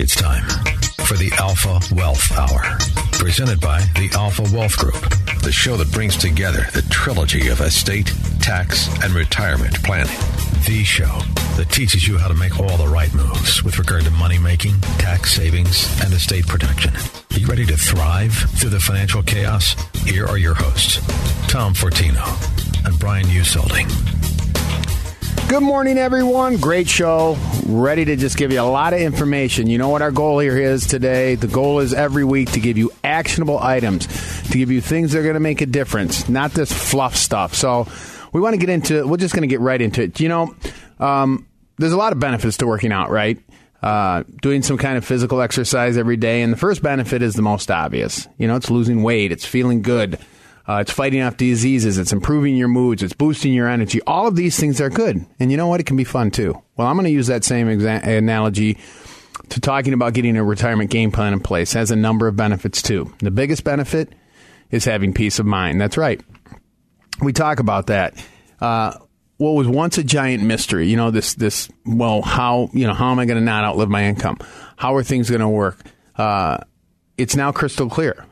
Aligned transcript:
It's 0.00 0.16
time 0.16 0.48
for 1.04 1.18
the 1.18 1.30
Alpha 1.36 1.78
Wealth 1.94 2.32
Hour, 2.32 2.78
presented 3.18 3.60
by 3.60 3.80
the 3.96 4.08
Alpha 4.14 4.44
Wealth 4.50 4.78
Group, 4.78 4.98
the 5.42 5.52
show 5.52 5.76
that 5.76 5.92
brings 5.92 6.16
together 6.16 6.66
the 6.72 6.80
trilogy 6.88 7.48
of 7.48 7.60
estate, 7.60 8.10
tax, 8.40 8.88
and 9.04 9.12
retirement 9.12 9.74
planning. 9.82 10.16
The 10.66 10.84
show 10.84 11.20
that 11.58 11.68
teaches 11.68 12.08
you 12.08 12.16
how 12.16 12.28
to 12.28 12.34
make 12.34 12.58
all 12.58 12.78
the 12.78 12.88
right 12.88 13.12
moves 13.12 13.62
with 13.62 13.78
regard 13.78 14.04
to 14.04 14.10
money 14.12 14.38
making, 14.38 14.80
tax 14.96 15.34
savings, 15.34 15.86
and 16.02 16.14
estate 16.14 16.46
protection. 16.46 16.94
Are 17.34 17.38
you 17.38 17.46
ready 17.46 17.66
to 17.66 17.76
thrive 17.76 18.32
through 18.32 18.70
the 18.70 18.80
financial 18.80 19.22
chaos? 19.22 19.76
Here 20.06 20.26
are 20.26 20.38
your 20.38 20.54
hosts, 20.54 20.96
Tom 21.46 21.74
Fortino 21.74 22.24
and 22.86 22.98
Brian 22.98 23.26
Usolding. 23.26 24.19
Good 25.48 25.62
morning, 25.62 25.98
everyone. 25.98 26.58
Great 26.58 26.88
show. 26.88 27.36
Ready 27.66 28.04
to 28.04 28.16
just 28.16 28.36
give 28.36 28.52
you 28.52 28.60
a 28.60 28.62
lot 28.62 28.92
of 28.92 29.00
information. 29.00 29.66
You 29.66 29.78
know 29.78 29.88
what 29.88 30.00
our 30.00 30.12
goal 30.12 30.38
here 30.38 30.56
is 30.56 30.86
today? 30.86 31.34
The 31.34 31.48
goal 31.48 31.80
is 31.80 31.92
every 31.92 32.24
week 32.24 32.52
to 32.52 32.60
give 32.60 32.78
you 32.78 32.92
actionable 33.02 33.58
items, 33.58 34.06
to 34.50 34.58
give 34.58 34.70
you 34.70 34.80
things 34.80 35.12
that 35.12 35.18
are 35.18 35.22
going 35.22 35.34
to 35.34 35.40
make 35.40 35.60
a 35.60 35.66
difference, 35.66 36.28
not 36.28 36.52
this 36.52 36.72
fluff 36.72 37.16
stuff. 37.16 37.54
So 37.54 37.88
we 38.32 38.40
want 38.40 38.54
to 38.54 38.58
get 38.58 38.68
into. 38.68 39.06
We're 39.06 39.16
just 39.16 39.34
going 39.34 39.42
to 39.42 39.48
get 39.52 39.60
right 39.60 39.80
into 39.80 40.02
it. 40.02 40.20
You 40.20 40.28
know, 40.28 40.54
um, 41.00 41.46
there's 41.78 41.92
a 41.92 41.96
lot 41.98 42.12
of 42.12 42.20
benefits 42.20 42.58
to 42.58 42.66
working 42.66 42.92
out, 42.92 43.10
right? 43.10 43.38
Uh, 43.82 44.22
doing 44.42 44.62
some 44.62 44.78
kind 44.78 44.98
of 44.98 45.04
physical 45.04 45.40
exercise 45.40 45.96
every 45.96 46.16
day, 46.16 46.42
and 46.42 46.52
the 46.52 46.56
first 46.56 46.82
benefit 46.82 47.22
is 47.22 47.34
the 47.34 47.42
most 47.42 47.70
obvious. 47.70 48.28
You 48.38 48.46
know, 48.46 48.56
it's 48.56 48.70
losing 48.70 49.02
weight, 49.02 49.32
it's 49.32 49.46
feeling 49.46 49.82
good. 49.82 50.18
Uh, 50.70 50.78
it's 50.78 50.92
fighting 50.92 51.20
off 51.20 51.36
diseases. 51.36 51.98
It's 51.98 52.12
improving 52.12 52.54
your 52.54 52.68
moods. 52.68 53.02
It's 53.02 53.12
boosting 53.12 53.52
your 53.52 53.68
energy. 53.68 54.00
All 54.02 54.28
of 54.28 54.36
these 54.36 54.56
things 54.56 54.80
are 54.80 54.88
good. 54.88 55.26
And 55.40 55.50
you 55.50 55.56
know 55.56 55.66
what? 55.66 55.80
It 55.80 55.86
can 55.86 55.96
be 55.96 56.04
fun 56.04 56.30
too. 56.30 56.62
Well, 56.76 56.86
I'm 56.86 56.94
going 56.94 57.06
to 57.06 57.10
use 57.10 57.26
that 57.26 57.42
same 57.42 57.66
exa- 57.66 58.06
analogy 58.06 58.78
to 59.48 59.60
talking 59.60 59.94
about 59.94 60.14
getting 60.14 60.36
a 60.36 60.44
retirement 60.44 60.90
game 60.90 61.10
plan 61.10 61.32
in 61.32 61.40
place. 61.40 61.74
It 61.74 61.78
has 61.78 61.90
a 61.90 61.96
number 61.96 62.28
of 62.28 62.36
benefits 62.36 62.82
too. 62.82 63.12
The 63.18 63.32
biggest 63.32 63.64
benefit 63.64 64.12
is 64.70 64.84
having 64.84 65.12
peace 65.12 65.40
of 65.40 65.46
mind. 65.46 65.80
That's 65.80 65.96
right. 65.96 66.20
We 67.20 67.32
talk 67.32 67.58
about 67.58 67.88
that. 67.88 68.24
Uh, 68.60 68.96
what 69.38 69.56
was 69.56 69.66
once 69.66 69.98
a 69.98 70.04
giant 70.04 70.44
mystery, 70.44 70.88
you 70.88 70.96
know, 70.96 71.10
this, 71.10 71.34
this, 71.34 71.68
well, 71.84 72.22
how, 72.22 72.70
you 72.72 72.86
know, 72.86 72.94
how 72.94 73.10
am 73.10 73.18
I 73.18 73.24
going 73.24 73.40
to 73.40 73.44
not 73.44 73.64
outlive 73.64 73.88
my 73.88 74.04
income? 74.04 74.38
How 74.76 74.94
are 74.94 75.02
things 75.02 75.30
going 75.30 75.40
to 75.40 75.48
work? 75.48 75.80
Uh, 76.14 76.58
it's 77.18 77.34
now 77.34 77.50
crystal 77.50 77.90
clear 77.90 78.24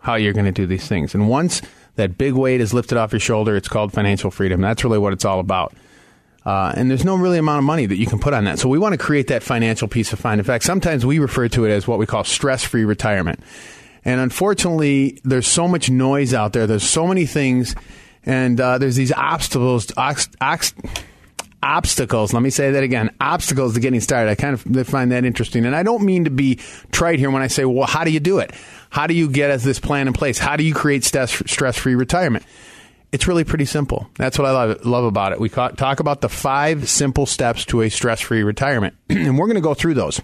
how 0.00 0.14
you're 0.14 0.32
going 0.32 0.46
to 0.46 0.52
do 0.52 0.66
these 0.66 0.88
things. 0.88 1.14
And 1.14 1.28
once 1.28 1.60
that 2.02 2.18
big 2.18 2.34
weight 2.34 2.60
is 2.60 2.74
lifted 2.74 2.98
off 2.98 3.12
your 3.12 3.20
shoulder. 3.20 3.56
It's 3.56 3.68
called 3.68 3.92
financial 3.92 4.30
freedom. 4.30 4.60
That's 4.60 4.82
really 4.82 4.98
what 4.98 5.12
it's 5.12 5.24
all 5.24 5.38
about. 5.38 5.72
Uh, 6.44 6.72
and 6.76 6.90
there's 6.90 7.04
no 7.04 7.14
really 7.14 7.38
amount 7.38 7.58
of 7.58 7.64
money 7.64 7.86
that 7.86 7.96
you 7.96 8.06
can 8.06 8.18
put 8.18 8.34
on 8.34 8.44
that. 8.44 8.58
So 8.58 8.68
we 8.68 8.78
want 8.78 8.94
to 8.94 8.98
create 8.98 9.28
that 9.28 9.44
financial 9.44 9.86
peace 9.86 10.12
of 10.12 10.22
mind. 10.24 10.40
In 10.40 10.44
fact, 10.44 10.64
sometimes 10.64 11.06
we 11.06 11.20
refer 11.20 11.48
to 11.48 11.64
it 11.64 11.70
as 11.70 11.86
what 11.86 12.00
we 12.00 12.06
call 12.06 12.24
stress 12.24 12.64
free 12.64 12.84
retirement. 12.84 13.38
And 14.04 14.20
unfortunately, 14.20 15.20
there's 15.22 15.46
so 15.46 15.68
much 15.68 15.88
noise 15.88 16.34
out 16.34 16.52
there. 16.52 16.66
There's 16.66 16.82
so 16.82 17.06
many 17.06 17.24
things, 17.24 17.76
and 18.26 18.60
uh, 18.60 18.78
there's 18.78 18.96
these 18.96 19.12
obstacles. 19.12 19.92
Ox, 19.96 20.28
ox, 20.40 20.74
obstacles. 21.62 22.32
Let 22.32 22.42
me 22.42 22.50
say 22.50 22.72
that 22.72 22.82
again. 22.82 23.14
Obstacles 23.20 23.74
to 23.74 23.80
getting 23.80 24.00
started. 24.00 24.28
I 24.28 24.34
kind 24.34 24.54
of 24.54 24.88
find 24.88 25.12
that 25.12 25.24
interesting. 25.24 25.64
And 25.64 25.76
I 25.76 25.84
don't 25.84 26.02
mean 26.02 26.24
to 26.24 26.30
be 26.30 26.56
trite 26.90 27.20
here 27.20 27.30
when 27.30 27.42
I 27.42 27.46
say, 27.46 27.64
well, 27.64 27.86
how 27.86 28.02
do 28.02 28.10
you 28.10 28.18
do 28.18 28.40
it? 28.40 28.50
How 28.92 29.06
do 29.06 29.14
you 29.14 29.30
get 29.30 29.58
this 29.60 29.80
plan 29.80 30.06
in 30.06 30.12
place? 30.12 30.38
How 30.38 30.56
do 30.56 30.62
you 30.62 30.74
create 30.74 31.02
stress 31.02 31.78
free 31.78 31.94
retirement? 31.94 32.44
It's 33.10 33.26
really 33.26 33.42
pretty 33.42 33.64
simple. 33.64 34.10
That's 34.18 34.38
what 34.38 34.46
I 34.46 34.50
love, 34.50 34.84
love 34.84 35.04
about 35.04 35.32
it. 35.32 35.40
We 35.40 35.48
talk 35.48 36.00
about 36.00 36.20
the 36.20 36.28
five 36.28 36.90
simple 36.90 37.24
steps 37.24 37.64
to 37.66 37.80
a 37.80 37.88
stress 37.88 38.20
free 38.20 38.42
retirement, 38.42 38.94
and 39.08 39.38
we're 39.38 39.46
going 39.46 39.54
to 39.54 39.62
go 39.62 39.72
through 39.72 39.94
those. 39.94 40.20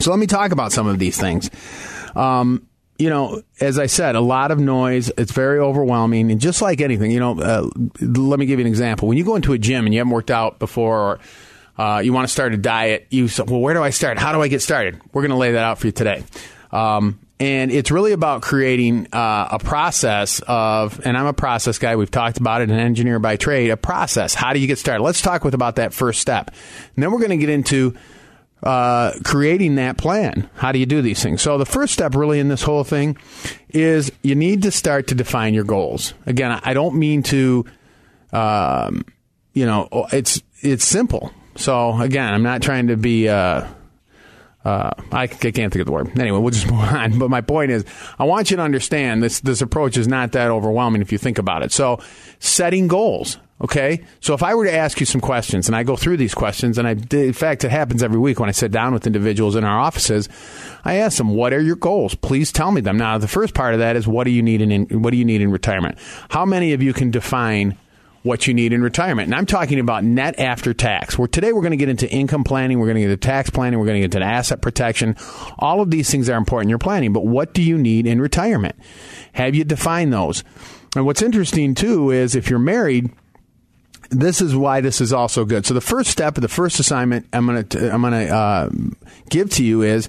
So 0.00 0.10
let 0.10 0.18
me 0.18 0.26
talk 0.26 0.50
about 0.50 0.72
some 0.72 0.86
of 0.86 0.98
these 0.98 1.18
things. 1.18 1.50
Um, 2.16 2.66
you 2.98 3.10
know, 3.10 3.42
as 3.60 3.78
I 3.78 3.84
said, 3.84 4.16
a 4.16 4.20
lot 4.20 4.50
of 4.50 4.58
noise. 4.58 5.12
It's 5.18 5.32
very 5.32 5.58
overwhelming. 5.58 6.30
And 6.30 6.40
just 6.40 6.62
like 6.62 6.80
anything, 6.80 7.10
you 7.10 7.20
know, 7.20 7.38
uh, 7.38 7.68
let 8.00 8.38
me 8.38 8.46
give 8.46 8.60
you 8.60 8.64
an 8.64 8.70
example. 8.70 9.08
When 9.08 9.18
you 9.18 9.26
go 9.26 9.36
into 9.36 9.52
a 9.52 9.58
gym 9.58 9.84
and 9.84 9.92
you 9.92 10.00
haven't 10.00 10.12
worked 10.12 10.30
out 10.30 10.58
before, 10.58 10.98
or 10.98 11.20
uh, 11.76 11.98
you 11.98 12.14
want 12.14 12.26
to 12.26 12.32
start 12.32 12.54
a 12.54 12.56
diet, 12.56 13.08
you 13.10 13.28
say, 13.28 13.42
well, 13.42 13.60
where 13.60 13.74
do 13.74 13.82
I 13.82 13.90
start? 13.90 14.16
How 14.16 14.32
do 14.32 14.40
I 14.40 14.48
get 14.48 14.62
started? 14.62 15.02
We're 15.12 15.20
going 15.20 15.32
to 15.32 15.36
lay 15.36 15.52
that 15.52 15.64
out 15.64 15.78
for 15.78 15.88
you 15.88 15.92
today. 15.92 16.24
Um, 16.72 17.18
and 17.40 17.72
it's 17.72 17.90
really 17.90 18.12
about 18.12 18.42
creating 18.42 19.08
uh, 19.12 19.48
a 19.50 19.58
process 19.58 20.40
of, 20.46 21.04
and 21.04 21.16
I'm 21.16 21.26
a 21.26 21.32
process 21.32 21.78
guy. 21.78 21.96
We've 21.96 22.10
talked 22.10 22.38
about 22.38 22.62
it, 22.62 22.70
an 22.70 22.78
engineer 22.78 23.18
by 23.18 23.36
trade. 23.36 23.70
A 23.70 23.76
process. 23.76 24.34
How 24.34 24.52
do 24.52 24.60
you 24.60 24.66
get 24.66 24.78
started? 24.78 25.02
Let's 25.02 25.20
talk 25.20 25.44
with 25.44 25.54
about 25.54 25.76
that 25.76 25.92
first 25.92 26.20
step, 26.20 26.48
and 26.94 27.02
then 27.02 27.10
we're 27.10 27.18
going 27.18 27.30
to 27.30 27.36
get 27.36 27.48
into 27.48 27.94
uh, 28.62 29.12
creating 29.24 29.74
that 29.74 29.98
plan. 29.98 30.48
How 30.54 30.70
do 30.72 30.78
you 30.78 30.86
do 30.86 31.02
these 31.02 31.22
things? 31.22 31.42
So 31.42 31.58
the 31.58 31.66
first 31.66 31.92
step, 31.92 32.14
really, 32.14 32.38
in 32.38 32.48
this 32.48 32.62
whole 32.62 32.84
thing, 32.84 33.18
is 33.68 34.12
you 34.22 34.36
need 34.36 34.62
to 34.62 34.70
start 34.70 35.08
to 35.08 35.14
define 35.14 35.54
your 35.54 35.64
goals. 35.64 36.14
Again, 36.26 36.60
I 36.62 36.72
don't 36.72 36.94
mean 36.94 37.24
to, 37.24 37.64
um, 38.32 39.04
you 39.52 39.66
know, 39.66 39.88
it's 40.12 40.40
it's 40.60 40.84
simple. 40.84 41.32
So 41.56 42.00
again, 42.00 42.32
I'm 42.32 42.44
not 42.44 42.62
trying 42.62 42.86
to 42.86 42.96
be. 42.96 43.28
Uh, 43.28 43.66
uh, 44.64 44.90
I, 45.12 45.22
I, 45.22 45.26
can't 45.26 45.54
think 45.54 45.76
of 45.76 45.86
the 45.86 45.92
word. 45.92 46.18
Anyway, 46.18 46.38
we'll 46.38 46.50
just 46.50 46.66
move 46.70 46.80
on. 46.80 47.18
But 47.18 47.30
my 47.30 47.40
point 47.40 47.70
is, 47.70 47.84
I 48.18 48.24
want 48.24 48.50
you 48.50 48.56
to 48.56 48.62
understand 48.62 49.22
this. 49.22 49.40
This 49.40 49.60
approach 49.60 49.96
is 49.96 50.08
not 50.08 50.32
that 50.32 50.50
overwhelming 50.50 51.02
if 51.02 51.12
you 51.12 51.18
think 51.18 51.38
about 51.38 51.62
it. 51.62 51.72
So, 51.72 52.00
setting 52.38 52.88
goals. 52.88 53.38
Okay. 53.60 54.04
So 54.20 54.34
if 54.34 54.42
I 54.42 54.54
were 54.54 54.64
to 54.64 54.74
ask 54.74 54.98
you 54.98 55.06
some 55.06 55.20
questions 55.20 55.68
and 55.68 55.76
I 55.76 55.84
go 55.84 55.96
through 55.96 56.16
these 56.16 56.34
questions 56.34 56.76
and 56.76 56.88
I, 56.88 56.96
in 57.16 57.32
fact, 57.32 57.64
it 57.64 57.70
happens 57.70 58.02
every 58.02 58.18
week 58.18 58.40
when 58.40 58.48
I 58.48 58.52
sit 58.52 58.72
down 58.72 58.92
with 58.92 59.06
individuals 59.06 59.54
in 59.54 59.62
our 59.62 59.78
offices, 59.78 60.28
I 60.84 60.96
ask 60.96 61.18
them, 61.18 61.30
what 61.30 61.52
are 61.52 61.60
your 61.60 61.76
goals? 61.76 62.16
Please 62.16 62.50
tell 62.50 62.72
me 62.72 62.80
them. 62.80 62.96
Now, 62.96 63.16
the 63.16 63.28
first 63.28 63.54
part 63.54 63.72
of 63.72 63.80
that 63.80 63.94
is 63.94 64.08
what 64.08 64.24
do 64.24 64.32
you 64.32 64.42
need 64.42 64.60
in, 64.60 65.02
what 65.02 65.12
do 65.12 65.16
you 65.16 65.24
need 65.24 65.40
in 65.40 65.52
retirement? 65.52 65.98
How 66.30 66.44
many 66.44 66.72
of 66.72 66.82
you 66.82 66.92
can 66.92 67.12
define 67.12 67.78
what 68.24 68.46
you 68.46 68.54
need 68.54 68.72
in 68.72 68.82
retirement. 68.82 69.26
And 69.26 69.34
I'm 69.34 69.44
talking 69.44 69.78
about 69.78 70.02
net 70.02 70.40
after 70.40 70.72
tax. 70.72 71.18
Where 71.18 71.28
today 71.28 71.52
we're 71.52 71.60
going 71.60 71.72
to 71.72 71.76
get 71.76 71.90
into 71.90 72.10
income 72.10 72.42
planning, 72.42 72.78
we're 72.78 72.86
going 72.86 72.96
to 72.96 73.02
get 73.02 73.10
into 73.10 73.18
tax 73.18 73.50
planning, 73.50 73.78
we're 73.78 73.84
going 73.84 74.00
to 74.00 74.08
get 74.08 74.14
into 74.14 74.26
asset 74.26 74.62
protection. 74.62 75.14
All 75.58 75.82
of 75.82 75.90
these 75.90 76.10
things 76.10 76.30
are 76.30 76.38
important 76.38 76.66
in 76.66 76.70
your 76.70 76.78
planning, 76.78 77.12
but 77.12 77.26
what 77.26 77.52
do 77.52 77.62
you 77.62 77.76
need 77.76 78.06
in 78.06 78.22
retirement? 78.22 78.76
Have 79.34 79.54
you 79.54 79.62
defined 79.62 80.10
those? 80.10 80.42
And 80.96 81.04
what's 81.04 81.20
interesting 81.20 81.74
too 81.74 82.10
is 82.10 82.34
if 82.34 82.48
you're 82.48 82.58
married, 82.58 83.10
this 84.08 84.40
is 84.40 84.56
why 84.56 84.80
this 84.80 85.02
is 85.02 85.12
also 85.12 85.44
good. 85.44 85.66
So 85.66 85.74
the 85.74 85.82
first 85.82 86.10
step, 86.10 86.38
of 86.38 86.42
the 86.42 86.48
first 86.48 86.80
assignment 86.80 87.26
I'm 87.30 87.44
going 87.44 87.66
to 87.66 87.92
I'm 87.92 88.00
going 88.00 88.26
to 88.26 88.34
uh, 88.34 88.70
give 89.28 89.50
to 89.50 89.64
you 89.64 89.82
is 89.82 90.08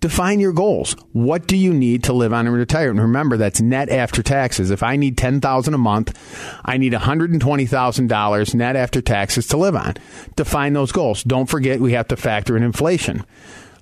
define 0.00 0.40
your 0.40 0.52
goals. 0.52 0.94
What 1.12 1.46
do 1.46 1.56
you 1.56 1.72
need 1.72 2.04
to 2.04 2.12
live 2.12 2.32
on 2.32 2.46
in 2.46 2.52
retirement? 2.52 3.00
Remember, 3.00 3.36
that's 3.36 3.60
net 3.60 3.88
after 3.88 4.22
taxes. 4.22 4.70
If 4.70 4.82
I 4.82 4.96
need 4.96 5.16
ten 5.16 5.40
thousand 5.40 5.74
a 5.74 5.78
month, 5.78 6.16
I 6.64 6.76
need 6.76 6.92
one 6.92 7.02
hundred 7.02 7.30
and 7.32 7.40
twenty 7.40 7.66
thousand 7.66 8.08
dollars 8.08 8.54
net 8.54 8.76
after 8.76 9.00
taxes 9.00 9.46
to 9.48 9.56
live 9.56 9.76
on. 9.76 9.94
Define 10.36 10.72
those 10.72 10.92
goals. 10.92 11.22
Don't 11.22 11.46
forget 11.46 11.80
we 11.80 11.92
have 11.92 12.08
to 12.08 12.16
factor 12.16 12.56
in 12.56 12.62
inflation. 12.62 13.24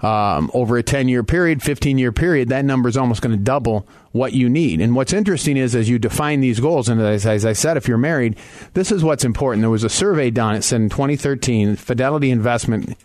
Um, 0.01 0.51
over 0.53 0.77
a 0.77 0.83
10 0.83 1.09
year 1.09 1.23
period, 1.23 1.63
15 1.63 1.97
year 1.97 2.13
period, 2.13 2.51
that 2.51 2.67
number 2.67 2.91
is 2.91 2.97
almost 2.97 3.23
going 3.23 3.35
to 3.35 3.43
double 3.43 3.89
what 4.13 4.35
you 4.35 4.51
need. 4.51 4.83
And 4.83 4.95
what's 4.95 5.15
interesting 5.15 5.57
is 5.57 5.75
as 5.75 5.89
you 5.89 5.99
define 5.99 6.43
these 6.43 6.61
goals, 6.61 6.91
and 6.91 7.01
as, 7.01 7.25
as, 7.25 7.47
I 7.47 7.55
said, 7.55 7.79
if 7.79 7.89
you're 7.89 7.97
married, 7.97 8.37
this 8.75 8.93
is 8.93 9.03
what's 9.03 9.25
important. 9.25 9.63
There 9.63 9.71
was 9.71 9.85
a 9.85 9.89
survey 9.89 10.31
done, 10.31 10.57
it 10.57 10.63
said 10.63 10.83
in 10.83 10.91
2013, 10.91 11.77
Fidelity 11.77 12.31
Investment 12.31 12.99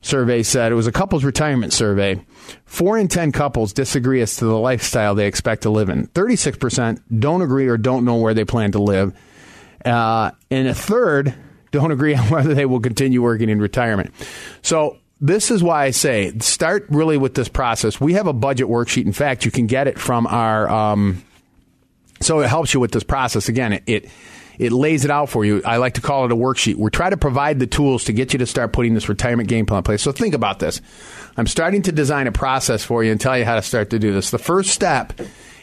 survey 0.00 0.42
said 0.42 0.72
it 0.72 0.76
was 0.76 0.86
a 0.86 0.92
couples 0.92 1.24
retirement 1.24 1.72
survey. 1.72 2.24
Four 2.64 2.98
in 2.98 3.08
10 3.08 3.32
couples 3.32 3.72
disagree 3.72 4.20
as 4.20 4.36
to 4.36 4.44
the 4.44 4.58
lifestyle 4.58 5.14
they 5.14 5.26
expect 5.26 5.62
to 5.62 5.70
live 5.70 5.88
in. 5.88 6.06
36% 6.08 7.00
don't 7.18 7.42
agree 7.42 7.68
or 7.68 7.76
don't 7.76 8.04
know 8.04 8.16
where 8.16 8.34
they 8.34 8.44
plan 8.44 8.72
to 8.72 8.78
live. 8.78 9.12
Uh, 9.84 10.30
and 10.50 10.68
a 10.68 10.74
third 10.74 11.34
don't 11.70 11.90
agree 11.90 12.14
on 12.14 12.24
whether 12.30 12.54
they 12.54 12.66
will 12.66 12.80
continue 12.80 13.22
working 13.22 13.48
in 13.48 13.60
retirement. 13.60 14.12
So, 14.62 14.98
this 15.20 15.50
is 15.50 15.64
why 15.64 15.84
I 15.84 15.90
say 15.90 16.38
start 16.38 16.86
really 16.90 17.16
with 17.16 17.34
this 17.34 17.48
process. 17.48 18.00
We 18.00 18.12
have 18.12 18.28
a 18.28 18.32
budget 18.32 18.68
worksheet. 18.68 19.04
In 19.04 19.12
fact, 19.12 19.44
you 19.44 19.50
can 19.50 19.66
get 19.66 19.88
it 19.88 19.98
from 19.98 20.28
our. 20.28 20.70
Um, 20.70 21.24
so 22.20 22.40
it 22.40 22.48
helps 22.48 22.74
you 22.74 22.80
with 22.80 22.92
this 22.92 23.02
process. 23.02 23.48
Again, 23.48 23.72
it, 23.72 23.82
it 23.86 24.10
It 24.58 24.72
lays 24.72 25.04
it 25.04 25.10
out 25.10 25.28
for 25.28 25.44
you. 25.44 25.62
I 25.64 25.76
like 25.76 25.94
to 25.94 26.00
call 26.00 26.24
it 26.24 26.32
a 26.32 26.36
worksheet. 26.36 26.76
We 26.76 26.90
try 26.90 27.10
to 27.10 27.16
provide 27.16 27.58
the 27.60 27.66
tools 27.66 28.04
to 28.04 28.12
get 28.12 28.32
you 28.32 28.40
to 28.40 28.46
start 28.46 28.72
putting 28.72 28.94
this 28.94 29.08
retirement 29.08 29.48
game 29.48 29.66
plan 29.66 29.78
in 29.78 29.84
place. 29.84 30.02
So 30.02 30.12
think 30.12 30.34
about 30.34 30.58
this. 30.58 30.80
I'm 31.36 31.46
starting 31.46 31.82
to 31.82 31.92
design 31.92 32.26
a 32.26 32.32
process 32.32 32.84
for 32.84 33.04
you 33.04 33.12
and 33.12 33.20
tell 33.20 33.38
you 33.38 33.44
how 33.44 33.54
to 33.54 33.62
start 33.62 33.90
to 33.90 33.98
do 33.98 34.12
this. 34.12 34.30
The 34.30 34.38
first 34.38 34.70
step 34.70 35.12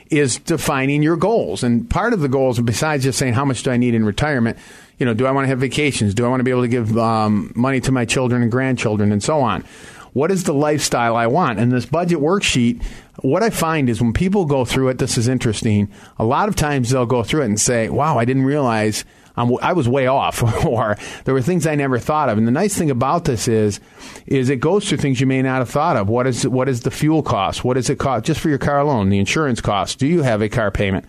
is 0.09 0.37
defining 0.37 1.03
your 1.03 1.17
goals. 1.17 1.63
And 1.63 1.89
part 1.89 2.13
of 2.13 2.21
the 2.21 2.29
goals, 2.29 2.59
besides 2.61 3.03
just 3.03 3.19
saying 3.19 3.33
how 3.33 3.43
much 3.43 3.63
do 3.63 3.71
I 3.71 3.77
need 3.77 3.95
in 3.95 4.05
retirement, 4.05 4.57
you 4.97 5.05
know, 5.05 5.13
do 5.13 5.25
I 5.25 5.31
want 5.31 5.45
to 5.45 5.49
have 5.49 5.59
vacations? 5.59 6.13
Do 6.13 6.25
I 6.25 6.29
want 6.29 6.39
to 6.39 6.43
be 6.45 6.51
able 6.51 6.61
to 6.61 6.67
give 6.67 6.97
um, 6.97 7.51
money 7.55 7.81
to 7.81 7.91
my 7.91 8.05
children 8.05 8.41
and 8.41 8.51
grandchildren 8.51 9.11
and 9.11 9.21
so 9.21 9.41
on? 9.41 9.65
What 10.15 10.31
is 10.31 10.45
the 10.45 10.53
lifestyle 10.53 11.17
I 11.17 11.27
want? 11.27 11.59
And 11.59 11.73
this 11.73 11.85
budget 11.85 12.19
worksheet, 12.19 12.81
what 13.19 13.43
I 13.43 13.49
find 13.49 13.89
is 13.89 14.01
when 14.01 14.13
people 14.13 14.45
go 14.45 14.63
through 14.63 14.87
it, 14.87 14.97
this 14.97 15.17
is 15.17 15.27
interesting. 15.27 15.91
A 16.17 16.23
lot 16.23 16.47
of 16.47 16.55
times 16.55 16.89
they'll 16.89 17.05
go 17.05 17.21
through 17.21 17.41
it 17.41 17.47
and 17.47 17.59
say, 17.59 17.89
wow, 17.89 18.17
I 18.17 18.23
didn't 18.23 18.45
realize 18.45 19.03
I'm, 19.35 19.57
i 19.61 19.73
was 19.73 19.89
way 19.89 20.07
off, 20.07 20.41
or 20.65 20.95
there 21.25 21.33
were 21.33 21.41
things 21.41 21.67
I 21.67 21.75
never 21.75 21.99
thought 21.99 22.29
of. 22.29 22.37
And 22.37 22.47
the 22.47 22.51
nice 22.53 22.77
thing 22.77 22.89
about 22.89 23.25
this 23.25 23.49
is, 23.49 23.81
is 24.25 24.49
it 24.49 24.61
goes 24.61 24.87
through 24.87 24.99
things 24.99 25.19
you 25.19 25.27
may 25.27 25.41
not 25.41 25.57
have 25.57 25.69
thought 25.69 25.97
of. 25.97 26.07
What 26.07 26.27
is 26.27 26.47
what 26.47 26.69
is 26.69 26.79
the 26.79 26.91
fuel 26.91 27.21
cost? 27.21 27.65
What 27.65 27.73
does 27.73 27.89
it 27.89 27.99
cost 27.99 28.23
just 28.23 28.39
for 28.39 28.47
your 28.47 28.57
car 28.57 28.79
alone? 28.79 29.09
The 29.09 29.19
insurance 29.19 29.59
cost. 29.59 29.99
Do 29.99 30.07
you 30.07 30.21
have 30.21 30.41
a 30.41 30.47
car 30.47 30.71
payment? 30.71 31.03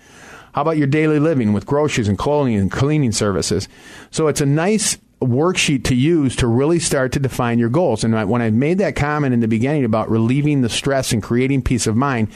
How 0.52 0.62
about 0.62 0.78
your 0.78 0.88
daily 0.88 1.20
living 1.20 1.52
with 1.52 1.64
groceries 1.64 2.08
and 2.08 2.18
clothing 2.18 2.56
and 2.56 2.72
cleaning 2.72 3.12
services? 3.12 3.68
So 4.10 4.26
it's 4.26 4.40
a 4.40 4.46
nice 4.46 4.98
worksheet 5.20 5.84
to 5.84 5.94
use 5.94 6.36
to 6.36 6.46
really 6.46 6.78
start 6.78 7.12
to 7.12 7.20
define 7.20 7.58
your 7.58 7.68
goals. 7.68 8.04
And 8.04 8.28
when 8.28 8.42
I 8.42 8.50
made 8.50 8.78
that 8.78 8.96
comment 8.96 9.34
in 9.34 9.40
the 9.40 9.48
beginning 9.48 9.84
about 9.84 10.10
relieving 10.10 10.62
the 10.62 10.68
stress 10.68 11.12
and 11.12 11.22
creating 11.22 11.62
peace 11.62 11.86
of 11.86 11.96
mind, 11.96 12.28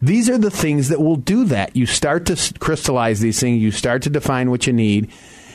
these 0.00 0.28
are 0.28 0.38
the 0.38 0.50
things 0.50 0.88
that 0.88 1.00
will 1.00 1.16
do 1.16 1.44
that. 1.44 1.76
You 1.76 1.86
start 1.86 2.26
to 2.26 2.58
crystallize 2.58 3.20
these 3.20 3.38
things, 3.38 3.62
you 3.62 3.70
start 3.70 4.02
to 4.02 4.10
define 4.10 4.50
what 4.50 4.66
you 4.66 4.72
need, 4.72 5.10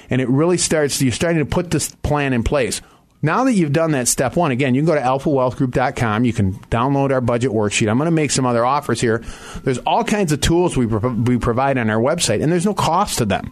and 0.09 0.21
it 0.21 0.29
really 0.29 0.57
starts, 0.57 1.01
you're 1.01 1.11
starting 1.11 1.39
to 1.39 1.45
put 1.45 1.71
this 1.71 1.93
plan 1.95 2.31
in 2.31 2.43
place. 2.43 2.81
Now 3.21 3.43
that 3.45 3.53
you've 3.53 3.73
done 3.73 3.91
that 3.91 4.07
step 4.07 4.35
one, 4.35 4.51
again, 4.51 4.75
you 4.75 4.81
can 4.81 4.85
go 4.85 4.95
to 4.95 5.01
alphawealthgroup.com. 5.01 6.23
You 6.23 6.33
can 6.33 6.53
download 6.69 7.11
our 7.11 7.19
budget 7.19 7.51
worksheet. 7.51 7.89
I'm 7.89 7.97
going 7.97 8.05
to 8.05 8.11
make 8.11 8.29
some 8.29 8.45
other 8.45 8.63
offers 8.63 9.01
here. 9.01 9.23
There's 9.63 9.79
all 9.79 10.03
kinds 10.03 10.31
of 10.31 10.39
tools 10.39 10.77
we, 10.77 10.85
pro- 10.85 11.13
we 11.13 11.37
provide 11.37 11.79
on 11.79 11.89
our 11.89 11.99
website, 11.99 12.43
and 12.43 12.51
there's 12.51 12.65
no 12.65 12.75
cost 12.75 13.17
to 13.17 13.25
them. 13.25 13.51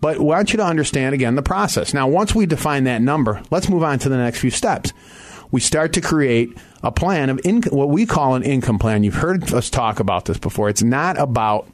But 0.00 0.18
we 0.18 0.24
want 0.24 0.52
you 0.52 0.58
to 0.58 0.64
understand, 0.64 1.14
again, 1.14 1.34
the 1.34 1.42
process. 1.42 1.92
Now, 1.92 2.06
once 2.08 2.34
we 2.34 2.46
define 2.46 2.84
that 2.84 3.02
number, 3.02 3.42
let's 3.50 3.68
move 3.68 3.82
on 3.82 3.98
to 4.00 4.08
the 4.08 4.16
next 4.16 4.38
few 4.40 4.50
steps. 4.50 4.92
We 5.50 5.60
start 5.60 5.94
to 5.94 6.00
create 6.00 6.56
a 6.82 6.92
plan 6.92 7.30
of 7.30 7.40
income, 7.44 7.76
what 7.76 7.88
we 7.88 8.06
call 8.06 8.34
an 8.34 8.42
income 8.42 8.78
plan. 8.78 9.02
You've 9.02 9.14
heard 9.14 9.52
us 9.52 9.70
talk 9.70 9.98
about 9.98 10.26
this 10.26 10.38
before. 10.38 10.68
It's 10.68 10.82
not 10.82 11.18
about, 11.18 11.68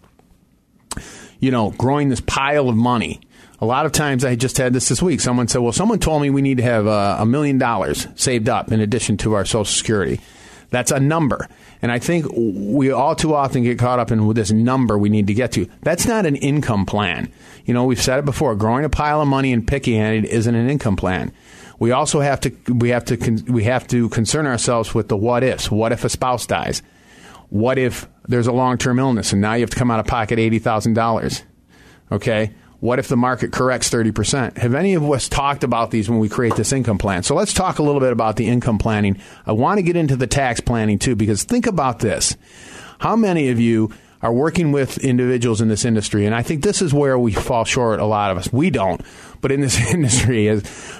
you 1.40 1.50
know, 1.50 1.72
growing 1.72 2.08
this 2.08 2.20
pile 2.20 2.68
of 2.68 2.76
money 2.76 3.20
a 3.60 3.66
lot 3.66 3.86
of 3.86 3.92
times, 3.92 4.24
I 4.24 4.34
just 4.34 4.58
had 4.58 4.72
this 4.72 4.88
this 4.88 5.00
week. 5.00 5.20
Someone 5.20 5.48
said, 5.48 5.60
"Well, 5.60 5.72
someone 5.72 5.98
told 5.98 6.22
me 6.22 6.28
we 6.28 6.42
need 6.42 6.58
to 6.58 6.62
have 6.62 6.86
uh, 6.86 7.16
a 7.18 7.26
million 7.26 7.56
dollars 7.56 8.06
saved 8.14 8.48
up 8.48 8.72
in 8.72 8.80
addition 8.80 9.16
to 9.18 9.34
our 9.34 9.44
Social 9.44 9.64
Security." 9.64 10.20
That's 10.74 10.90
a 10.90 10.98
number. 10.98 11.46
And 11.82 11.92
I 11.92 12.00
think 12.00 12.26
we 12.34 12.90
all 12.90 13.14
too 13.14 13.32
often 13.32 13.62
get 13.62 13.78
caught 13.78 14.00
up 14.00 14.10
in 14.10 14.28
this 14.34 14.50
number 14.50 14.98
we 14.98 15.08
need 15.08 15.28
to 15.28 15.34
get 15.34 15.52
to. 15.52 15.68
That's 15.82 16.04
not 16.04 16.26
an 16.26 16.34
income 16.34 16.84
plan. 16.84 17.32
You 17.64 17.74
know, 17.74 17.84
we've 17.84 18.02
said 18.02 18.18
it 18.18 18.24
before. 18.24 18.56
Growing 18.56 18.84
a 18.84 18.88
pile 18.88 19.20
of 19.20 19.28
money 19.28 19.52
and 19.52 19.64
picky 19.64 19.94
handed 19.94 20.24
isn't 20.24 20.52
an 20.52 20.68
income 20.68 20.96
plan. 20.96 21.30
We 21.78 21.92
also 21.92 22.18
have 22.18 22.40
to 22.40 22.50
we 22.72 22.88
have 22.88 23.04
to 23.04 23.44
we 23.46 23.62
have 23.64 23.86
to 23.86 24.08
concern 24.08 24.48
ourselves 24.48 24.92
with 24.94 25.08
the 25.08 25.16
what 25.16 25.44
ifs. 25.44 25.70
What 25.70 25.92
if 25.92 26.04
a 26.04 26.08
spouse 26.08 26.44
dies? 26.44 26.82
What 27.50 27.78
if 27.78 28.08
there's 28.26 28.48
a 28.48 28.52
long 28.52 28.76
term 28.76 28.98
illness 28.98 29.32
and 29.32 29.40
now 29.40 29.54
you 29.54 29.60
have 29.60 29.70
to 29.70 29.76
come 29.76 29.92
out 29.92 30.00
of 30.00 30.06
pocket 30.06 30.40
eighty 30.40 30.58
thousand 30.58 30.94
dollars? 30.94 31.44
Okay, 32.10 32.52
what 32.84 32.98
if 32.98 33.08
the 33.08 33.16
market 33.16 33.50
corrects 33.50 33.88
30%? 33.88 34.58
Have 34.58 34.74
any 34.74 34.92
of 34.92 35.10
us 35.10 35.26
talked 35.26 35.64
about 35.64 35.90
these 35.90 36.10
when 36.10 36.18
we 36.18 36.28
create 36.28 36.54
this 36.54 36.70
income 36.70 36.98
plan? 36.98 37.22
So 37.22 37.34
let's 37.34 37.54
talk 37.54 37.78
a 37.78 37.82
little 37.82 37.98
bit 37.98 38.12
about 38.12 38.36
the 38.36 38.46
income 38.46 38.76
planning. 38.76 39.16
I 39.46 39.52
want 39.52 39.78
to 39.78 39.82
get 39.82 39.96
into 39.96 40.16
the 40.16 40.26
tax 40.26 40.60
planning 40.60 40.98
too, 40.98 41.16
because 41.16 41.44
think 41.44 41.66
about 41.66 42.00
this. 42.00 42.36
How 42.98 43.16
many 43.16 43.48
of 43.48 43.58
you 43.58 43.90
are 44.20 44.34
working 44.34 44.70
with 44.70 44.98
individuals 44.98 45.62
in 45.62 45.68
this 45.68 45.86
industry? 45.86 46.26
And 46.26 46.34
I 46.34 46.42
think 46.42 46.62
this 46.62 46.82
is 46.82 46.92
where 46.92 47.18
we 47.18 47.32
fall 47.32 47.64
short, 47.64 48.00
a 48.00 48.04
lot 48.04 48.30
of 48.30 48.36
us. 48.36 48.52
We 48.52 48.68
don't, 48.68 49.00
but 49.40 49.50
in 49.50 49.62
this 49.62 49.80
industry, 49.94 50.54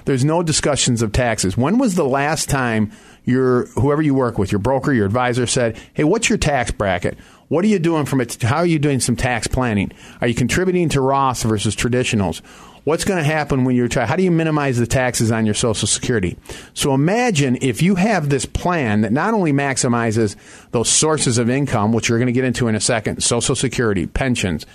there's 0.06 0.24
no 0.24 0.42
discussions 0.42 1.02
of 1.02 1.12
taxes. 1.12 1.54
When 1.54 1.76
was 1.76 1.96
the 1.96 2.06
last 2.06 2.48
time 2.48 2.92
your 3.24 3.66
whoever 3.66 4.02
you 4.02 4.14
work 4.14 4.38
with, 4.38 4.52
your 4.52 4.58
broker, 4.58 4.92
your 4.92 5.06
advisor 5.06 5.46
said, 5.46 5.78
"Hey, 5.94 6.04
what's 6.04 6.28
your 6.28 6.38
tax 6.38 6.70
bracket? 6.70 7.18
What 7.48 7.64
are 7.64 7.68
you 7.68 7.78
doing 7.78 8.06
from 8.06 8.20
it? 8.20 8.42
How 8.42 8.56
are 8.56 8.66
you 8.66 8.78
doing 8.78 9.00
some 9.00 9.16
tax 9.16 9.46
planning? 9.46 9.92
Are 10.20 10.26
you 10.26 10.34
contributing 10.34 10.88
to 10.90 11.00
Roth 11.00 11.42
versus 11.42 11.76
traditionals? 11.76 12.40
What's 12.84 13.04
going 13.04 13.18
to 13.18 13.24
happen 13.24 13.64
when 13.64 13.76
you're 13.76 13.88
trying? 13.88 14.08
How 14.08 14.16
do 14.16 14.22
you 14.22 14.30
minimize 14.30 14.78
the 14.78 14.86
taxes 14.86 15.32
on 15.32 15.46
your 15.46 15.54
Social 15.54 15.88
Security? 15.88 16.36
So 16.74 16.92
imagine 16.92 17.56
if 17.62 17.80
you 17.80 17.94
have 17.94 18.28
this 18.28 18.44
plan 18.44 19.00
that 19.02 19.12
not 19.12 19.32
only 19.32 19.52
maximizes 19.52 20.36
those 20.72 20.90
sources 20.90 21.38
of 21.38 21.48
income, 21.48 21.94
which 21.94 22.10
you're 22.10 22.18
going 22.18 22.26
to 22.26 22.32
get 22.32 22.44
into 22.44 22.68
in 22.68 22.74
a 22.74 22.80
second, 22.80 23.22
Social 23.22 23.54
Security, 23.54 24.06
pensions, 24.06 24.66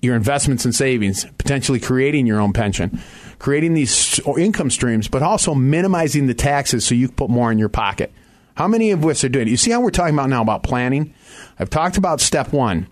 your 0.00 0.14
investments 0.14 0.64
and 0.64 0.74
savings, 0.74 1.24
potentially 1.38 1.80
creating 1.80 2.26
your 2.26 2.40
own 2.40 2.52
pension, 2.52 3.00
creating 3.38 3.74
these 3.74 4.20
income 4.38 4.70
streams, 4.70 5.08
but 5.08 5.22
also 5.22 5.54
minimizing 5.54 6.26
the 6.26 6.34
taxes 6.34 6.84
so 6.86 6.94
you 6.94 7.08
can 7.08 7.16
put 7.16 7.30
more 7.30 7.50
in 7.50 7.58
your 7.58 7.68
pocket. 7.68 8.12
How 8.54 8.68
many 8.68 8.90
of 8.90 9.04
us 9.04 9.22
are 9.24 9.28
doing 9.28 9.46
it? 9.46 9.50
You 9.50 9.56
see 9.56 9.70
how 9.70 9.80
we're 9.80 9.90
talking 9.90 10.14
about 10.14 10.28
now 10.28 10.42
about 10.42 10.62
planning? 10.62 11.14
I've 11.58 11.70
talked 11.70 11.96
about 11.96 12.20
step 12.20 12.52
one, 12.52 12.88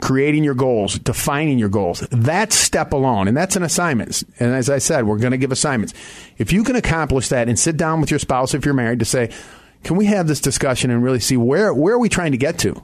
creating 0.00 0.44
your 0.44 0.54
goals, 0.54 0.98
defining 0.98 1.58
your 1.58 1.68
goals. 1.70 2.06
That's 2.10 2.54
step 2.54 2.92
alone, 2.92 3.28
and 3.28 3.36
that's 3.36 3.56
an 3.56 3.62
assignment. 3.62 4.22
And 4.38 4.54
as 4.54 4.68
I 4.68 4.78
said, 4.78 5.06
we're 5.06 5.18
going 5.18 5.30
to 5.32 5.38
give 5.38 5.52
assignments. 5.52 5.94
If 6.36 6.52
you 6.52 6.64
can 6.64 6.76
accomplish 6.76 7.28
that 7.28 7.48
and 7.48 7.58
sit 7.58 7.76
down 7.76 8.00
with 8.00 8.10
your 8.10 8.20
spouse 8.20 8.54
if 8.54 8.64
you're 8.64 8.74
married 8.74 8.98
to 8.98 9.04
say, 9.06 9.32
can 9.84 9.96
we 9.96 10.06
have 10.06 10.26
this 10.26 10.40
discussion 10.40 10.90
and 10.90 11.02
really 11.02 11.20
see 11.20 11.36
where, 11.36 11.72
where 11.72 11.94
are 11.94 11.98
we 11.98 12.08
trying 12.08 12.32
to 12.32 12.38
get 12.38 12.58
to? 12.60 12.82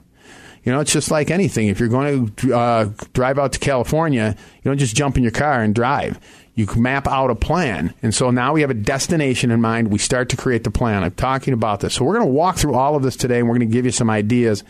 You 0.63 0.71
know, 0.71 0.79
it's 0.79 0.93
just 0.93 1.11
like 1.11 1.29
anything. 1.29 1.67
If 1.67 1.79
you're 1.79 1.89
going 1.89 2.29
to 2.29 2.53
uh, 2.53 2.89
drive 3.13 3.37
out 3.37 3.53
to 3.53 3.59
California, 3.59 4.35
you 4.37 4.61
don't 4.63 4.77
just 4.77 4.95
jump 4.95 5.17
in 5.17 5.23
your 5.23 5.31
car 5.31 5.61
and 5.61 5.75
drive. 5.75 6.19
You 6.55 6.67
map 6.77 7.07
out 7.07 7.31
a 7.31 7.35
plan. 7.35 7.93
And 8.01 8.13
so 8.13 8.29
now 8.31 8.53
we 8.53 8.61
have 8.61 8.69
a 8.69 8.75
destination 8.75 9.51
in 9.51 9.59
mind. 9.59 9.89
We 9.89 9.97
start 9.97 10.29
to 10.29 10.37
create 10.37 10.63
the 10.63 10.71
plan. 10.71 11.03
I'm 11.03 11.11
talking 11.11 11.53
about 11.53 11.81
this. 11.81 11.95
So 11.95 12.05
we're 12.05 12.15
going 12.15 12.27
to 12.27 12.33
walk 12.33 12.57
through 12.57 12.75
all 12.75 12.95
of 12.95 13.03
this 13.03 13.17
today 13.17 13.39
and 13.39 13.47
we're 13.47 13.57
going 13.57 13.67
to 13.67 13.73
give 13.73 13.85
you 13.85 13.91
some 13.91 14.09
ideas 14.09 14.63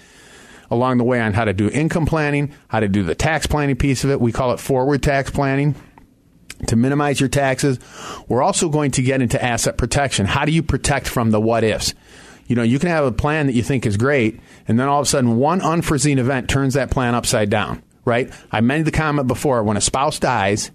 along 0.72 0.98
the 0.98 1.04
way 1.04 1.22
on 1.22 1.34
how 1.34 1.45
to 1.45 1.54
do 1.54 1.69
income 1.69 2.06
planning, 2.06 2.54
how 2.69 2.80
to 2.80 2.88
do 2.88 3.04
the 3.04 3.13
tax 3.13 3.45
planning 3.45 3.75
piece 3.75 4.04
of 4.04 4.10
it. 4.10 4.19
We 4.19 4.31
call 4.31 4.54
it 4.54 4.60
forward 4.60 5.04
tax 5.04 5.30
planning 5.30 5.75
to 6.68 6.75
minimize 6.75 7.19
your 7.19 7.30
taxes. 7.30 7.80
We're 8.28 8.42
also 8.42 8.69
going 8.69 8.92
to 8.92 9.04
get 9.04 9.22
into 9.22 9.44
asset 9.44 9.78
protection. 9.78 10.25
How 10.25 10.45
do 10.45 10.51
you 10.51 10.63
protect 10.63 11.07
from 11.07 11.31
the 11.31 11.40
what 11.40 11.63
ifs? 11.63 11.94
You 12.48 12.56
know, 12.56 12.63
you 12.63 12.80
can 12.80 12.90
have 12.90 13.06
a 13.06 13.12
plan 13.12 13.48
that 13.48 13.54
you 13.54 13.63
think 13.63 13.86
is 13.86 13.98
great, 13.98 14.40
and 14.68 14.80
then 14.80 14.88
all 14.88 15.00
of 15.00 15.07
a 15.07 15.09
sudden 15.09 15.38
one 15.38 15.62
unforeseen 15.62 16.19
event 16.19 16.50
turns 16.50 16.73
that 16.73 16.92
plan 16.92 17.16
upside 17.16 17.50
down, 17.50 17.81
right? 18.06 18.31
I 18.52 18.62
made 18.62 18.85
the 18.85 18.92
comment 18.92 19.28
before 19.28 19.64
when 19.64 19.78
a 19.78 19.81
spouse 19.81 20.19
dies, 20.19 20.71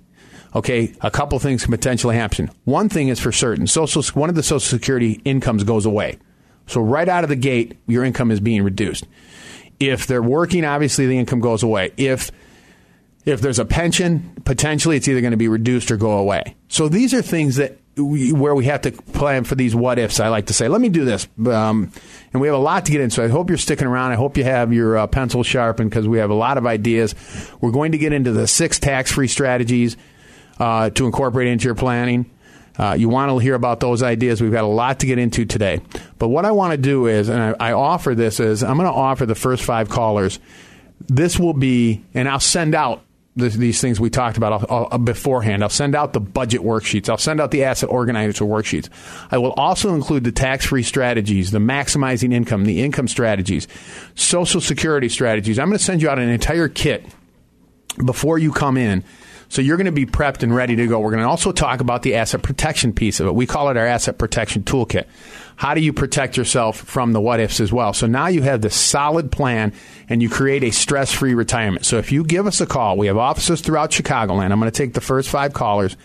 okay, 0.55 0.95
a 1.01 1.11
couple 1.11 1.39
things 1.39 1.63
can 1.63 1.73
potentially 1.73 2.17
happen. 2.17 2.51
One 2.65 2.89
thing 2.89 3.09
is 3.09 3.21
for 3.21 3.33
certain, 3.33 3.67
social 3.67 4.03
one 4.15 4.29
of 4.29 4.35
the 4.35 4.43
social 4.43 4.61
security 4.61 5.21
incomes 5.25 5.65
goes 5.65 5.87
away. 5.87 6.19
So 6.67 6.81
right 6.81 7.09
out 7.09 7.25
of 7.25 7.31
the 7.31 7.37
gate, 7.37 7.79
your 7.87 8.05
income 8.05 8.31
is 8.31 8.41
being 8.41 8.63
reduced. 8.63 9.07
If 9.81 10.07
they're 10.07 10.23
working, 10.23 10.65
obviously 10.65 11.07
the 11.07 11.19
income 11.19 11.41
goes 11.41 11.63
away. 11.63 11.93
If 11.97 12.31
if 13.25 13.41
there's 13.41 13.59
a 13.59 13.65
pension, 13.65 14.33
potentially 14.45 14.97
it's 14.97 15.09
either 15.09 15.21
going 15.21 15.33
to 15.33 15.37
be 15.37 15.49
reduced 15.49 15.91
or 15.91 15.97
go 15.97 16.13
away. 16.13 16.57
So 16.69 16.89
these 16.89 17.13
are 17.13 17.23
things 17.23 17.57
that 17.57 17.78
where 17.99 18.55
we 18.55 18.67
have 18.67 18.83
to 18.83 18.93
plan 18.93 19.45
for 19.45 19.55
these 19.55 19.75
what 19.75 19.99
ifs. 19.99 20.21
I 20.21 20.29
like 20.29 20.47
to 20.47 20.55
say, 20.55 20.69
let 20.69 20.81
me 20.81 20.89
do 20.89 21.05
this, 21.05 21.29
um, 21.47 21.93
and 22.33 22.41
we 22.41 22.49
have 22.49 22.57
a 22.57 22.61
lot 22.61 22.87
to 22.87 22.93
get 22.93 23.01
into. 23.01 23.23
I 23.23 23.29
hope 23.29 23.49
you're 23.49 23.59
sticking 23.59 23.87
around. 23.87 24.13
I 24.13 24.15
hope 24.17 24.37
you 24.37 24.45
have 24.45 24.73
your 24.73 24.97
uh, 24.97 25.07
pencil 25.07 25.43
sharpened 25.43 25.91
because 25.91 26.07
we 26.07 26.19
have 26.19 26.31
a 26.31 26.35
lot 26.35 26.59
of 26.59 26.67
ideas. 26.67 27.15
We're 27.61 27.73
going 27.73 27.93
to 27.93 27.99
get 27.99 28.13
into 28.13 28.33
the 28.33 28.47
six 28.47 28.79
tax 28.79 29.13
free 29.13 29.29
strategies 29.29 29.97
uh, 30.59 30.91
to 30.91 31.07
incorporate 31.07 31.49
into 31.49 31.67
your 31.67 31.75
planning. 31.75 32.31
Uh, 32.79 32.95
you 32.97 33.09
want 33.09 33.31
to 33.31 33.39
hear 33.39 33.55
about 33.55 33.81
those 33.81 34.05
ideas. 34.05 34.41
We've 34.41 34.53
got 34.53 34.63
a 34.63 34.69
lot 34.69 35.01
to 35.01 35.07
get 35.07 35.19
into 35.19 35.45
today. 35.45 35.81
But 36.19 36.29
what 36.29 36.45
I 36.45 36.53
want 36.53 36.73
to 36.73 36.77
do 36.79 37.07
is, 37.07 37.29
and 37.29 37.43
I, 37.43 37.71
I 37.71 37.73
offer 37.73 38.15
this 38.15 38.39
is, 38.39 38.63
I'm 38.63 38.77
going 38.77 38.87
to 38.87 38.95
offer 38.95 39.27
the 39.27 39.35
first 39.35 39.65
five 39.65 39.89
callers. 39.89 40.39
This 41.09 41.39
will 41.39 41.55
be, 41.55 42.05
and 42.15 42.29
I'll 42.29 42.39
send 42.39 42.77
out 42.77 43.03
this, 43.39 43.55
these 43.55 43.81
things 43.81 43.99
we 43.99 44.11
talked 44.11 44.37
about 44.37 44.71
I'll, 44.71 44.89
I'll, 44.91 44.99
beforehand. 44.99 45.63
I'll 45.63 45.69
send 45.69 45.95
out 45.95 46.13
the 46.13 46.21
budget 46.21 46.61
worksheets. 46.61 47.09
I'll 47.09 47.17
send 47.17 47.41
out 47.41 47.51
the 47.51 47.65
asset 47.65 47.89
organizer 47.89 48.45
worksheets. 48.45 48.89
I 49.31 49.39
will 49.39 49.53
also 49.53 49.95
include 49.95 50.25
the 50.25 50.33
tax 50.33 50.67
free 50.67 50.83
strategies, 50.83 51.51
the 51.51 51.59
maximizing 51.59 52.33
income, 52.35 52.65
the 52.65 52.83
income 52.83 53.09
strategies, 53.09 53.67
social 54.15 54.61
security 54.61 55.09
strategies. 55.09 55.59
I'm 55.59 55.69
going 55.69 55.79
to 55.79 55.85
send 55.85 56.03
you 56.03 56.11
out 56.11 56.19
an 56.19 56.29
entire 56.29 56.69
kit 56.69 57.07
before 58.05 58.39
you 58.39 58.53
come 58.53 58.77
in 58.77 59.03
So 59.49 59.63
you're 59.63 59.77
going 59.77 59.87
to 59.87 59.93
be 59.93 60.07
prepped 60.07 60.43
and 60.43 60.55
ready 60.55 60.77
to 60.77 60.87
go. 60.87 61.01
We're 61.01 61.11
going 61.11 61.23
to 61.23 61.29
also 61.29 61.53
talk 61.53 61.81
about 61.81 62.03
the 62.03 62.17
asset 62.17 62.43
protection 62.43 62.93
piece 62.93 63.19
of 63.21 63.27
it. 63.27 63.35
We 63.35 63.47
call 63.47 63.71
it 63.71 63.77
our 63.77 63.87
asset 63.87 64.19
protection 64.19 64.63
toolkit. 64.63 65.07
How 65.59 65.75
do 65.75 65.81
you 65.81 65.93
protect 65.93 66.37
yourself 66.37 66.77
from 66.77 67.13
the 67.13 67.21
what 67.21 67.41
ifs 67.41 67.59
as 67.59 67.73
well? 67.73 67.93
So 67.93 68.07
now 68.07 68.29
you 68.29 68.43
have 68.43 68.63
this 68.63 68.77
solid 68.77 69.33
plan 69.33 69.73
and 70.09 70.23
you 70.23 70.29
create 70.29 70.63
a 70.63 70.71
stress 70.71 71.13
free 71.13 71.35
retirement. 71.35 71.85
So 71.85 71.99
if 71.99 72.13
you 72.13 72.23
give 72.23 72.47
us 72.47 72.61
a 72.61 72.67
call, 72.67 72.97
we 72.97 73.09
have 73.09 73.17
offices 73.17 73.61
throughout 73.61 73.91
Chicagoland. 73.91 74.53
I'm 74.53 74.61
going 74.61 74.71
to 74.71 74.79
take 74.79 74.95
the 74.95 75.01
first 75.01 75.29
five 75.29 75.53
callers 75.53 75.97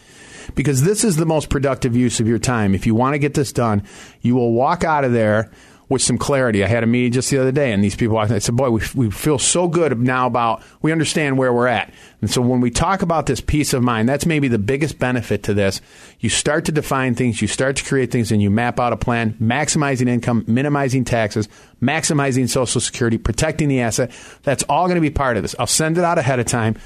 because 0.56 0.82
this 0.82 1.04
is 1.04 1.18
the 1.18 1.28
most 1.28 1.52
productive 1.52 1.96
use 1.96 2.20
of 2.20 2.28
your 2.28 2.40
time. 2.40 2.74
If 2.74 2.88
you 2.88 2.96
want 2.96 3.14
to 3.14 3.20
get 3.20 3.36
this 3.36 3.54
done, 3.54 3.84
you 4.22 4.34
will 4.34 4.54
walk 4.54 4.84
out 4.84 5.04
of 5.04 5.14
there 5.14 5.52
with 5.90 6.02
some 6.02 6.18
clarity. 6.18 6.64
I 6.64 6.68
had 6.68 6.84
a 6.84 6.88
meeting 6.88 7.12
just 7.12 7.30
the 7.30 7.38
other 7.38 7.52
day, 7.52 7.72
and 7.72 7.84
these 7.84 7.96
people, 7.96 8.18
I 8.18 8.40
said, 8.40 8.56
boy, 8.56 8.70
we, 8.70 8.82
we 8.96 9.12
feel 9.12 9.38
so 9.38 9.68
good 9.68 9.98
now 10.00 10.28
about, 10.28 10.64
we 10.82 10.92
understand 10.92 11.38
where 11.38 11.54
we're 11.54 11.68
at. 11.68 11.94
And 12.22 12.32
so 12.32 12.42
when 12.42 12.62
we 12.62 12.72
talk 12.72 13.02
about 13.02 13.26
this 13.26 13.42
peace 13.42 13.74
of 13.74 13.84
mind, 13.84 14.08
that's 14.08 14.26
maybe 14.26 14.48
the 14.48 14.58
biggest 14.58 14.98
benefit 14.98 15.44
to 15.44 15.54
this. 15.54 15.82
You 16.20 16.30
start 16.30 16.66
to 16.66 16.72
define 16.72 17.16
things, 17.16 17.42
you 17.42 17.48
start 17.48 17.76
to 17.78 17.84
create 17.84 18.12
things, 18.12 18.32
and 18.32 18.42
you 18.42 18.50
map 18.50 18.80
out 18.80 18.94
a 18.94 18.98
plan, 18.98 19.34
maximizing 19.42 20.08
income, 20.08 20.46
minimizing 20.48 21.06
taxes, 21.06 21.50
maximizing 21.82 22.50
Social 22.50 22.82
Security, 22.82 23.18
protecting 23.18 23.68
the 23.68 23.82
asset. 23.82 24.12
That's 24.44 24.64
all 24.64 24.86
going 24.86 24.96
to 24.96 25.02
be 25.02 25.10
part 25.10 25.38
of 25.38 25.44
this. 25.44 25.56
I'll 25.60 25.68
send 25.68 25.98
it 25.98 26.04
out 26.04 26.18
ahead 26.18 26.40
of 26.40 26.46
time. 26.46 26.78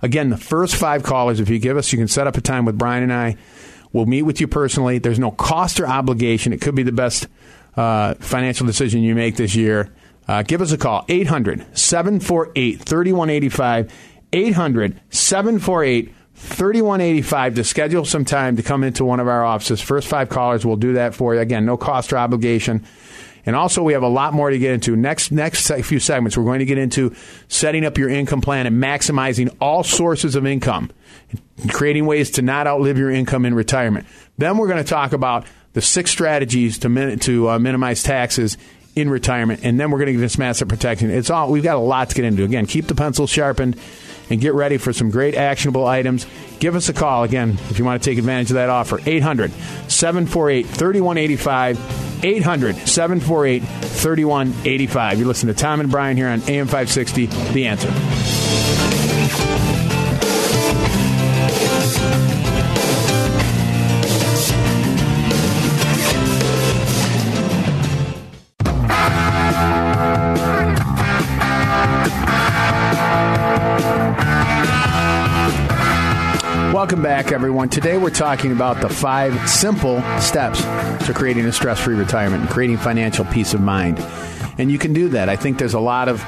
Again, 0.00 0.30
the 0.30 0.36
first 0.36 0.76
five 0.76 1.02
callers, 1.02 1.40
if 1.40 1.48
you 1.48 1.58
give 1.58 1.76
us, 1.76 1.92
you 1.92 1.98
can 1.98 2.08
set 2.08 2.26
up 2.26 2.36
a 2.36 2.40
time 2.40 2.64
with 2.64 2.78
Brian 2.78 3.02
and 3.02 3.12
I. 3.12 3.36
We'll 3.92 4.06
meet 4.06 4.22
with 4.22 4.40
you 4.40 4.48
personally. 4.48 4.98
There's 4.98 5.20
no 5.20 5.30
cost 5.30 5.78
or 5.80 5.86
obligation. 5.86 6.52
It 6.52 6.60
could 6.60 6.74
be 6.74 6.82
the 6.82 6.92
best 6.92 7.28
uh, 7.76 8.14
financial 8.14 8.66
decision 8.66 9.02
you 9.02 9.14
make 9.14 9.36
this 9.36 9.54
year. 9.54 9.92
Uh, 10.26 10.42
give 10.42 10.62
us 10.62 10.72
a 10.72 10.78
call 10.78 11.04
800 11.08 11.76
748 11.76 12.80
3185. 12.80 13.92
800 14.32 15.00
748 15.10 16.14
3185 16.34 17.54
to 17.54 17.64
schedule 17.64 18.04
some 18.04 18.24
time 18.24 18.56
to 18.56 18.62
come 18.62 18.82
into 18.82 19.04
one 19.04 19.20
of 19.20 19.28
our 19.28 19.44
offices. 19.44 19.80
First 19.80 20.08
five 20.08 20.28
callers 20.28 20.66
will 20.66 20.76
do 20.76 20.94
that 20.94 21.14
for 21.14 21.34
you. 21.34 21.40
Again, 21.40 21.64
no 21.64 21.76
cost 21.76 22.12
or 22.12 22.18
obligation. 22.18 22.84
And 23.46 23.54
also, 23.54 23.82
we 23.82 23.92
have 23.92 24.02
a 24.02 24.08
lot 24.08 24.32
more 24.32 24.50
to 24.50 24.58
get 24.58 24.72
into. 24.72 24.96
Next, 24.96 25.30
next 25.30 25.70
few 25.82 26.00
segments, 26.00 26.36
we're 26.36 26.44
going 26.44 26.60
to 26.60 26.64
get 26.64 26.78
into 26.78 27.14
setting 27.48 27.84
up 27.84 27.98
your 27.98 28.08
income 28.08 28.40
plan 28.40 28.66
and 28.66 28.82
maximizing 28.82 29.54
all 29.60 29.84
sources 29.84 30.34
of 30.34 30.46
income, 30.46 30.90
creating 31.70 32.06
ways 32.06 32.30
to 32.32 32.42
not 32.42 32.66
outlive 32.66 32.98
your 32.98 33.10
income 33.10 33.44
in 33.44 33.54
retirement. 33.54 34.06
Then 34.38 34.56
we're 34.56 34.68
going 34.68 34.82
to 34.82 34.88
talk 34.88 35.12
about 35.12 35.46
the 35.74 35.82
six 35.82 36.10
strategies 36.10 36.78
to 36.78 36.88
min- 36.88 37.18
to 37.20 37.50
uh, 37.50 37.58
minimize 37.58 38.02
taxes 38.02 38.56
in 38.96 39.10
retirement, 39.10 39.60
and 39.64 39.78
then 39.78 39.90
we're 39.90 39.98
going 39.98 40.06
to 40.06 40.12
get 40.12 40.22
into 40.22 40.44
asset 40.44 40.68
protection. 40.68 41.10
It's 41.10 41.28
all 41.28 41.50
we've 41.50 41.62
got 41.64 41.76
a 41.76 41.80
lot 41.80 42.10
to 42.10 42.14
get 42.14 42.24
into. 42.24 42.44
Again, 42.44 42.66
keep 42.66 42.86
the 42.86 42.94
pencil 42.94 43.26
sharpened 43.26 43.76
and 44.30 44.40
get 44.40 44.54
ready 44.54 44.78
for 44.78 44.92
some 44.92 45.10
great 45.10 45.34
actionable 45.34 45.86
items. 45.86 46.26
Give 46.58 46.76
us 46.76 46.88
a 46.88 46.92
call 46.92 47.24
again 47.24 47.58
if 47.70 47.78
you 47.78 47.84
want 47.84 48.02
to 48.02 48.10
take 48.10 48.18
advantage 48.18 48.50
of 48.50 48.54
that 48.54 48.70
offer. 48.70 49.00
800 49.04 49.52
748 49.88 50.66
3185. 50.66 52.24
800 52.24 52.76
748 52.76 53.62
3185. 53.62 55.18
You 55.18 55.26
listen 55.26 55.48
to 55.48 55.54
Tom 55.54 55.80
and 55.80 55.90
Brian 55.90 56.16
here 56.16 56.28
on 56.28 56.40
AM 56.48 56.66
560, 56.66 57.26
The 57.26 57.66
Answer. 57.66 58.73
Welcome 76.84 77.02
back, 77.02 77.32
everyone. 77.32 77.70
Today 77.70 77.96
we're 77.96 78.10
talking 78.10 78.52
about 78.52 78.82
the 78.82 78.90
five 78.90 79.48
simple 79.48 80.02
steps 80.20 80.60
to 81.06 81.14
creating 81.14 81.46
a 81.46 81.52
stress 81.52 81.80
free 81.80 81.94
retirement 81.94 82.42
and 82.42 82.50
creating 82.50 82.76
financial 82.76 83.24
peace 83.24 83.54
of 83.54 83.62
mind. 83.62 83.98
And 84.58 84.70
you 84.70 84.78
can 84.78 84.92
do 84.92 85.08
that. 85.08 85.30
I 85.30 85.36
think 85.36 85.56
there's 85.56 85.72
a 85.72 85.80
lot 85.80 86.10
of 86.10 86.22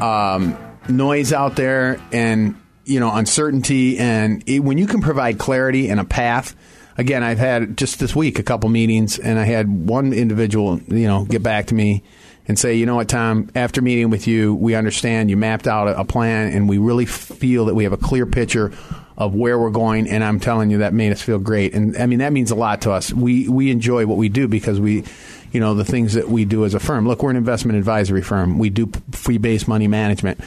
um, 0.00 0.56
noise 0.88 1.34
out 1.34 1.56
there 1.56 2.00
and 2.12 2.58
you 2.86 2.98
know 2.98 3.14
uncertainty 3.14 3.98
and 3.98 4.42
it, 4.48 4.60
when 4.60 4.78
you 4.78 4.86
can 4.86 5.02
provide 5.02 5.38
clarity 5.38 5.90
and 5.90 6.00
a 6.00 6.04
path 6.04 6.54
again 6.98 7.22
i've 7.22 7.38
had 7.38 7.78
just 7.78 7.98
this 7.98 8.14
week 8.14 8.38
a 8.38 8.42
couple 8.42 8.68
meetings 8.68 9.18
and 9.18 9.38
i 9.38 9.44
had 9.44 9.70
one 9.70 10.12
individual 10.12 10.78
you 10.88 11.06
know 11.06 11.24
get 11.24 11.42
back 11.42 11.64
to 11.68 11.74
me 11.74 12.02
and 12.46 12.58
say 12.58 12.74
you 12.74 12.84
know 12.84 12.96
what 12.96 13.08
tom 13.08 13.48
after 13.54 13.80
meeting 13.80 14.10
with 14.10 14.26
you 14.26 14.54
we 14.54 14.74
understand 14.74 15.30
you 15.30 15.36
mapped 15.38 15.66
out 15.66 15.88
a, 15.88 15.98
a 16.00 16.04
plan 16.04 16.52
and 16.52 16.68
we 16.68 16.76
really 16.76 17.06
feel 17.06 17.64
that 17.64 17.74
we 17.74 17.84
have 17.84 17.94
a 17.94 17.96
clear 17.96 18.26
picture 18.26 18.70
of 19.16 19.34
where 19.34 19.58
we're 19.58 19.70
going, 19.70 20.08
and 20.08 20.24
I'm 20.24 20.40
telling 20.40 20.70
you 20.70 20.78
that 20.78 20.92
made 20.92 21.12
us 21.12 21.22
feel 21.22 21.38
great. 21.38 21.74
And 21.74 21.96
I 21.96 22.06
mean 22.06 22.18
that 22.18 22.32
means 22.32 22.50
a 22.50 22.56
lot 22.56 22.82
to 22.82 22.92
us. 22.92 23.12
We 23.12 23.48
we 23.48 23.70
enjoy 23.70 24.06
what 24.06 24.18
we 24.18 24.28
do 24.28 24.48
because 24.48 24.80
we, 24.80 25.04
you 25.52 25.60
know, 25.60 25.74
the 25.74 25.84
things 25.84 26.14
that 26.14 26.28
we 26.28 26.44
do 26.44 26.64
as 26.64 26.74
a 26.74 26.80
firm. 26.80 27.06
Look, 27.06 27.22
we're 27.22 27.30
an 27.30 27.36
investment 27.36 27.78
advisory 27.78 28.22
firm. 28.22 28.58
We 28.58 28.70
do 28.70 28.90
fee 29.12 29.38
based 29.38 29.68
money 29.68 29.86
management, 29.86 30.40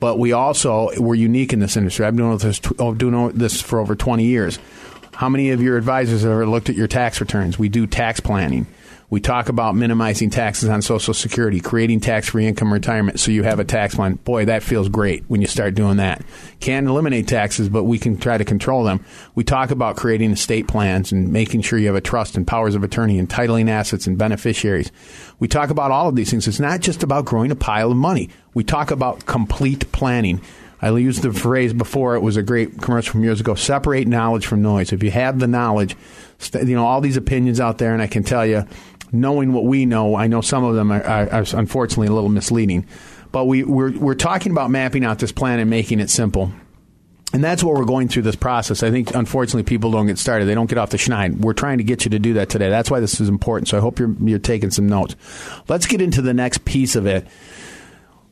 but 0.00 0.18
we 0.18 0.32
also 0.32 0.90
we're 0.98 1.14
unique 1.14 1.52
in 1.52 1.58
this 1.58 1.76
industry. 1.76 2.06
I've 2.06 2.16
been 2.16 2.26
doing 2.26 2.38
this 2.38 2.60
oh, 2.78 2.94
doing 2.94 3.30
this 3.30 3.60
for 3.60 3.80
over 3.80 3.94
20 3.94 4.24
years. 4.24 4.58
How 5.12 5.28
many 5.28 5.50
of 5.50 5.62
your 5.62 5.78
advisors 5.78 6.22
have 6.22 6.30
ever 6.32 6.46
looked 6.46 6.68
at 6.68 6.76
your 6.76 6.88
tax 6.88 7.20
returns? 7.20 7.58
We 7.58 7.68
do 7.68 7.86
tax 7.86 8.20
planning. 8.20 8.66
We 9.08 9.20
talk 9.20 9.48
about 9.48 9.76
minimizing 9.76 10.30
taxes 10.30 10.68
on 10.68 10.82
Social 10.82 11.14
Security, 11.14 11.60
creating 11.60 12.00
tax 12.00 12.28
free 12.28 12.46
income 12.46 12.72
retirement 12.72 13.20
so 13.20 13.30
you 13.30 13.44
have 13.44 13.60
a 13.60 13.64
tax 13.64 13.94
plan. 13.94 14.14
Boy, 14.14 14.46
that 14.46 14.64
feels 14.64 14.88
great 14.88 15.22
when 15.28 15.40
you 15.40 15.46
start 15.46 15.76
doing 15.76 15.98
that. 15.98 16.24
Can't 16.58 16.88
eliminate 16.88 17.28
taxes, 17.28 17.68
but 17.68 17.84
we 17.84 18.00
can 18.00 18.18
try 18.18 18.36
to 18.36 18.44
control 18.44 18.82
them. 18.82 19.04
We 19.36 19.44
talk 19.44 19.70
about 19.70 19.96
creating 19.96 20.32
estate 20.32 20.66
plans 20.66 21.12
and 21.12 21.32
making 21.32 21.62
sure 21.62 21.78
you 21.78 21.86
have 21.86 21.94
a 21.94 22.00
trust 22.00 22.36
and 22.36 22.46
powers 22.46 22.74
of 22.74 22.82
attorney, 22.82 23.18
entitling 23.18 23.70
assets 23.70 24.08
and 24.08 24.18
beneficiaries. 24.18 24.90
We 25.38 25.46
talk 25.46 25.70
about 25.70 25.92
all 25.92 26.08
of 26.08 26.16
these 26.16 26.30
things. 26.30 26.48
It's 26.48 26.58
not 26.58 26.80
just 26.80 27.04
about 27.04 27.26
growing 27.26 27.52
a 27.52 27.56
pile 27.56 27.92
of 27.92 27.96
money. 27.96 28.30
We 28.54 28.64
talk 28.64 28.90
about 28.90 29.26
complete 29.26 29.92
planning. 29.92 30.40
I 30.82 30.90
used 30.90 31.22
the 31.22 31.32
phrase 31.32 31.72
before. 31.72 32.16
It 32.16 32.20
was 32.20 32.36
a 32.36 32.42
great 32.42 32.82
commercial 32.82 33.12
from 33.12 33.24
years 33.24 33.40
ago. 33.40 33.54
Separate 33.54 34.06
knowledge 34.06 34.46
from 34.46 34.62
noise. 34.62 34.92
If 34.92 35.02
you 35.02 35.10
have 35.10 35.38
the 35.38 35.46
knowledge, 35.46 35.96
you 36.52 36.76
know 36.76 36.84
all 36.84 37.00
these 37.00 37.16
opinions 37.16 37.60
out 37.60 37.78
there, 37.78 37.94
and 37.94 38.02
I 38.02 38.06
can 38.06 38.22
tell 38.22 38.44
you, 38.44 38.66
knowing 39.12 39.52
what 39.52 39.64
we 39.64 39.86
know, 39.86 40.14
I 40.14 40.26
know 40.26 40.40
some 40.40 40.64
of 40.64 40.74
them 40.74 40.92
are, 40.92 41.02
are, 41.02 41.32
are 41.32 41.44
unfortunately 41.54 42.08
a 42.08 42.12
little 42.12 42.30
misleading. 42.30 42.86
But 43.32 43.46
we, 43.46 43.64
we're, 43.64 43.96
we're 43.98 44.14
talking 44.14 44.52
about 44.52 44.70
mapping 44.70 45.04
out 45.04 45.18
this 45.18 45.32
plan 45.32 45.58
and 45.58 45.68
making 45.68 46.00
it 46.00 46.10
simple. 46.10 46.52
And 47.32 47.42
that's 47.42 47.62
what 47.62 47.74
we're 47.74 47.84
going 47.84 48.08
through 48.08 48.22
this 48.22 48.36
process. 48.36 48.82
I 48.82 48.90
think, 48.90 49.14
unfortunately, 49.14 49.64
people 49.64 49.90
don't 49.90 50.06
get 50.06 50.16
started. 50.16 50.46
They 50.46 50.54
don't 50.54 50.68
get 50.68 50.78
off 50.78 50.90
the 50.90 50.96
schneid. 50.96 51.40
We're 51.40 51.54
trying 51.54 51.78
to 51.78 51.84
get 51.84 52.04
you 52.04 52.10
to 52.10 52.18
do 52.18 52.34
that 52.34 52.48
today. 52.48 52.70
That's 52.70 52.90
why 52.90 53.00
this 53.00 53.20
is 53.20 53.28
important. 53.28 53.68
So 53.68 53.76
I 53.76 53.80
hope 53.80 53.98
you're, 53.98 54.14
you're 54.22 54.38
taking 54.38 54.70
some 54.70 54.88
notes. 54.88 55.16
Let's 55.68 55.86
get 55.86 56.00
into 56.00 56.22
the 56.22 56.32
next 56.32 56.64
piece 56.64 56.94
of 56.94 57.06
it 57.06 57.26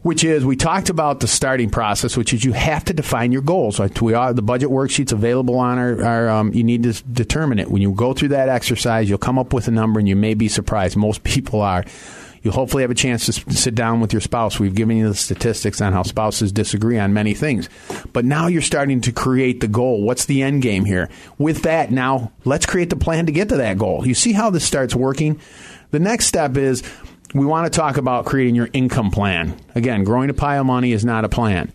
which 0.05 0.23
is 0.23 0.45
we 0.45 0.55
talked 0.55 0.91
about 0.91 1.21
the 1.21 1.27
starting 1.27 1.71
process, 1.71 2.15
which 2.15 2.35
is 2.35 2.45
you 2.45 2.53
have 2.53 2.85
to 2.85 2.93
define 2.93 3.33
your 3.33 3.41
goals. 3.41 3.79
Like 3.79 3.99
we 4.03 4.13
are 4.13 4.35
the 4.35 4.43
budget 4.43 4.69
worksheets 4.69 5.13
available 5.13 5.57
on 5.57 5.79
our, 5.79 6.05
our 6.05 6.29
um, 6.29 6.53
you 6.53 6.63
need 6.63 6.83
to 6.83 6.93
determine 7.05 7.59
it. 7.59 7.71
When 7.71 7.81
you 7.81 7.91
go 7.93 8.13
through 8.13 8.29
that 8.29 8.51
exercise, 8.51 9.09
you'll 9.09 9.17
come 9.17 9.39
up 9.39 9.55
with 9.55 9.67
a 9.67 9.71
number, 9.71 9.99
and 9.99 10.07
you 10.07 10.15
may 10.15 10.35
be 10.35 10.47
surprised. 10.47 10.95
Most 10.97 11.25
people 11.25 11.63
are. 11.63 11.85
You 12.43 12.51
hopefully 12.51 12.83
have 12.83 12.91
a 12.91 12.95
chance 12.95 13.25
to 13.25 13.33
sit 13.33 13.75
down 13.75 14.01
with 14.01 14.13
your 14.13 14.21
spouse. 14.21 14.61
We've 14.61 14.75
given 14.75 14.99
you 14.99 15.09
the 15.09 15.15
statistics 15.15 15.81
on 15.81 15.95
how 15.95 16.03
spouses 16.03 16.53
disagree 16.53 16.99
on 16.99 17.15
many 17.15 17.33
things. 17.33 17.71
But 18.13 18.27
now 18.27 18.49
you're 18.49 18.61
starting 18.61 19.01
to 19.01 19.13
create 19.13 19.61
the 19.61 19.69
goal. 19.69 20.03
What's 20.03 20.27
the 20.27 20.43
end 20.43 20.61
game 20.61 20.85
here? 20.85 21.09
With 21.39 21.63
that, 21.63 21.91
now 21.91 22.33
let's 22.45 22.67
create 22.67 22.91
the 22.91 22.97
plan 22.97 23.25
to 23.25 23.33
get 23.33 23.49
to 23.49 23.57
that 23.57 23.79
goal. 23.79 24.07
You 24.07 24.13
see 24.13 24.33
how 24.33 24.51
this 24.51 24.67
starts 24.67 24.95
working? 24.95 25.41
The 25.93 26.01
next 26.01 26.27
step 26.27 26.59
is 26.59 26.83
we 27.35 27.45
want 27.45 27.71
to 27.71 27.77
talk 27.77 27.97
about 27.97 28.25
creating 28.25 28.55
your 28.55 28.71
income 28.73 29.11
plan. 29.11 29.59
Again, 29.75 30.05
growing 30.05 30.31
a 30.31 30.35
pile 30.35 30.61
of 30.61 30.67
money 30.67 30.93
is 30.93 31.05
not 31.05 31.25
a 31.25 31.29
plan. 31.29 31.73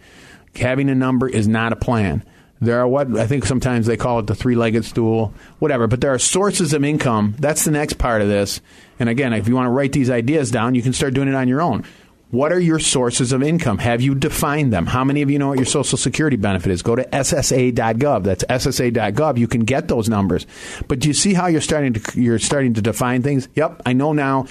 Having 0.55 0.89
a 0.89 0.95
number 0.95 1.27
is 1.27 1.47
not 1.47 1.73
a 1.73 1.75
plan. 1.75 2.23
There 2.61 2.79
are 2.79 2.87
what 2.87 3.15
I 3.17 3.27
think 3.27 3.45
sometimes 3.45 3.85
they 3.85 3.95
call 3.95 4.19
it 4.19 4.27
the 4.27 4.35
three 4.35 4.55
legged 4.55 4.83
stool, 4.83 5.33
whatever, 5.59 5.87
but 5.87 6.01
there 6.01 6.13
are 6.13 6.19
sources 6.19 6.73
of 6.73 6.83
income. 6.83 7.35
That's 7.39 7.63
the 7.63 7.71
next 7.71 7.93
part 7.93 8.21
of 8.21 8.27
this. 8.27 8.59
And 8.99 9.07
again, 9.07 9.31
if 9.33 9.47
you 9.47 9.55
want 9.55 9.67
to 9.67 9.71
write 9.71 9.93
these 9.93 10.09
ideas 10.09 10.51
down, 10.51 10.75
you 10.75 10.81
can 10.81 10.91
start 10.91 11.13
doing 11.13 11.29
it 11.29 11.35
on 11.35 11.47
your 11.47 11.61
own. 11.61 11.85
What 12.31 12.51
are 12.51 12.59
your 12.59 12.77
sources 12.77 13.31
of 13.31 13.41
income? 13.41 13.79
Have 13.79 14.01
you 14.01 14.13
defined 14.13 14.71
them? 14.71 14.85
How 14.85 15.03
many 15.03 15.23
of 15.23 15.31
you 15.31 15.39
know 15.39 15.47
what 15.47 15.57
your 15.57 15.65
Social 15.65 15.97
Security 15.97 16.37
benefit 16.37 16.71
is? 16.71 16.83
Go 16.83 16.95
to 16.95 17.03
SSA.gov. 17.03 18.23
That's 18.23 18.43
SSA.gov. 18.43 19.37
You 19.37 19.47
can 19.47 19.61
get 19.61 19.87
those 19.87 20.09
numbers. 20.09 20.45
But 20.87 20.99
do 20.99 21.07
you 21.07 21.13
see 21.15 21.33
how 21.33 21.47
you're 21.47 21.59
starting 21.59 21.93
to 21.93 22.21
you're 22.21 22.37
starting 22.37 22.75
to 22.75 22.81
define 22.81 23.23
things? 23.23 23.47
Yep, 23.55 23.81
I 23.85 23.93
know 23.93 24.13
now 24.13 24.45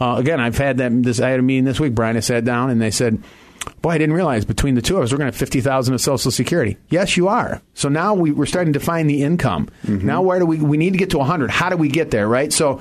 uh, 0.00 0.16
again, 0.16 0.40
I've 0.40 0.56
had 0.56 0.78
that. 0.78 1.02
This 1.02 1.20
I 1.20 1.30
had 1.30 1.40
a 1.40 1.42
meeting 1.42 1.64
this 1.64 1.78
week. 1.78 1.94
Brian, 1.94 2.16
I 2.16 2.20
sat 2.20 2.44
down 2.44 2.70
and 2.70 2.80
they 2.80 2.90
said, 2.90 3.22
"Boy, 3.82 3.90
I 3.90 3.98
didn't 3.98 4.14
realize 4.14 4.44
between 4.44 4.74
the 4.74 4.82
two 4.82 4.96
of 4.96 5.02
us, 5.02 5.12
we're 5.12 5.18
going 5.18 5.30
to 5.30 5.32
have 5.32 5.38
fifty 5.38 5.60
thousand 5.60 5.94
of 5.94 6.00
Social 6.00 6.30
Security." 6.30 6.78
Yes, 6.88 7.16
you 7.16 7.28
are. 7.28 7.60
So 7.74 7.88
now 7.88 8.14
we, 8.14 8.32
are 8.32 8.46
starting 8.46 8.72
to 8.72 8.80
find 8.80 9.10
the 9.10 9.22
income. 9.22 9.68
Mm-hmm. 9.84 10.06
Now, 10.06 10.22
where 10.22 10.38
do 10.38 10.46
we? 10.46 10.58
We 10.58 10.78
need 10.78 10.94
to 10.94 10.98
get 10.98 11.10
to 11.10 11.20
hundred. 11.20 11.50
How 11.50 11.68
do 11.68 11.76
we 11.76 11.88
get 11.88 12.10
there? 12.10 12.26
Right. 12.26 12.52
So 12.52 12.80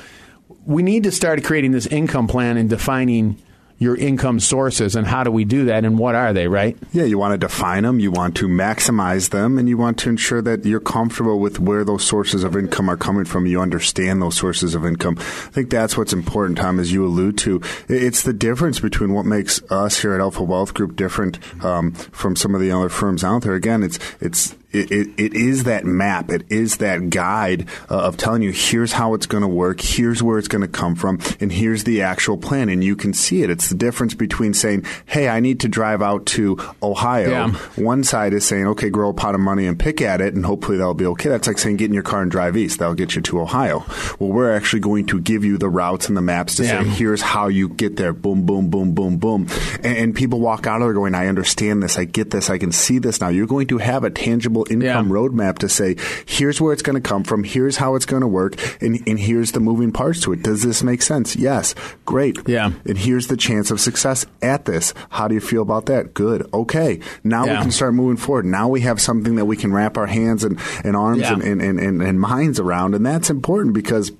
we 0.65 0.81
need 0.81 1.03
to 1.03 1.11
start 1.11 1.43
creating 1.43 1.71
this 1.71 1.87
income 1.87 2.27
plan 2.27 2.57
and 2.57 2.69
defining 2.69 3.37
your 3.79 3.95
income 3.95 4.39
sources 4.39 4.95
and 4.95 5.07
how 5.07 5.23
do 5.23 5.31
we 5.31 5.45
do 5.45 5.65
that 5.65 5.85
and 5.85 5.97
what 5.97 6.13
are 6.13 6.33
they, 6.33 6.47
right? 6.47 6.77
Yeah, 6.91 7.05
you 7.05 7.17
want 7.17 7.33
to 7.33 7.37
define 7.37 7.83
them, 7.83 7.99
you 7.99 8.11
want 8.11 8.35
to 8.37 8.47
maximize 8.47 9.29
them, 9.29 9.57
and 9.57 9.69
you 9.69 9.77
want 9.77 9.97
to 9.99 10.09
ensure 10.09 10.41
that 10.41 10.65
you're 10.65 10.81
comfortable 10.81 11.39
with 11.39 11.59
where 11.59 11.85
those 11.85 12.03
sources 12.03 12.43
of 12.43 12.57
income 12.57 12.89
are 12.89 12.97
coming 12.97 13.23
from. 13.23 13.45
You 13.45 13.61
understand 13.61 14.21
those 14.21 14.35
sources 14.35 14.75
of 14.75 14.85
income. 14.85 15.15
I 15.17 15.51
think 15.51 15.69
that's 15.69 15.97
what's 15.97 16.13
important, 16.13 16.57
Tom, 16.57 16.79
as 16.79 16.91
you 16.91 17.05
allude 17.05 17.37
to. 17.39 17.61
It's 17.87 18.23
the 18.23 18.33
difference 18.33 18.79
between 18.81 19.13
what 19.13 19.25
makes 19.25 19.61
us 19.71 20.01
here 20.01 20.13
at 20.13 20.19
Alpha 20.19 20.43
Wealth 20.43 20.73
Group 20.73 20.97
different 20.97 21.39
um, 21.63 21.93
from 21.93 22.35
some 22.35 22.53
of 22.53 22.61
the 22.61 22.71
other 22.71 22.89
firms 22.89 23.23
out 23.23 23.43
there. 23.43 23.55
Again, 23.55 23.81
it's 23.81 23.97
it's 24.19 24.55
it, 24.71 24.91
it, 24.91 25.07
it 25.17 25.33
is 25.33 25.63
that 25.65 25.85
map. 25.85 26.29
It 26.29 26.43
is 26.51 26.77
that 26.77 27.09
guide 27.09 27.67
uh, 27.89 27.99
of 28.01 28.17
telling 28.17 28.41
you 28.41 28.51
here's 28.51 28.93
how 28.93 29.13
it's 29.13 29.25
going 29.25 29.41
to 29.41 29.47
work, 29.47 29.81
here's 29.81 30.21
where 30.21 30.37
it's 30.37 30.47
going 30.47 30.61
to 30.61 30.67
come 30.67 30.95
from, 30.95 31.19
and 31.39 31.51
here's 31.51 31.83
the 31.83 32.01
actual 32.01 32.37
plan. 32.37 32.69
And 32.69 32.83
you 32.83 32.95
can 32.95 33.13
see 33.13 33.43
it. 33.43 33.49
It's 33.49 33.69
the 33.69 33.75
difference 33.75 34.13
between 34.13 34.53
saying, 34.53 34.85
hey, 35.05 35.27
I 35.29 35.39
need 35.39 35.59
to 35.61 35.67
drive 35.67 36.01
out 36.01 36.25
to 36.27 36.57
Ohio. 36.83 37.29
Yeah. 37.29 37.51
One 37.83 38.03
side 38.03 38.33
is 38.33 38.45
saying, 38.45 38.67
okay, 38.67 38.89
grow 38.89 39.09
a 39.09 39.13
pot 39.13 39.35
of 39.35 39.41
money 39.41 39.65
and 39.65 39.77
pick 39.79 40.01
at 40.01 40.21
it, 40.21 40.33
and 40.33 40.45
hopefully 40.45 40.77
that'll 40.77 40.93
be 40.93 41.05
okay. 41.07 41.29
That's 41.29 41.47
like 41.47 41.57
saying 41.57 41.77
get 41.77 41.85
in 41.85 41.93
your 41.93 42.03
car 42.03 42.21
and 42.21 42.29
drive 42.31 42.55
east. 42.57 42.79
That'll 42.79 42.95
get 42.95 43.15
you 43.15 43.21
to 43.21 43.41
Ohio. 43.41 43.85
Well, 44.19 44.29
we're 44.29 44.53
actually 44.55 44.81
going 44.81 45.05
to 45.07 45.19
give 45.19 45.43
you 45.43 45.57
the 45.57 45.69
routes 45.69 46.07
and 46.07 46.17
the 46.17 46.21
maps 46.21 46.55
to 46.55 46.63
Yeah. 46.63 46.83
say, 46.83 46.89
here's 46.89 47.21
how 47.21 47.47
you 47.47 47.69
get 47.69 47.95
there. 47.95 48.13
Boom, 48.13 48.45
boom, 48.45 48.69
boom, 48.69 48.93
boom, 48.93 49.17
boom. 49.17 49.47
And, 49.75 49.97
and 49.97 50.15
people 50.15 50.39
walk 50.39 50.67
out 50.67 50.81
of 50.81 50.87
there 50.87 50.93
going, 50.93 51.15
I 51.15 51.27
understand 51.27 51.81
this. 51.83 51.97
I 51.97 52.05
get 52.05 52.31
this. 52.31 52.49
I 52.49 52.57
can 52.57 52.71
see 52.71 52.99
this 52.99 53.19
now. 53.21 53.29
You're 53.29 53.47
going 53.47 53.67
to 53.67 53.77
have 53.77 54.03
a 54.03 54.09
tangible 54.09 54.58
income 54.69 54.81
Yeah. 55.07 55.13
roadmap 55.13 55.57
to 55.59 55.69
say, 55.69 55.95
here's 56.25 56.59
where 56.61 56.73
it's 56.73 56.81
going 56.81 57.01
to 57.01 57.07
come 57.07 57.23
from. 57.23 57.43
Here's 57.43 57.77
how 57.77 57.95
it's 57.95 58.05
going 58.05 58.21
to 58.21 58.27
work. 58.27 58.55
And, 58.81 59.01
and 59.07 59.19
here's 59.19 59.51
the 59.51 59.59
moving 59.59 59.91
parts 59.91 60.21
to 60.21 60.33
it. 60.33 60.43
Does 60.43 60.63
this 60.63 60.83
make 60.83 61.01
sense? 61.01 61.35
Yes. 61.35 61.75
Great. 62.05 62.37
Yeah. 62.47 62.71
And 62.85 62.97
here's 62.97 63.27
the 63.27 63.37
chance 63.37 63.71
of 63.71 63.79
success 63.79 64.25
at 64.41 64.65
this. 64.65 64.93
How 65.09 65.27
do 65.27 65.35
you 65.35 65.41
feel 65.41 65.61
about 65.61 65.85
that? 65.87 66.13
Good. 66.13 66.47
Okay. 66.53 66.99
Now 67.23 67.45
Yeah. 67.45 67.57
we 67.57 67.61
can 67.63 67.71
start 67.71 67.93
moving 67.93 68.17
forward. 68.17 68.45
Now 68.45 68.67
we 68.67 68.81
have 68.81 68.99
something 69.01 69.35
that 69.35 69.45
we 69.45 69.55
can 69.57 69.71
wrap 69.73 69.97
our 69.97 70.07
hands 70.07 70.43
and, 70.43 70.59
and 70.83 70.95
arms 70.95 71.21
Yeah. 71.21 71.33
and, 71.33 71.43
and, 71.43 71.61
and, 71.61 71.79
and, 71.79 72.01
and 72.01 72.19
minds 72.19 72.59
around. 72.59 72.95
And 72.95 73.05
that's 73.05 73.29
important 73.29 73.73
because 73.73 74.11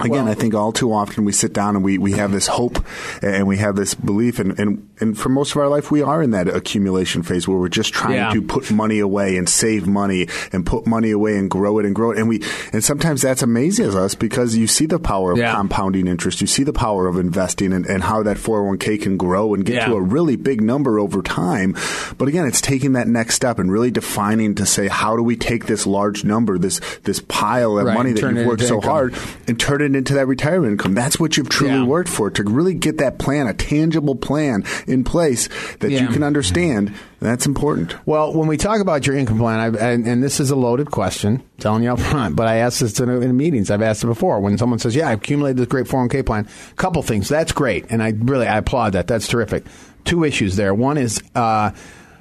Again, 0.00 0.24
Well- 0.24 0.28
I 0.28 0.34
think 0.34 0.54
all 0.54 0.72
too 0.72 0.92
often 0.92 1.24
we 1.24 1.32
sit 1.32 1.52
down 1.52 1.76
and 1.76 1.84
we, 1.84 1.98
we 1.98 2.12
have 2.12 2.32
this 2.32 2.46
hope 2.46 2.84
and 3.22 3.46
we 3.46 3.58
have 3.58 3.76
this 3.76 3.94
belief, 3.94 4.38
and, 4.38 4.58
and, 4.58 4.88
and 5.00 5.18
for 5.18 5.28
most 5.28 5.52
of 5.52 5.58
our 5.58 5.68
life, 5.68 5.90
we 5.90 6.02
are 6.02 6.22
in 6.22 6.30
that 6.32 6.48
accumulation 6.48 7.22
phase 7.22 7.46
where 7.48 7.58
we're 7.58 7.68
just 7.68 7.92
trying 7.92 8.14
Yeah. 8.16 8.32
to 8.32 8.42
put 8.42 8.70
money 8.70 8.98
away 8.98 9.36
and 9.36 9.48
save 9.48 9.86
money 9.86 10.28
and 10.52 10.64
put 10.66 10.86
money 10.86 11.10
away 11.10 11.36
and 11.36 11.50
grow 11.50 11.78
it 11.78 11.86
and 11.86 11.94
grow 11.94 12.10
it. 12.12 12.18
And 12.18 12.28
we 12.28 12.42
and 12.72 12.82
sometimes 12.84 13.22
that's 13.22 13.42
amazes 13.42 13.94
us 13.96 14.14
because 14.14 14.56
you 14.56 14.66
see 14.66 14.86
the 14.86 14.98
power 14.98 15.32
of 15.32 15.38
Yeah. 15.38 15.54
compounding 15.54 16.06
interest, 16.06 16.40
you 16.40 16.46
see 16.46 16.62
the 16.64 16.72
power 16.72 17.06
of 17.06 17.18
investing 17.18 17.72
and, 17.72 17.86
and 17.86 18.02
how 18.02 18.22
that 18.22 18.36
401k 18.36 19.00
can 19.00 19.16
grow 19.16 19.54
and 19.54 19.64
get 19.64 19.74
Yeah. 19.76 19.86
to 19.86 19.94
a 19.94 20.00
really 20.00 20.36
big 20.36 20.62
number 20.62 20.98
over 20.98 21.22
time. 21.22 21.74
But 22.18 22.28
again, 22.28 22.46
it's 22.46 22.60
taking 22.60 22.92
that 22.92 23.08
next 23.08 23.34
step 23.34 23.58
and 23.58 23.70
really 23.72 23.90
defining 23.90 24.54
to 24.56 24.66
say, 24.66 24.88
how 24.88 25.16
do 25.16 25.22
we 25.22 25.36
take 25.36 25.66
this 25.66 25.86
large 25.86 26.24
number, 26.24 26.58
this 26.58 26.80
this 27.04 27.20
pile 27.20 27.78
of 27.78 27.86
Right, 27.86 27.94
money 27.94 28.12
that 28.12 28.22
you've 28.34 28.46
worked 28.46 28.62
so 28.62 28.76
income. 28.76 28.90
hard, 28.90 29.14
and 29.48 29.58
turn 29.58 29.80
it 29.82 29.89
into 29.96 30.14
that 30.14 30.26
retirement 30.26 30.72
income. 30.72 30.94
That's 30.94 31.18
what 31.20 31.36
you've 31.36 31.48
truly 31.48 31.74
Yeah. 31.74 31.84
worked 31.84 32.08
for 32.08 32.30
to 32.30 32.42
really 32.44 32.74
get 32.74 32.98
that 32.98 33.18
plan, 33.18 33.46
a 33.46 33.54
tangible 33.54 34.14
plan 34.14 34.64
in 34.86 35.04
place 35.04 35.48
that 35.80 35.90
you 35.90 36.08
can 36.08 36.22
understand. 36.22 36.92
That's 37.20 37.44
important. 37.46 37.94
Well, 38.06 38.32
when 38.32 38.48
we 38.48 38.56
talk 38.56 38.80
about 38.80 39.06
your 39.06 39.14
income 39.16 39.38
plan, 39.38 39.60
I've, 39.60 39.76
and, 39.76 40.06
and 40.06 40.22
this 40.22 40.40
is 40.40 40.50
a 40.50 40.56
loaded 40.56 40.90
question, 40.90 41.42
telling 41.58 41.82
you 41.82 41.92
up 41.92 42.00
front, 42.00 42.34
but 42.34 42.46
I 42.46 42.56
asked 42.56 42.80
this 42.80 42.98
in, 42.98 43.10
in 43.10 43.36
meetings. 43.36 43.70
I've 43.70 43.82
asked 43.82 44.02
it 44.04 44.06
before. 44.06 44.40
When 44.40 44.56
someone 44.56 44.78
says, 44.78 44.96
"Yeah, 44.96 45.08
I 45.08 45.12
accumulated 45.12 45.58
this 45.58 45.66
great 45.66 45.86
401k 45.86 46.24
plan," 46.24 46.48
a 46.70 46.74
couple 46.76 47.02
things. 47.02 47.28
That's 47.28 47.52
great, 47.52 47.84
and 47.90 48.02
I 48.02 48.14
really 48.16 48.46
I 48.46 48.56
applaud 48.58 48.94
that. 48.94 49.06
That's 49.06 49.28
terrific. 49.28 49.64
Two 50.06 50.24
issues 50.24 50.56
there. 50.56 50.72
One 50.72 50.96
is 50.96 51.22
uh, 51.34 51.72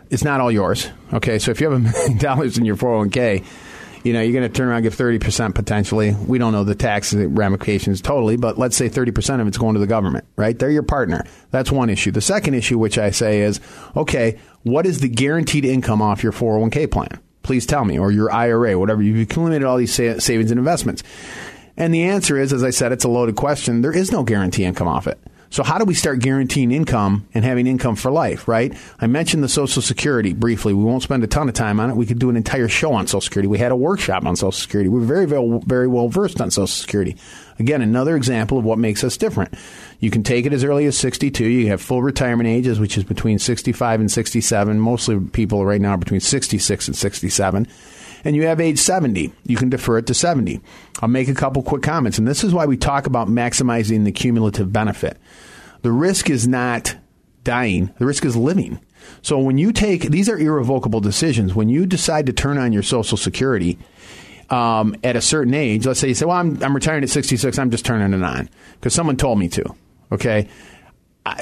it's 0.09 0.25
not 0.25 0.41
all 0.41 0.51
yours. 0.51 0.89
Okay, 1.13 1.39
so 1.39 1.51
if 1.51 1.61
you 1.61 1.69
have 1.71 1.79
a 1.79 1.79
million 1.91 2.17
dollars 2.17 2.57
in 2.57 2.65
your 2.65 2.75
401k. 2.75 3.45
You 4.03 4.13
know, 4.13 4.21
you're 4.21 4.39
going 4.39 4.49
to 4.49 4.55
turn 4.55 4.69
around 4.69 4.77
and 4.77 4.83
give 4.85 4.95
30% 4.95 5.53
potentially. 5.53 6.15
We 6.25 6.37
don't 6.37 6.53
know 6.53 6.63
the 6.63 6.75
tax 6.75 7.13
ramifications 7.13 8.01
totally, 8.01 8.37
but 8.37 8.57
let's 8.57 8.77
say 8.77 8.89
30% 8.89 9.41
of 9.41 9.47
it's 9.47 9.57
going 9.57 9.73
to 9.73 9.79
the 9.79 9.87
government, 9.87 10.25
right? 10.37 10.57
They're 10.57 10.71
your 10.71 10.83
partner. 10.83 11.25
That's 11.51 11.71
one 11.71 11.89
issue. 11.89 12.11
The 12.11 12.21
second 12.21 12.53
issue, 12.53 12.77
which 12.77 12.97
I 12.97 13.11
say 13.11 13.41
is, 13.41 13.59
okay, 13.97 14.39
what 14.63 14.85
is 14.85 15.01
the 15.01 15.09
guaranteed 15.09 15.65
income 15.65 16.01
off 16.01 16.23
your 16.23 16.31
401k 16.31 16.89
plan? 16.89 17.19
Please 17.43 17.65
tell 17.65 17.83
me, 17.83 17.97
or 17.99 18.11
your 18.11 18.31
IRA, 18.31 18.77
whatever. 18.79 19.01
You've 19.01 19.29
accumulated 19.29 19.65
all 19.65 19.77
these 19.77 19.93
sa- 19.93 20.19
savings 20.19 20.51
and 20.51 20.59
investments. 20.59 21.03
And 21.75 21.93
the 21.93 22.03
answer 22.03 22.37
is, 22.37 22.53
as 22.53 22.63
I 22.63 22.69
said, 22.69 22.91
it's 22.91 23.05
a 23.05 23.09
loaded 23.09 23.35
question. 23.35 23.81
There 23.81 23.95
is 23.95 24.11
no 24.11 24.23
guarantee 24.23 24.65
income 24.65 24.87
off 24.87 25.07
it. 25.07 25.19
So 25.51 25.63
how 25.63 25.79
do 25.79 25.85
we 25.85 25.95
start 25.95 26.19
guaranteeing 26.19 26.71
income 26.71 27.27
and 27.33 27.43
having 27.43 27.65
income 27.65 27.95
for 27.95 28.11
life, 28.11 28.47
right? 28.47 28.73
I 28.99 29.07
mentioned 29.07 29.43
the 29.43 29.49
Social 29.49 29.81
Security 29.81 30.33
briefly. 30.33 30.73
We 30.73 30.83
won't 30.83 31.01
spend 31.01 31.23
a 31.23 31.27
ton 31.27 31.49
of 31.49 31.55
time 31.55 31.79
on 31.79 31.89
it. 31.89 31.95
We 31.95 32.05
could 32.05 32.19
do 32.19 32.29
an 32.29 32.37
entire 32.37 32.67
show 32.67 32.93
on 32.93 33.07
Social 33.07 33.21
Security. 33.21 33.47
We 33.47 33.57
had 33.57 33.71
a 33.71 33.75
workshop 33.75 34.25
on 34.25 34.35
Social 34.35 34.51
Security. 34.51 34.89
We're 34.89 34.99
very, 34.99 35.25
very, 35.25 35.59
very 35.65 35.87
well 35.87 36.07
versed 36.07 36.39
on 36.39 36.51
Social 36.51 36.67
Security. 36.67 37.17
Again, 37.57 37.81
another 37.81 38.15
example 38.15 38.57
of 38.57 38.63
what 38.63 38.77
makes 38.77 39.03
us 39.03 39.17
different. 39.17 39.53
You 39.99 40.09
can 40.09 40.23
take 40.23 40.45
it 40.45 40.53
as 40.53 40.63
early 40.63 40.85
as 40.85 40.97
62. 40.97 41.43
You 41.43 41.67
have 41.67 41.81
full 41.81 42.01
retirement 42.01 42.47
ages, 42.47 42.79
which 42.79 42.97
is 42.97 43.03
between 43.03 43.37
65 43.37 43.99
and 43.99 44.09
67. 44.11 44.79
Mostly 44.79 45.19
people 45.19 45.65
right 45.65 45.81
now 45.81 45.91
are 45.91 45.97
between 45.97 46.21
66 46.21 46.87
and 46.87 46.95
67 46.95 47.67
and 48.23 48.35
you 48.35 48.45
have 48.45 48.59
age 48.59 48.79
70, 48.79 49.31
you 49.45 49.57
can 49.57 49.69
defer 49.69 49.97
it 49.97 50.07
to 50.07 50.13
70. 50.13 50.59
I'll 51.01 51.09
make 51.09 51.27
a 51.27 51.33
couple 51.33 51.63
quick 51.63 51.81
comments, 51.81 52.17
and 52.17 52.27
this 52.27 52.43
is 52.43 52.53
why 52.53 52.65
we 52.65 52.77
talk 52.77 53.07
about 53.07 53.27
maximizing 53.27 54.05
the 54.05 54.11
cumulative 54.11 54.71
benefit. 54.73 55.17
The 55.81 55.91
risk 55.91 56.29
is 56.29 56.47
not 56.47 56.97
dying, 57.43 57.93
the 57.97 58.05
risk 58.05 58.25
is 58.25 58.35
living. 58.35 58.79
So 59.21 59.39
when 59.39 59.57
you 59.57 59.71
take 59.71 60.03
these 60.03 60.29
are 60.29 60.37
irrevocable 60.37 60.99
decisions. 60.99 61.55
When 61.55 61.69
you 61.69 61.85
decide 61.85 62.25
to 62.25 62.33
turn 62.33 62.57
on 62.57 62.73
your 62.73 62.83
Social 62.83 63.17
Security 63.17 63.79
um, 64.49 64.95
at 65.03 65.15
a 65.15 65.21
certain 65.21 65.53
age, 65.53 65.85
let's 65.85 65.99
say 65.99 66.09
you 66.09 66.13
say, 66.13 66.25
"Well, 66.25 66.35
I'm 66.35 66.61
I'm 66.61 66.75
retiring 66.75 67.03
at 67.03 67.09
66. 67.09 67.57
I'm 67.57 67.71
just 67.71 67.85
turning 67.85 68.13
it 68.13 68.23
on 68.23 68.49
because 68.73 68.93
someone 68.93 69.15
told 69.15 69.39
me 69.39 69.47
to." 69.49 69.63
Okay, 70.11 70.47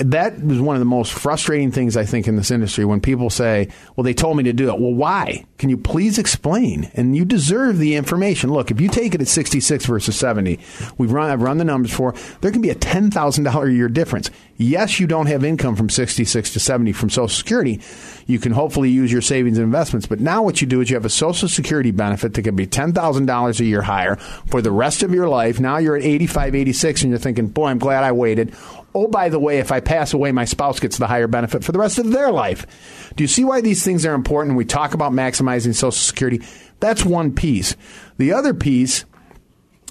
that 0.02 0.34
is 0.34 0.60
one 0.60 0.76
of 0.76 0.80
the 0.80 0.86
most 0.86 1.14
frustrating 1.14 1.72
things 1.72 1.96
I 1.98 2.06
think 2.06 2.28
in 2.28 2.36
this 2.36 2.52
industry 2.52 2.86
when 2.86 3.02
people 3.02 3.30
say, 3.30 3.68
"Well, 3.96 4.04
they 4.04 4.14
told 4.14 4.38
me 4.38 4.44
to 4.44 4.54
do 4.54 4.70
it." 4.70 4.80
Well, 4.80 4.94
why? 4.94 5.46
Can 5.58 5.70
you 5.70 5.78
please 5.78 6.18
explain? 6.18 6.90
And 6.94 7.16
you 7.16 7.26
deserve 7.26 7.78
the 7.78 7.96
information. 7.96 8.52
Look, 8.52 8.72
if 8.72 8.80
you 8.82 8.90
take 8.90 9.16
it 9.16 9.22
at 9.22 9.28
66 9.28 9.86
versus 9.86 10.16
70, 10.16 10.60
we've 10.98 11.12
run 11.12 11.30
I've 11.30 11.42
run 11.42 11.58
the 11.58 11.66
numbers 11.66 11.92
for. 11.92 12.14
There 12.42 12.52
can 12.52 12.62
be 12.62 12.70
a 12.70 12.76
$10,000 12.76 13.70
a 13.70 13.74
year 13.74 13.90
difference. 13.90 14.30
Yes, 14.58 15.00
you 15.00 15.08
don't 15.08 15.28
have 15.28 15.44
income 15.44 15.76
from 15.76 15.90
66 15.90 16.54
to 16.54 16.60
70 16.60 16.92
from 16.92 17.10
Social 17.10 17.28
Security. 17.28 17.80
You 18.26 18.40
can 18.40 18.52
hopefully 18.52 18.90
use 18.90 19.12
your 19.12 19.22
savings 19.22 19.58
and 19.58 19.66
investments, 19.66 20.08
but 20.08 20.20
now 20.20 20.42
what 20.42 20.62
you 20.62 20.68
do 20.68 20.82
is 20.82 20.90
you 20.90 20.96
have 20.96 21.06
a 21.06 21.10
Social 21.10 21.48
Security 21.48 21.92
benefit 21.92 22.34
that 22.34 22.42
can 22.42 22.56
be 22.56 22.66
$10,000 22.66 23.60
a 23.60 23.66
year 23.66 23.84
higher 23.84 24.16
for 24.48 24.62
the 24.62 24.72
rest 24.72 25.04
of 25.04 25.14
your 25.14 25.30
life. 25.30 25.60
Now 25.60 25.78
you're 25.78 25.96
at 25.96 26.04
85, 26.04 26.56
86 26.56 27.04
and 27.04 27.12
you're 27.12 27.20
thinking, 27.20 27.48
"Boy, 27.48 27.68
I'm 27.68 27.78
glad 27.78 28.04
I 28.04 28.12
waited." 28.12 28.52
Oh, 28.98 29.08
by 29.08 29.30
the 29.30 29.38
way, 29.38 29.60
if 29.60 29.72
I 29.72 29.80
pass 29.80 30.12
away, 30.12 30.32
my 30.32 30.46
spouse 30.46 30.80
gets 30.80 30.98
the 30.98 31.06
higher 31.06 31.28
benefit 31.28 31.64
for 31.64 31.72
the 31.72 31.78
rest 31.78 32.00
of 32.00 32.10
their 32.10 32.32
life. 32.32 33.14
Do 33.16 33.24
you 33.24 33.28
see 33.28 33.44
why 33.44 33.62
these 33.62 33.86
things 33.86 34.08
are 34.08 34.16
important? 34.16 34.58
We 34.58 34.66
talk 34.66 34.96
about 34.96 35.12
maximizing 35.12 35.76
Social 35.76 35.92
Security. 35.92 36.42
That's 36.80 37.06
one 37.06 37.36
piece. 37.36 37.76
The 38.18 38.34
other 38.34 38.56
piece 38.56 39.06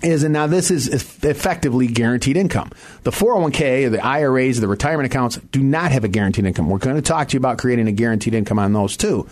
is, 0.03 0.25
and 0.25 0.33
now 0.33 0.49
this 0.49 0.73
is 0.73 0.89
effectively 1.23 1.87
guaranteed 1.87 2.37
income. 2.37 2.73
The 3.05 3.13
401k, 3.13 3.93
the 3.93 4.05
IRAs, 4.05 4.59
the 4.59 4.67
retirement 4.67 5.07
accounts 5.07 5.37
do 5.53 5.63
not 5.63 5.93
have 5.93 6.03
a 6.03 6.09
guaranteed 6.09 6.45
income. 6.45 6.69
We're 6.69 6.79
going 6.79 6.97
to 6.97 7.01
talk 7.01 7.29
to 7.29 7.35
you 7.35 7.39
about 7.39 7.59
creating 7.59 7.87
a 7.87 7.93
guaranteed 7.93 8.35
income 8.35 8.59
on 8.59 8.73
those 8.73 8.97
too. 8.97 9.29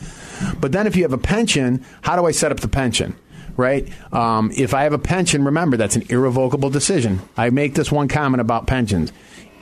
But 0.61 0.71
then 0.71 0.87
if 0.87 0.95
you 0.95 1.03
have 1.03 1.13
a 1.13 1.19
pension, 1.19 1.85
how 2.01 2.15
do 2.15 2.27
I 2.27 2.31
set 2.31 2.53
up 2.53 2.61
the 2.61 2.69
pension? 2.69 3.17
Right? 3.57 3.89
Um, 4.13 4.53
if 4.57 4.73
I 4.73 4.85
have 4.85 4.93
a 4.93 4.99
pension, 4.99 5.45
remember 5.45 5.77
that's 5.77 5.97
an 5.97 6.05
irrevocable 6.11 6.71
decision. 6.71 7.23
I 7.37 7.51
make 7.51 7.75
this 7.75 7.91
one 7.91 8.07
comment 8.07 8.41
about 8.41 8.69
pensions. 8.69 9.13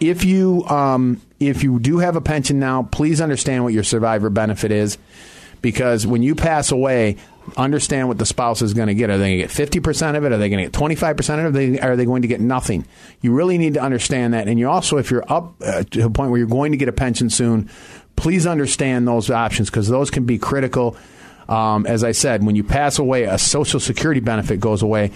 If 0.03 0.25
you 0.25 0.65
um, 0.65 1.21
if 1.39 1.63
you 1.63 1.79
do 1.79 1.99
have 1.99 2.17
a 2.17 2.21
pension 2.21 2.59
now, 2.59 2.83
please 2.83 3.21
understand 3.21 3.65
what 3.65 3.73
your 3.73 3.85
survivor 3.85 4.31
benefit 4.31 4.71
is 4.73 4.99
because 5.63 6.07
when 6.07 6.23
you 6.23 6.35
pass 6.35 6.73
away, 6.73 7.17
understand 7.57 8.09
what 8.09 8.19
the 8.19 8.27
spouse 8.27 8.63
is 8.63 8.75
going 8.75 8.89
to 8.89 8.95
get. 8.95 9.11
Are 9.11 9.19
they 9.19 9.39
going 9.39 9.49
to 9.49 9.63
get 9.63 9.83
50% 9.83 10.17
of 10.17 10.25
it? 10.25 10.33
Are 10.33 10.39
they 10.39 10.49
going 10.49 10.65
to 10.65 10.71
get 10.71 10.73
25% 10.73 11.19
of 11.19 11.39
it? 11.39 11.47
Are 11.47 11.51
they, 11.51 11.81
are 11.81 11.97
they 11.97 12.05
going 12.05 12.23
to 12.23 12.29
get 12.29 12.41
nothing? 12.41 12.87
You 13.21 13.33
really 13.33 13.59
need 13.59 13.75
to 13.75 13.81
understand 13.81 14.35
that. 14.35 14.49
And 14.49 14.59
you 14.59 14.69
also, 14.69 14.99
if 14.99 15.11
you're 15.11 15.25
up 15.33 15.55
uh, 15.65 15.85
to 15.85 16.07
a 16.07 16.11
point 16.11 16.31
where 16.31 16.39
you're 16.39 16.49
going 16.49 16.73
to 16.73 16.79
get 16.79 16.89
a 16.89 16.93
pension 16.93 17.31
soon, 17.31 17.71
please 18.17 18.47
understand 18.47 19.07
those 19.09 19.31
options 19.31 19.71
because 19.71 19.89
those 19.89 20.11
can 20.11 20.25
be 20.25 20.39
critical. 20.39 20.97
Um, 21.49 21.87
as 21.87 22.05
I 22.05 22.13
said, 22.13 22.45
when 22.45 22.57
you 22.57 22.65
pass 22.65 22.99
away, 22.99 23.25
a 23.25 23.39
Social 23.39 23.81
Security 23.81 24.21
benefit 24.21 24.61
goes 24.61 24.83
away. 24.83 25.11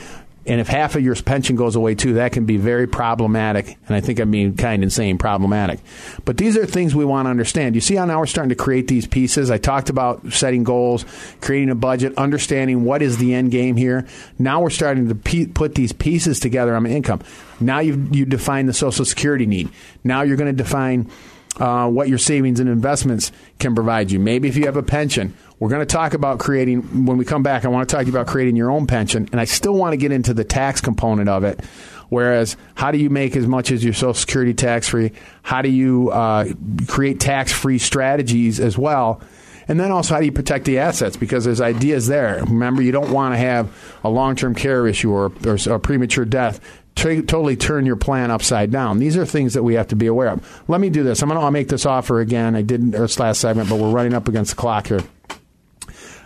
And 0.47 0.61
if 0.61 0.69
half 0.69 0.95
of 0.95 1.03
your 1.03 1.17
pension 1.17 1.57
goes 1.57 1.75
away 1.75 1.95
too, 1.95 2.15
that 2.15 2.33
can 2.33 2.45
be 2.45 2.57
very 2.57 2.87
problematic. 2.87 3.77
And 3.87 3.97
I 3.97 4.01
think 4.01 4.21
I'm 4.21 4.31
being 4.31 4.57
kind 4.57 4.83
and 4.83 4.93
saying 4.93 5.19
problematic. 5.19 5.81
But 6.25 6.37
these 6.37 6.57
are 6.57 6.65
things 6.65 6.95
we 6.95 7.05
want 7.05 7.27
to 7.27 7.31
understand. 7.31 7.75
You 7.75 7.81
see 7.81 7.97
how 7.97 8.05
now 8.05 8.21
we're 8.21 8.27
starting 8.27 8.51
to 8.51 8.55
create 8.55 8.87
these 8.87 9.07
pieces? 9.07 9.51
I 9.51 9.59
talked 9.59 9.91
about 9.91 10.33
setting 10.33 10.63
goals, 10.63 11.05
creating 11.41 11.71
a 11.71 11.75
budget, 11.75 12.17
understanding 12.17 12.85
what 12.85 13.03
is 13.03 13.19
the 13.19 13.35
end 13.35 13.51
game 13.51 13.77
here. 13.77 14.07
Now 14.39 14.61
we're 14.61 14.71
starting 14.71 15.09
to 15.09 15.47
put 15.49 15.75
these 15.75 15.93
pieces 15.93 16.39
together 16.39 16.75
on 16.77 16.87
income. 16.87 17.23
Now 17.61 17.81
you 17.81 18.09
you 18.13 18.25
define 18.25 18.67
the 18.67 18.73
Social 18.73 19.05
Security 19.05 19.47
need. 19.47 19.71
Now 20.05 20.23
you're 20.23 20.37
going 20.37 20.55
to 20.55 20.63
define 20.63 21.11
uh, 21.59 21.89
what 21.89 22.09
your 22.09 22.19
savings 22.19 22.61
and 22.61 22.69
investments 22.69 23.33
can 23.59 23.75
provide 23.75 24.11
you. 24.11 24.19
Maybe 24.19 24.49
if 24.49 24.57
you 24.57 24.67
have 24.67 24.77
a 24.77 24.83
pension, 24.83 25.35
we're 25.59 25.69
going 25.71 25.81
to 25.81 25.87
talk 25.87 26.15
about 26.15 26.39
creating, 26.39 27.07
when 27.07 27.17
we 27.17 27.25
come 27.25 27.43
back, 27.43 27.65
I 27.65 27.69
want 27.69 27.89
to 27.89 27.95
talk 27.95 28.03
to 28.03 28.07
you 28.07 28.13
about 28.13 28.27
creating 28.27 28.57
your 28.57 28.71
own 28.71 28.87
pension. 28.87 29.29
And 29.33 29.41
I 29.41 29.45
still 29.45 29.75
want 29.75 29.93
to 29.93 29.97
get 29.97 30.13
into 30.13 30.35
the 30.35 30.45
tax 30.45 30.81
component 30.81 31.29
of 31.29 31.45
it. 31.45 31.61
Whereas, 32.09 32.57
how 32.75 32.91
do 32.91 32.99
you 32.99 33.11
make 33.11 33.37
as 33.37 33.47
much 33.47 33.71
as 33.71 33.83
your 33.83 33.95
Social 33.95 34.15
Security 34.15 34.55
tax 34.55 34.89
free? 34.89 35.13
How 35.43 35.63
do 35.63 35.71
you 35.71 36.11
uh, 36.11 36.47
create 36.87 37.21
tax 37.21 37.53
free 37.53 37.79
strategies 37.79 38.61
as 38.61 38.79
well? 38.79 39.21
And 39.69 39.81
then 39.81 39.91
also, 39.91 40.15
how 40.15 40.21
do 40.21 40.27
you 40.27 40.33
protect 40.33 40.67
the 40.67 40.79
assets? 40.79 41.17
Because 41.17 41.45
there's 41.45 41.61
ideas 41.61 42.07
there. 42.07 42.45
Remember, 42.45 42.83
you 42.83 42.93
don't 42.93 43.11
want 43.11 43.35
to 43.35 43.39
have 43.39 43.75
a 44.05 44.09
long 44.09 44.37
term 44.37 44.55
care 44.55 44.87
issue 44.87 45.11
or, 45.11 45.33
or, 45.45 45.79
premature 45.81 46.25
death 46.25 46.61
t- 46.97 47.23
totally 47.23 47.57
turn 47.57 47.87
your 47.87 47.97
plan 47.97 48.31
upside 48.33 48.73
down. 48.73 48.99
These 48.99 49.17
are 49.17 49.25
things 49.25 49.55
that 49.55 49.63
we 49.63 49.75
have 49.75 49.89
to 49.89 49.97
be 49.97 50.07
aware 50.07 50.29
of. 50.29 50.63
Let 50.67 50.81
me 50.81 50.91
do 50.91 51.05
this. 51.05 51.23
I'm 51.23 51.29
going 51.29 51.41
to 51.41 51.51
make 51.51 51.69
this 51.69 51.87
offer 51.87 52.21
again. 52.21 52.57
I 52.57 52.63
did 52.63 52.93
this 52.93 53.21
last 53.21 53.41
segment, 53.41 53.69
but 53.69 53.79
we're 53.79 53.91
running 53.91 54.15
up 54.15 54.27
against 54.27 54.53
the 54.53 54.57
clock 54.57 54.89
here. 54.89 55.03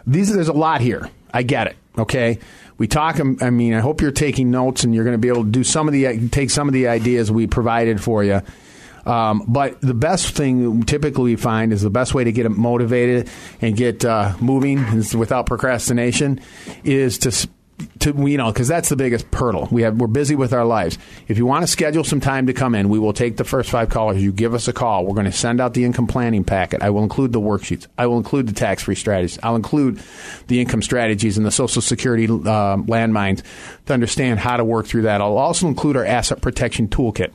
These 0.06 0.32
there's 0.32 0.48
a 0.48 0.52
lot 0.52 0.80
here. 0.80 1.08
I 1.32 1.42
get 1.42 1.68
it. 1.68 1.76
Okay. 1.98 2.38
We 2.78 2.86
talk. 2.86 3.20
Um, 3.20 3.36
I 3.40 3.50
mean, 3.50 3.74
I 3.74 3.80
hope 3.80 4.00
you're 4.00 4.10
taking 4.10 4.50
notes 4.50 4.84
and 4.84 4.94
you're 4.94 5.04
going 5.04 5.14
to 5.14 5.18
be 5.18 5.28
able 5.28 5.44
to 5.44 5.50
do 5.50 5.64
some 5.64 5.86
of 5.86 5.92
the 5.92 6.28
take 6.30 6.50
some 6.50 6.68
of 6.68 6.72
the 6.72 6.88
ideas 6.88 7.30
we 7.30 7.46
provided 7.46 8.02
for 8.02 8.24
you. 8.24 8.40
Um, 9.06 9.44
but 9.46 9.80
the 9.80 9.94
best 9.94 10.36
thing 10.36 10.82
typically 10.82 11.24
we 11.24 11.36
find 11.36 11.72
is 11.72 11.82
the 11.82 11.90
best 11.90 12.14
way 12.14 12.24
to 12.24 12.32
get 12.32 12.50
motivated 12.50 13.30
and 13.60 13.76
get 13.76 14.04
uh, 14.04 14.34
moving 14.40 14.84
without 15.14 15.46
procrastination 15.46 16.40
is 16.84 17.18
to 17.18 17.48
to 18.01 18.12
you 18.29 18.37
know 18.37 18.53
because 18.53 18.69
that's 18.69 18.88
the 18.88 18.97
biggest 18.97 19.27
hurdle. 19.33 19.69
We 19.71 19.83
have 19.83 19.97
we're 19.97 20.07
busy 20.07 20.35
with 20.35 20.53
our 20.53 20.64
lives. 20.64 20.99
If 21.29 21.38
you 21.38 21.47
want 21.47 21.62
to 21.62 21.66
schedule 21.66 22.05
some 22.05 22.21
time 22.21 22.47
to 22.47 22.53
come 22.53 22.75
in 22.75 22.88
we 22.88 22.99
will 22.99 23.12
take 23.12 23.37
the 23.37 23.45
first 23.45 23.71
five 23.71 23.88
callers. 23.88 24.23
You 24.23 24.33
give 24.33 24.55
us 24.55 24.69
a 24.69 24.73
call. 24.73 25.05
We're 25.05 25.14
going 25.14 25.27
to 25.27 25.33
send 25.33 25.61
out 25.61 25.75
the 25.75 25.85
income 25.85 26.07
planning 26.07 26.45
packet. 26.45 26.83
I 26.83 26.90
will 26.90 27.03
include 27.03 27.33
the 27.33 27.40
worksheets. 27.40 27.87
I 27.99 28.07
will 28.07 28.19
include 28.19 28.49
the 28.49 28.53
tax 28.53 28.83
free 28.83 28.95
strategies. 28.95 29.38
I'll 29.43 29.57
include 29.57 30.01
the 30.47 30.61
income 30.61 30.83
strategies 30.83 31.37
and 31.37 31.47
the 31.47 31.51
social 31.51 31.83
security 31.83 32.27
uh, 32.27 32.77
landmines 32.77 33.43
to 33.87 33.95
understand 33.95 34.40
how 34.40 34.57
to 34.57 34.64
work 34.64 34.87
through 34.87 35.03
that. 35.03 35.21
I'll 35.21 35.38
also 35.38 35.69
include 35.69 35.97
our 35.97 36.05
asset 36.05 36.40
protection 36.40 36.88
toolkit. 36.88 37.33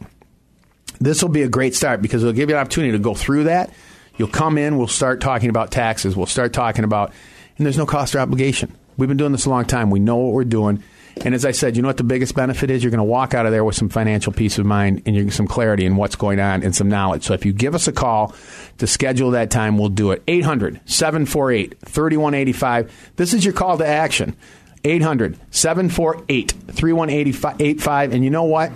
This 1.00 1.22
will 1.22 1.30
be 1.30 1.44
a 1.44 1.50
great 1.50 1.76
start 1.76 2.02
because 2.02 2.24
it'll 2.24 2.34
give 2.34 2.50
you 2.50 2.56
an 2.56 2.62
opportunity 2.62 2.94
to 2.94 3.00
go 3.00 3.14
through 3.14 3.46
that. 3.46 3.74
You'll 4.18 4.30
come 4.30 4.58
in 4.58 4.78
we'll 4.78 4.88
start 4.88 5.20
talking 5.20 5.50
about 5.50 5.72
taxes. 5.72 6.16
We'll 6.16 6.26
start 6.26 6.54
talking 6.54 6.86
about 6.86 7.12
and 7.58 7.66
there's 7.66 7.78
no 7.78 7.86
cost 7.86 8.16
or 8.16 8.20
obligation 8.20 8.76
We've 8.98 9.10
been 9.10 9.18
doing 9.18 9.32
this 9.32 9.46
a 9.46 9.50
long 9.50 9.66
time. 9.66 9.90
We 9.90 10.00
know 10.00 10.18
what 10.18 10.34
we're 10.34 10.44
doing. 10.44 10.84
And 11.24 11.34
as 11.34 11.46
I 11.46 11.52
said, 11.52 11.76
you 11.76 11.82
know 11.82 11.88
what 11.88 11.98
the 11.98 12.04
biggest 12.04 12.36
benefit 12.36 12.70
is? 12.70 12.84
You're 12.84 12.92
going 12.92 12.98
to 12.98 13.04
walk 13.04 13.34
out 13.34 13.46
of 13.46 13.52
there 13.52 13.64
with 13.64 13.76
some 13.76 13.88
financial 13.88 14.34
peace 14.34 14.58
of 14.58 14.66
mind 14.66 15.04
and 15.06 15.34
some 15.34 15.48
clarity 15.48 15.86
in 15.86 15.96
what's 15.96 16.16
going 16.16 16.40
on 16.40 16.62
and 16.62 16.76
some 16.76 16.90
knowledge. 16.90 17.24
So 17.24 17.34
if 17.34 17.46
you 17.46 17.54
give 17.54 17.74
us 17.74 17.88
a 17.88 17.94
call 17.94 18.36
to 18.80 18.88
schedule 18.88 19.32
that 19.32 19.50
time, 19.50 19.78
we'll 19.78 19.90
do 19.90 20.12
it. 20.12 20.24
800 20.28 20.82
748 20.86 21.80
3185. 21.86 23.12
This 23.16 23.34
is 23.34 23.46
your 23.46 23.54
call 23.54 23.78
to 23.78 23.88
action. 23.88 24.36
800 24.84 25.40
748 25.52 26.52
3185. 26.68 28.14
And 28.14 28.24
you 28.24 28.30
know 28.30 28.44
what? 28.44 28.72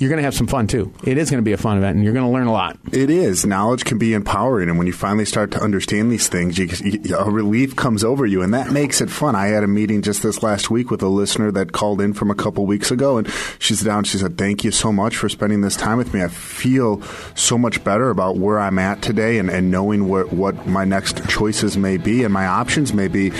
You're 0.00 0.08
going 0.08 0.16
to 0.16 0.24
have 0.24 0.34
some 0.34 0.46
fun 0.46 0.66
too. 0.66 0.90
It 1.04 1.18
is 1.18 1.30
going 1.30 1.42
to 1.42 1.44
be 1.44 1.52
a 1.52 1.58
fun 1.58 1.76
event, 1.76 1.96
and 1.96 2.02
you're 2.02 2.14
going 2.14 2.24
to 2.24 2.32
learn 2.32 2.46
a 2.46 2.52
lot. 2.52 2.78
It 2.90 3.10
is. 3.10 3.44
Knowledge 3.44 3.84
can 3.84 3.98
be 3.98 4.14
empowering, 4.14 4.70
and 4.70 4.78
when 4.78 4.86
you 4.86 4.94
finally 4.94 5.26
start 5.26 5.50
to 5.50 5.60
understand 5.60 6.10
these 6.10 6.26
things, 6.26 6.56
you, 6.56 6.70
you, 6.80 7.14
a 7.14 7.30
relief 7.30 7.76
comes 7.76 8.02
over 8.02 8.24
you, 8.24 8.40
and 8.40 8.54
that 8.54 8.70
makes 8.72 9.02
it 9.02 9.10
fun. 9.10 9.36
I 9.36 9.48
had 9.48 9.62
a 9.62 9.66
meeting 9.68 10.00
just 10.00 10.22
this 10.22 10.42
last 10.42 10.70
week 10.70 10.90
with 10.90 11.02
a 11.02 11.08
listener 11.08 11.52
that 11.52 11.72
called 11.72 12.00
in 12.00 12.14
from 12.14 12.30
a 12.30 12.34
couple 12.34 12.64
weeks 12.64 12.90
ago, 12.90 13.18
and 13.18 13.30
she's 13.58 13.82
down. 13.82 14.04
She 14.04 14.16
said, 14.16 14.38
"Thank 14.38 14.64
you 14.64 14.70
so 14.70 14.90
much 14.90 15.18
for 15.18 15.28
spending 15.28 15.60
this 15.60 15.76
time 15.76 15.98
with 15.98 16.14
me. 16.14 16.22
I 16.22 16.28
feel 16.28 17.02
so 17.34 17.58
much 17.58 17.84
better 17.84 18.08
about 18.08 18.38
where 18.38 18.58
I'm 18.58 18.78
at 18.78 19.02
today, 19.02 19.36
and, 19.36 19.50
and 19.50 19.70
knowing 19.70 20.08
what 20.08 20.32
what 20.32 20.66
my 20.66 20.86
next 20.86 21.28
choices 21.28 21.76
may 21.76 21.98
be 21.98 22.24
and 22.24 22.32
my 22.32 22.46
options 22.46 22.94
may 22.94 23.08
be." 23.08 23.32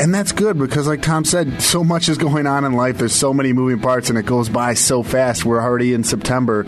And 0.00 0.14
that's 0.14 0.32
good 0.32 0.58
because, 0.58 0.86
like 0.86 1.02
Tom 1.02 1.24
said, 1.24 1.60
so 1.60 1.82
much 1.82 2.08
is 2.08 2.18
going 2.18 2.46
on 2.46 2.64
in 2.64 2.72
life. 2.72 2.98
There's 2.98 3.14
so 3.14 3.34
many 3.34 3.52
moving 3.52 3.80
parts, 3.80 4.10
and 4.10 4.18
it 4.18 4.26
goes 4.26 4.48
by 4.48 4.74
so 4.74 5.02
fast. 5.02 5.44
We're 5.44 5.60
already 5.60 5.92
in 5.92 6.04
September. 6.04 6.64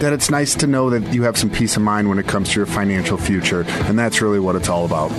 That 0.00 0.14
it's 0.14 0.30
nice 0.30 0.54
to 0.56 0.66
know 0.66 0.90
that 0.90 1.12
you 1.12 1.24
have 1.24 1.36
some 1.36 1.50
peace 1.50 1.76
of 1.76 1.82
mind 1.82 2.08
when 2.08 2.18
it 2.18 2.26
comes 2.26 2.50
to 2.50 2.58
your 2.58 2.66
financial 2.66 3.18
future. 3.18 3.64
And 3.68 3.98
that's 3.98 4.22
really 4.22 4.40
what 4.40 4.56
it's 4.56 4.70
all 4.70 4.86
about. 4.86 5.10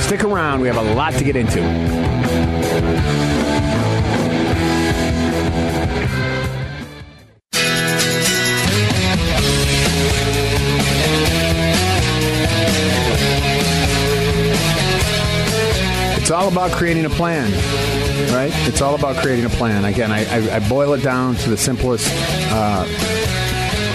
Stick 0.00 0.22
around. 0.22 0.60
We 0.60 0.68
have 0.68 0.76
a 0.76 0.94
lot 0.94 1.14
to 1.14 1.24
get 1.24 1.34
into. 1.34 3.33
All 16.44 16.52
about 16.52 16.72
creating 16.72 17.06
a 17.06 17.10
plan, 17.10 17.50
right? 18.34 18.52
It's 18.68 18.82
all 18.82 18.94
about 18.94 19.16
creating 19.16 19.46
a 19.46 19.48
plan. 19.48 19.86
Again, 19.86 20.12
I, 20.12 20.26
I, 20.26 20.56
I 20.56 20.68
boil 20.68 20.92
it 20.92 21.02
down 21.02 21.36
to 21.36 21.48
the 21.48 21.56
simplest, 21.56 22.06
uh, 22.52 22.84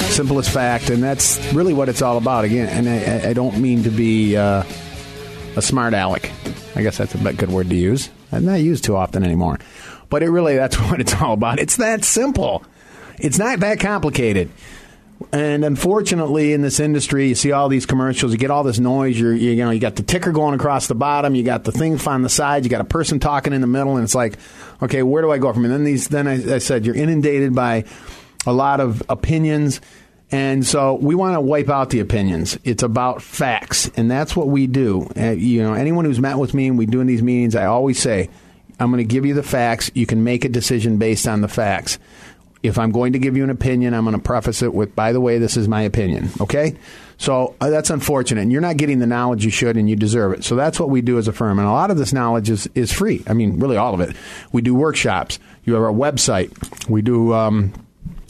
simplest 0.09 0.49
fact, 0.49 0.89
and 0.89 1.03
that's 1.03 1.37
really 1.53 1.75
what 1.75 1.89
it's 1.89 2.01
all 2.01 2.17
about. 2.17 2.45
Again, 2.45 2.67
and 2.67 2.89
I, 2.89 3.29
I 3.29 3.33
don't 3.33 3.59
mean 3.59 3.83
to 3.83 3.91
be 3.91 4.35
uh, 4.35 4.63
a 5.57 5.61
smart 5.61 5.93
aleck. 5.93 6.31
I 6.75 6.81
guess 6.81 6.97
that's 6.97 7.13
a 7.13 7.33
good 7.33 7.51
word 7.51 7.69
to 7.69 7.75
use. 7.75 8.09
I'm 8.31 8.45
not 8.45 8.61
used 8.61 8.83
too 8.83 8.95
often 8.95 9.23
anymore, 9.23 9.59
but 10.09 10.23
it 10.23 10.31
really 10.31 10.55
that's 10.55 10.75
what 10.89 10.99
it's 10.99 11.13
all 11.21 11.33
about. 11.33 11.59
It's 11.59 11.75
that 11.77 12.03
simple. 12.03 12.63
It's 13.19 13.37
not 13.37 13.59
that 13.59 13.79
complicated. 13.79 14.49
And 15.33 15.65
unfortunately, 15.65 16.53
in 16.53 16.61
this 16.61 16.79
industry, 16.79 17.27
you 17.27 17.35
see 17.35 17.51
all 17.51 17.67
these 17.67 17.85
commercials. 17.85 18.31
You 18.31 18.37
get 18.37 18.51
all 18.51 18.63
this 18.63 18.79
noise. 18.79 19.19
You're, 19.19 19.33
you, 19.33 19.51
you 19.51 19.65
know, 19.65 19.71
you 19.71 19.79
got 19.79 19.95
the 19.95 20.03
ticker 20.03 20.31
going 20.31 20.55
across 20.55 20.87
the 20.87 20.95
bottom. 20.95 21.35
You 21.35 21.43
got 21.43 21.65
the 21.65 21.73
thing 21.73 21.99
on 22.07 22.21
the 22.21 22.29
side. 22.29 22.63
You 22.63 22.69
got 22.69 22.81
a 22.81 22.85
person 22.85 23.19
talking 23.19 23.51
in 23.51 23.59
the 23.59 23.67
middle, 23.67 23.97
and 23.97 24.03
it's 24.03 24.15
like, 24.15 24.37
okay, 24.81 25.03
where 25.03 25.21
do 25.21 25.29
I 25.31 25.37
go 25.37 25.51
from? 25.51 25.65
And 25.65 25.73
then 25.73 25.83
these, 25.83 26.07
then 26.07 26.25
I, 26.25 26.55
I 26.55 26.57
said, 26.59 26.85
you're 26.85 26.95
inundated 26.95 27.53
by 27.53 27.83
a 28.47 28.53
lot 28.53 28.79
of 28.79 29.03
opinions. 29.09 29.81
And 30.31 30.65
so 30.65 30.93
we 30.93 31.15
want 31.15 31.35
to 31.35 31.41
wipe 31.41 31.69
out 31.69 31.89
the 31.89 31.99
opinions. 31.99 32.57
It's 32.63 32.83
about 32.83 33.21
facts, 33.21 33.89
and 33.97 34.09
that's 34.09 34.35
what 34.35 34.47
we 34.47 34.67
do. 34.67 35.09
Uh, 35.17 35.31
you 35.31 35.61
know, 35.61 35.73
anyone 35.73 36.05
who's 36.05 36.19
met 36.19 36.37
with 36.37 36.53
me 36.53 36.67
and 36.67 36.77
we 36.77 36.85
do 36.85 37.01
in 37.01 37.07
these 37.07 37.23
meetings, 37.23 37.55
I 37.55 37.65
always 37.65 37.99
say, 37.99 38.29
I'm 38.79 38.89
going 38.91 39.05
to 39.05 39.11
give 39.11 39.25
you 39.25 39.33
the 39.33 39.43
facts. 39.43 39.91
You 39.93 40.05
can 40.05 40.23
make 40.23 40.45
a 40.45 40.49
decision 40.49 40.97
based 40.97 41.27
on 41.27 41.41
the 41.41 41.49
facts 41.49 41.99
if 42.61 42.77
I'm 42.77 42.91
going 42.91 43.13
to 43.13 43.19
give 43.19 43.37
you 43.37 43.43
an 43.43 43.49
opinion, 43.49 43.93
I'm 43.93 44.03
going 44.03 44.15
to 44.15 44.21
preface 44.21 44.61
it 44.61 44.73
with, 44.73 44.95
by 44.95 45.13
the 45.13 45.21
way, 45.21 45.37
this 45.37 45.55
is 45.55 45.67
my 45.67 45.81
opinion. 45.81 46.29
Okay? 46.41 46.75
So 47.17 47.55
uh, 47.61 47.69
that's 47.69 47.89
unfortunate. 47.89 48.41
And 48.41 48.51
you're 48.51 48.61
not 48.61 48.77
getting 48.77 48.99
the 48.99 49.07
knowledge 49.07 49.45
you 49.45 49.51
should 49.51 49.77
and 49.77 49.89
you 49.89 49.95
deserve 49.95 50.33
it. 50.33 50.43
So 50.43 50.55
that's 50.55 50.79
what 50.79 50.89
we 50.89 51.01
do 51.01 51.17
as 51.17 51.27
a 51.27 51.33
firm. 51.33 51.59
And 51.59 51.67
a 51.67 51.71
lot 51.71 51.91
of 51.91 51.97
this 51.97 52.13
knowledge 52.13 52.49
is, 52.49 52.67
is 52.75 52.91
free. 52.91 53.23
I 53.27 53.33
mean, 53.33 53.59
really 53.59 53.77
all 53.77 53.93
of 53.93 54.01
it. 54.01 54.15
We 54.51 54.61
do 54.61 54.75
workshops. 54.75 55.39
You 55.63 55.73
have 55.73 55.83
our 55.83 55.91
website. 55.91 56.89
We 56.89 57.01
do. 57.01 57.33
Um, 57.33 57.73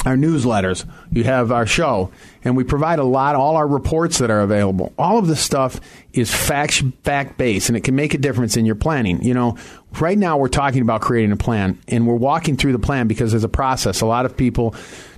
our 0.06 0.16
newsletters, 0.16 0.86
you 1.12 1.26
have 1.26 1.52
our 1.52 1.66
show, 1.66 2.12
and 2.44 2.56
we 2.56 2.64
provide 2.64 3.00
a 3.00 3.04
lot, 3.04 3.36
all 3.36 3.58
our 3.58 3.68
reports 3.68 4.20
that 4.20 4.32
are 4.32 4.42
available. 4.42 4.94
All 4.98 5.18
of 5.18 5.28
this 5.28 5.42
stuff 5.42 5.82
is 6.14 6.34
fact, 6.34 6.84
fact 7.04 7.38
based, 7.38 7.70
and 7.70 7.78
it 7.78 7.84
can 7.84 7.96
make 7.96 8.14
a 8.14 8.18
difference 8.18 8.56
in 8.56 8.66
your 8.66 8.76
planning. 8.76 9.22
You 9.22 9.34
know, 9.34 9.58
right 10.00 10.18
now 10.18 10.38
we're 10.38 10.48
talking 10.48 10.82
about 10.82 11.02
creating 11.02 11.32
a 11.32 11.38
plan, 11.38 11.80
and 11.88 12.08
we're 12.08 12.16
walking 12.16 12.56
through 12.56 12.72
the 12.72 12.80
plan 12.80 13.08
because 13.08 13.32
there's 13.32 13.44
a 13.44 13.50
process. 13.50 14.02
A 14.02 14.06
lot 14.06 14.26
of 14.26 14.38
people 14.38 14.74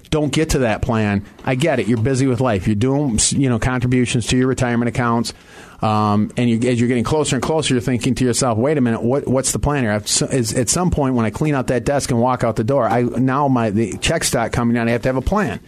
don't 0.09 0.33
get 0.33 0.49
to 0.51 0.59
that 0.59 0.81
plan. 0.81 1.25
I 1.45 1.55
get 1.55 1.79
it. 1.79 1.87
You're 1.87 2.01
busy 2.01 2.27
with 2.27 2.41
life. 2.41 2.67
You're 2.67 2.75
doing, 2.75 3.17
you 3.29 3.49
know, 3.49 3.59
contributions 3.59 4.27
to 4.27 4.37
your 4.37 4.47
retirement 4.47 4.89
accounts. 4.89 5.33
Um, 5.81 6.31
and 6.37 6.49
you, 6.49 6.69
as 6.69 6.79
you're 6.79 6.87
getting 6.87 7.03
closer 7.03 7.35
and 7.35 7.41
closer, 7.43 7.73
you're 7.73 7.81
thinking 7.81 8.13
to 8.15 8.25
yourself, 8.25 8.57
"Wait 8.57 8.77
a 8.77 8.81
minute, 8.81 9.01
what, 9.01 9.27
what's 9.27 9.51
the 9.51 9.59
plan 9.59 9.83
here?" 9.83 9.95
Is, 10.31 10.53
at 10.53 10.69
some 10.69 10.91
point, 10.91 11.15
when 11.15 11.25
I 11.25 11.31
clean 11.31 11.55
out 11.55 11.67
that 11.67 11.85
desk 11.85 12.11
and 12.11 12.19
walk 12.19 12.43
out 12.43 12.55
the 12.55 12.63
door, 12.63 12.87
I 12.87 13.01
now 13.01 13.47
my 13.47 13.71
the 13.71 13.97
checks 13.97 14.27
start 14.27 14.51
coming 14.51 14.75
down. 14.75 14.87
I 14.87 14.91
have 14.91 15.01
to 15.03 15.09
have 15.09 15.15
a 15.17 15.21
plan. 15.21 15.59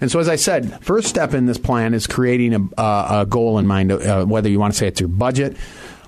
And 0.00 0.10
so, 0.10 0.18
as 0.18 0.30
I 0.30 0.36
said, 0.36 0.82
first 0.82 1.08
step 1.08 1.34
in 1.34 1.44
this 1.44 1.58
plan 1.58 1.92
is 1.92 2.06
creating 2.06 2.54
a, 2.54 2.82
a 2.82 3.26
goal 3.28 3.58
in 3.58 3.66
mind. 3.66 3.92
Uh, 3.92 4.24
whether 4.24 4.48
you 4.48 4.58
want 4.58 4.72
to 4.72 4.78
say 4.78 4.86
it's 4.86 5.00
your 5.00 5.10
budget, 5.10 5.58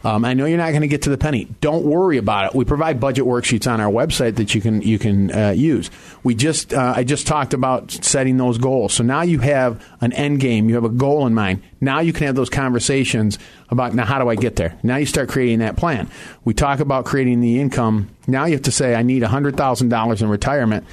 Um, 0.04 0.24
I 0.24 0.34
know 0.34 0.46
you're 0.46 0.58
not 0.58 0.70
going 0.70 0.82
to 0.82 0.88
get 0.88 1.02
to 1.02 1.10
the 1.10 1.18
penny. 1.18 1.46
Don't 1.60 1.84
worry 1.84 2.16
about 2.18 2.46
it. 2.46 2.54
We 2.54 2.64
provide 2.64 2.98
budget 2.98 3.24
worksheets 3.24 3.70
on 3.70 3.80
our 3.80 3.90
website 3.90 4.36
that 4.36 4.54
you 4.54 4.60
can 4.60 4.82
you 4.82 4.98
can 4.98 5.30
uh, 5.32 5.50
use. 5.50 5.90
We 6.24 6.34
just 6.34 6.74
uh, 6.74 6.94
I 6.96 7.04
just 7.04 7.26
talked 7.26 7.54
about 7.54 7.92
setting 7.92 8.36
those 8.36 8.58
goals. 8.58 8.94
So 8.94 9.04
now 9.04 9.22
you 9.22 9.38
have 9.40 9.84
an 10.00 10.12
end 10.12 10.40
game. 10.40 10.68
You 10.68 10.74
have 10.74 10.84
a 10.84 10.88
goal 10.88 11.26
in 11.26 11.34
mind. 11.34 11.62
Now 11.80 12.00
you 12.00 12.12
can 12.12 12.26
have 12.26 12.34
those 12.34 12.50
conversations 12.50 13.38
about 13.70 13.94
now 13.94 14.04
how 14.04 14.18
do 14.18 14.28
I 14.28 14.34
get 14.34 14.56
there. 14.56 14.78
Now 14.82 14.96
you 14.96 15.06
start 15.06 15.28
creating 15.28 15.60
that 15.60 15.76
plan. 15.76 16.10
We 16.44 16.54
talk 16.54 16.80
about 16.80 17.04
creating 17.04 17.40
the 17.40 17.60
income. 17.60 18.10
Now 18.26 18.46
you 18.46 18.52
have 18.54 18.62
to 18.62 18.72
say 18.72 18.94
I 18.94 19.02
need 19.02 19.22
hundred 19.22 19.56
thousand 19.56 19.88
dollars 19.88 20.20
in 20.20 20.28
retirement, 20.28 20.84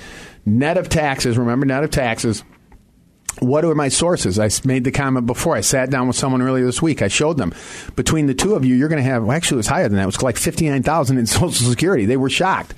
net 0.45 0.77
of 0.77 0.89
taxes. 0.89 1.37
Remember 1.37 1.65
net 1.65 1.83
of 1.83 1.89
taxes 1.89 2.43
what 3.39 3.65
are 3.65 3.75
my 3.75 3.89
sources? 3.89 4.39
I 4.39 4.49
made 4.65 4.83
the 4.83 4.91
comment 4.91 5.25
before. 5.25 5.55
I 5.55 5.61
sat 5.61 5.89
down 5.89 6.07
with 6.07 6.15
someone 6.15 6.41
earlier 6.41 6.65
this 6.65 6.81
week. 6.81 7.01
I 7.01 7.07
showed 7.07 7.37
them. 7.37 7.53
Between 7.95 8.27
the 8.27 8.33
two 8.33 8.55
of 8.55 8.65
you, 8.65 8.75
you're 8.75 8.89
going 8.89 9.03
to 9.03 9.09
have, 9.09 9.23
well, 9.23 9.35
actually, 9.35 9.55
it 9.55 9.57
was 9.57 9.67
higher 9.67 9.87
than 9.87 9.97
that. 9.97 10.03
It 10.03 10.07
was 10.07 10.21
like 10.21 10.37
59000 10.37 11.17
in 11.17 11.25
Social 11.27 11.51
Security. 11.51 12.05
They 12.05 12.17
were 12.17 12.29
shocked. 12.29 12.73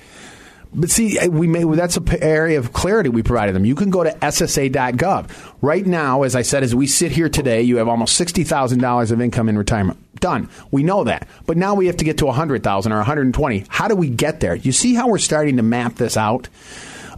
But 0.74 0.90
see, 0.90 1.18
we 1.28 1.46
may, 1.46 1.64
that's 1.64 1.98
an 1.98 2.08
area 2.22 2.58
of 2.58 2.72
clarity 2.72 3.10
we 3.10 3.22
provided 3.22 3.54
them. 3.54 3.66
You 3.66 3.74
can 3.74 3.90
go 3.90 4.04
to 4.04 4.10
SSA.gov. 4.10 5.52
Right 5.60 5.84
now, 5.84 6.22
as 6.22 6.34
I 6.34 6.42
said, 6.42 6.62
as 6.62 6.74
we 6.74 6.86
sit 6.86 7.12
here 7.12 7.28
today, 7.28 7.60
you 7.62 7.76
have 7.76 7.88
almost 7.88 8.18
$60,000 8.18 9.10
of 9.10 9.20
income 9.20 9.50
in 9.50 9.58
retirement. 9.58 9.98
Done. 10.20 10.48
We 10.70 10.82
know 10.82 11.04
that. 11.04 11.28
But 11.46 11.58
now 11.58 11.74
we 11.74 11.86
have 11.88 11.98
to 11.98 12.04
get 12.04 12.18
to 12.18 12.26
100,000 12.26 12.90
or 12.90 12.96
120. 12.96 13.66
How 13.68 13.88
do 13.88 13.96
we 13.96 14.08
get 14.08 14.40
there? 14.40 14.54
You 14.54 14.72
see 14.72 14.94
how 14.94 15.08
we're 15.08 15.18
starting 15.18 15.58
to 15.58 15.62
map 15.62 15.96
this 15.96 16.16
out? 16.16 16.48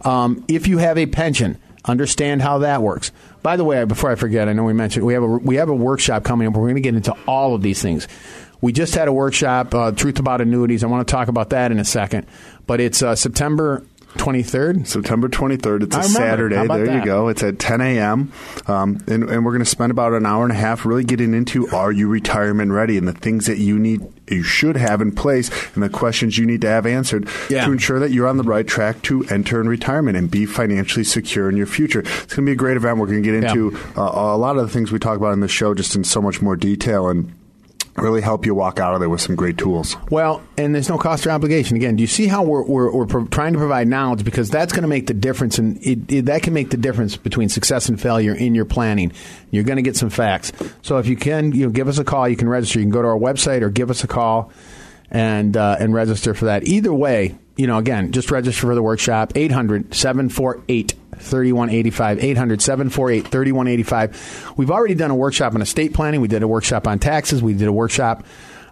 Um, 0.03 0.43
if 0.47 0.67
you 0.67 0.77
have 0.79 0.97
a 0.97 1.05
pension, 1.05 1.57
understand 1.85 2.41
how 2.41 2.59
that 2.59 2.81
works. 2.81 3.11
By 3.41 3.57
the 3.57 3.63
way, 3.63 3.83
before 3.85 4.11
I 4.11 4.15
forget, 4.15 4.49
I 4.49 4.53
know 4.53 4.63
we 4.63 4.73
mentioned 4.73 5.05
we 5.05 5.13
have 5.13 5.23
a 5.23 5.27
we 5.27 5.55
have 5.55 5.69
a 5.69 5.75
workshop 5.75 6.23
coming 6.23 6.47
up. 6.47 6.53
We're 6.55 6.63
going 6.63 6.75
to 6.75 6.81
get 6.81 6.95
into 6.95 7.15
all 7.27 7.55
of 7.55 7.61
these 7.61 7.81
things. 7.81 8.07
We 8.61 8.71
just 8.71 8.95
had 8.95 9.07
a 9.07 9.13
workshop, 9.13 9.75
uh, 9.75 9.91
Truth 9.91 10.17
About 10.17 10.41
Annuities. 10.41 10.83
I 10.83 10.87
want 10.87 11.07
to 11.07 11.11
talk 11.11 11.27
about 11.27 11.51
that 11.51 11.71
in 11.71 11.79
a 11.79 11.85
second. 11.85 12.25
But 12.65 12.79
it's 12.79 13.03
uh, 13.03 13.15
September 13.15 13.85
23rd? 14.15 14.87
September 14.87 15.29
23rd. 15.29 15.83
It's 15.83 15.95
a 15.95 16.03
Saturday. 16.03 16.55
There 16.67 16.85
that? 16.85 16.95
you 16.95 17.05
go. 17.05 17.27
It's 17.27 17.43
at 17.43 17.59
10 17.59 17.81
a.m. 17.81 18.31
Um, 18.67 19.03
and, 19.07 19.29
and, 19.29 19.45
we're 19.45 19.51
going 19.51 19.63
to 19.63 19.65
spend 19.65 19.91
about 19.91 20.13
an 20.13 20.25
hour 20.25 20.43
and 20.43 20.51
a 20.51 20.55
half 20.55 20.85
really 20.85 21.03
getting 21.03 21.33
into 21.33 21.67
are 21.69 21.91
you 21.91 22.07
retirement 22.07 22.71
ready 22.71 22.97
and 22.97 23.07
the 23.07 23.13
things 23.13 23.45
that 23.45 23.57
you 23.57 23.77
need, 23.77 24.01
you 24.27 24.43
should 24.43 24.75
have 24.75 25.01
in 25.01 25.11
place 25.11 25.49
and 25.75 25.83
the 25.83 25.89
questions 25.89 26.37
you 26.37 26.45
need 26.45 26.61
to 26.61 26.67
have 26.67 26.85
answered 26.85 27.29
yeah. 27.49 27.65
to 27.65 27.71
ensure 27.71 27.99
that 27.99 28.11
you're 28.11 28.27
on 28.27 28.37
the 28.37 28.43
right 28.43 28.67
track 28.67 29.01
to 29.03 29.23
enter 29.25 29.61
in 29.61 29.69
retirement 29.69 30.17
and 30.17 30.31
be 30.31 30.45
financially 30.45 31.03
secure 31.03 31.49
in 31.49 31.57
your 31.57 31.67
future. 31.67 31.99
It's 31.99 32.33
going 32.33 32.45
to 32.45 32.49
be 32.49 32.51
a 32.51 32.55
great 32.55 32.77
event. 32.77 32.97
We're 32.97 33.07
going 33.07 33.21
to 33.21 33.31
get 33.31 33.43
into 33.43 33.71
yeah. 33.71 34.03
uh, 34.03 34.35
a 34.35 34.37
lot 34.37 34.57
of 34.57 34.65
the 34.65 34.73
things 34.73 34.91
we 34.91 34.99
talk 34.99 35.17
about 35.17 35.33
in 35.33 35.41
the 35.41 35.47
show 35.47 35.73
just 35.73 35.95
in 35.95 36.03
so 36.03 36.21
much 36.21 36.41
more 36.41 36.55
detail. 36.55 37.09
And 37.09 37.33
really 37.97 38.21
help 38.21 38.45
you 38.45 38.53
walk 38.53 38.79
out 38.79 38.93
of 38.93 38.99
there 38.99 39.09
with 39.09 39.21
some 39.21 39.35
great 39.35 39.57
tools. 39.57 39.95
Well, 40.09 40.41
and 40.57 40.75
there's 40.75 40.89
no 40.89 40.97
cost 40.97 41.25
or 41.25 41.31
obligation. 41.31 41.77
Again, 41.77 41.95
do 41.95 42.01
you 42.01 42.07
see 42.07 42.27
how 42.27 42.43
we're, 42.43 42.63
we're, 42.63 42.91
we're 42.91 43.05
pro- 43.05 43.25
trying 43.27 43.53
to 43.53 43.59
provide 43.59 43.87
knowledge 43.87 44.23
because 44.23 44.49
that's 44.49 44.73
going 44.73 44.81
to 44.81 44.87
make 44.87 45.07
the 45.07 45.13
difference, 45.13 45.57
and 45.57 45.77
that 46.07 46.43
can 46.43 46.53
make 46.53 46.71
the 46.71 46.77
difference 46.77 47.15
between 47.15 47.49
success 47.49 47.87
and 47.87 47.99
failure 47.99 48.33
in 48.33 48.55
your 48.55 48.65
planning. 48.65 49.11
You're 49.51 49.63
going 49.63 49.77
to 49.77 49.81
get 49.81 49.95
some 49.95 50.09
facts. 50.09 50.51
So 50.81 50.97
if 50.97 51.07
you 51.07 51.15
can, 51.15 51.53
you 51.53 51.65
know, 51.65 51.71
give 51.71 51.87
us 51.87 51.97
a 51.97 52.03
call. 52.03 52.27
You 52.27 52.35
can 52.35 52.49
register. 52.49 52.79
You 52.79 52.85
can 52.85 52.91
go 52.91 53.01
to 53.01 53.07
our 53.07 53.17
website 53.17 53.61
or 53.61 53.69
give 53.69 53.89
us 53.89 54.03
a 54.03 54.07
call 54.07 54.51
and 55.09 55.55
uh, 55.55 55.77
and 55.79 55.93
register 55.93 56.33
for 56.33 56.45
that. 56.45 56.67
Either 56.67 56.93
way, 56.93 57.37
you 57.55 57.67
know, 57.67 57.77
again, 57.77 58.11
just 58.11 58.31
register 58.31 58.67
for 58.67 58.75
the 58.75 58.83
workshop. 58.83 59.33
800 59.35 59.93
748 59.93 60.93
3185 61.19 62.23
800 62.23 62.61
748 62.61 63.27
3185 63.27 64.53
we've 64.57 64.71
already 64.71 64.95
done 64.95 65.11
a 65.11 65.15
workshop 65.15 65.53
on 65.53 65.61
estate 65.61 65.93
planning. 65.93 66.21
We 66.21 66.27
did 66.27 66.43
a 66.43 66.47
workshop 66.47 66.87
on 66.87 66.99
taxes. 66.99 67.41
We 67.41 67.53
did 67.53 67.67
a 67.67 67.73
workshop 67.73 68.23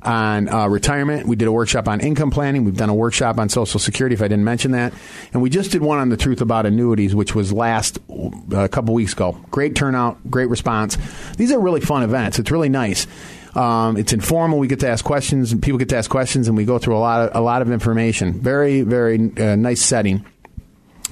on 0.01 0.49
uh, 0.49 0.67
retirement. 0.67 1.27
We 1.27 1.35
did 1.35 1.47
a 1.47 1.51
workshop 1.51 1.87
on 1.87 2.01
income 2.01 2.29
planning. 2.29 2.65
We've 2.65 2.75
done 2.75 2.89
a 2.89 2.95
workshop 2.95 3.37
on 3.39 3.47
social 3.47 3.79
security 3.79 4.13
if 4.13 4.21
i 4.21 4.27
didn't 4.27 4.43
mention 4.43 4.71
that. 4.71 4.93
And 5.31 5.41
we 5.41 5.49
just 5.49 5.71
did 5.71 5.81
one 5.81 5.97
on 5.97 6.09
the 6.09 6.17
truth 6.17 6.41
about 6.41 6.65
annuities 6.65 7.15
which 7.15 7.33
was 7.33 7.53
last 7.53 7.99
uh, 8.09 8.59
a 8.59 8.69
couple 8.69 8.93
weeks 8.93 9.13
ago. 9.13 9.37
Great 9.51 9.75
turnout 9.75 10.19
great 10.29 10.49
response. 10.49 10.97
These 11.37 11.51
are 11.51 11.59
really 11.59 11.81
fun 11.81 12.03
events. 12.03 12.39
It's 12.39 12.51
really 12.51 12.69
nice. 12.69 13.07
Um, 13.55 13.97
it's 13.97 14.13
informal. 14.13 14.57
We 14.57 14.67
get 14.67 14.79
to 14.79 14.89
ask 14.89 15.05
questions, 15.05 15.51
and 15.51 15.61
people 15.61 15.77
get 15.77 15.89
to 15.89 15.97
ask 15.97 16.09
questions, 16.09 16.47
and 16.47 16.57
we 16.57 16.65
go 16.65 16.79
through 16.79 16.97
a 16.97 16.99
lot 16.99 17.29
of 17.29 17.35
a 17.35 17.39
lot 17.39 17.61
of 17.61 17.71
information. 17.71 18.33
Very, 18.41 18.81
very 18.81 19.31
uh, 19.37 19.55
nice 19.55 19.79
setting 19.79 20.25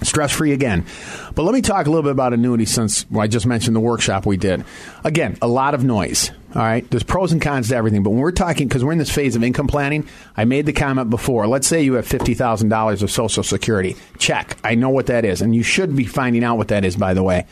stress 0.03 0.31
free 0.31 0.51
again. 0.53 0.85
But 1.35 1.43
let 1.43 1.53
me 1.53 1.61
talk 1.61 1.85
a 1.85 1.89
little 1.89 2.03
bit 2.03 2.11
about 2.11 2.33
annuity 2.33 2.65
since 2.65 3.05
I 3.17 3.27
just 3.27 3.45
mentioned 3.45 3.75
the 3.75 3.81
workshop 3.81 4.25
we 4.25 4.37
did. 4.37 4.65
Again, 5.03 5.37
a 5.41 5.47
lot 5.47 5.73
of 5.73 5.83
noise. 5.83 6.31
All 6.53 6.61
right, 6.61 6.89
there's 6.91 7.03
pros 7.03 7.31
and 7.31 7.41
cons 7.41 7.69
to 7.69 7.77
everything, 7.77 8.03
but 8.03 8.09
when 8.09 8.19
we're 8.19 8.33
talking, 8.33 8.67
because 8.67 8.83
we're 8.83 8.91
in 8.91 8.97
this 8.97 9.09
phase 9.09 9.37
of 9.37 9.43
income 9.43 9.67
planning, 9.67 10.05
I 10.35 10.43
made 10.43 10.65
the 10.65 10.73
comment 10.73 11.09
before. 11.09 11.47
Let's 11.47 11.65
say 11.65 11.81
you 11.81 11.93
have 11.93 12.05
fifty 12.05 12.33
thousand 12.33 12.67
dollars 12.67 13.01
of 13.01 13.09
Social 13.09 13.41
Security. 13.41 13.95
Check. 14.17 14.57
I 14.61 14.75
know 14.75 14.89
what 14.89 15.05
that 15.05 15.23
is, 15.23 15.41
and 15.41 15.55
you 15.55 15.63
should 15.63 15.95
be 15.95 16.03
finding 16.03 16.43
out 16.43 16.57
what 16.57 16.67
that 16.67 16.83
is. 16.83 16.97
By 16.97 17.13
the 17.13 17.23
way, 17.23 17.45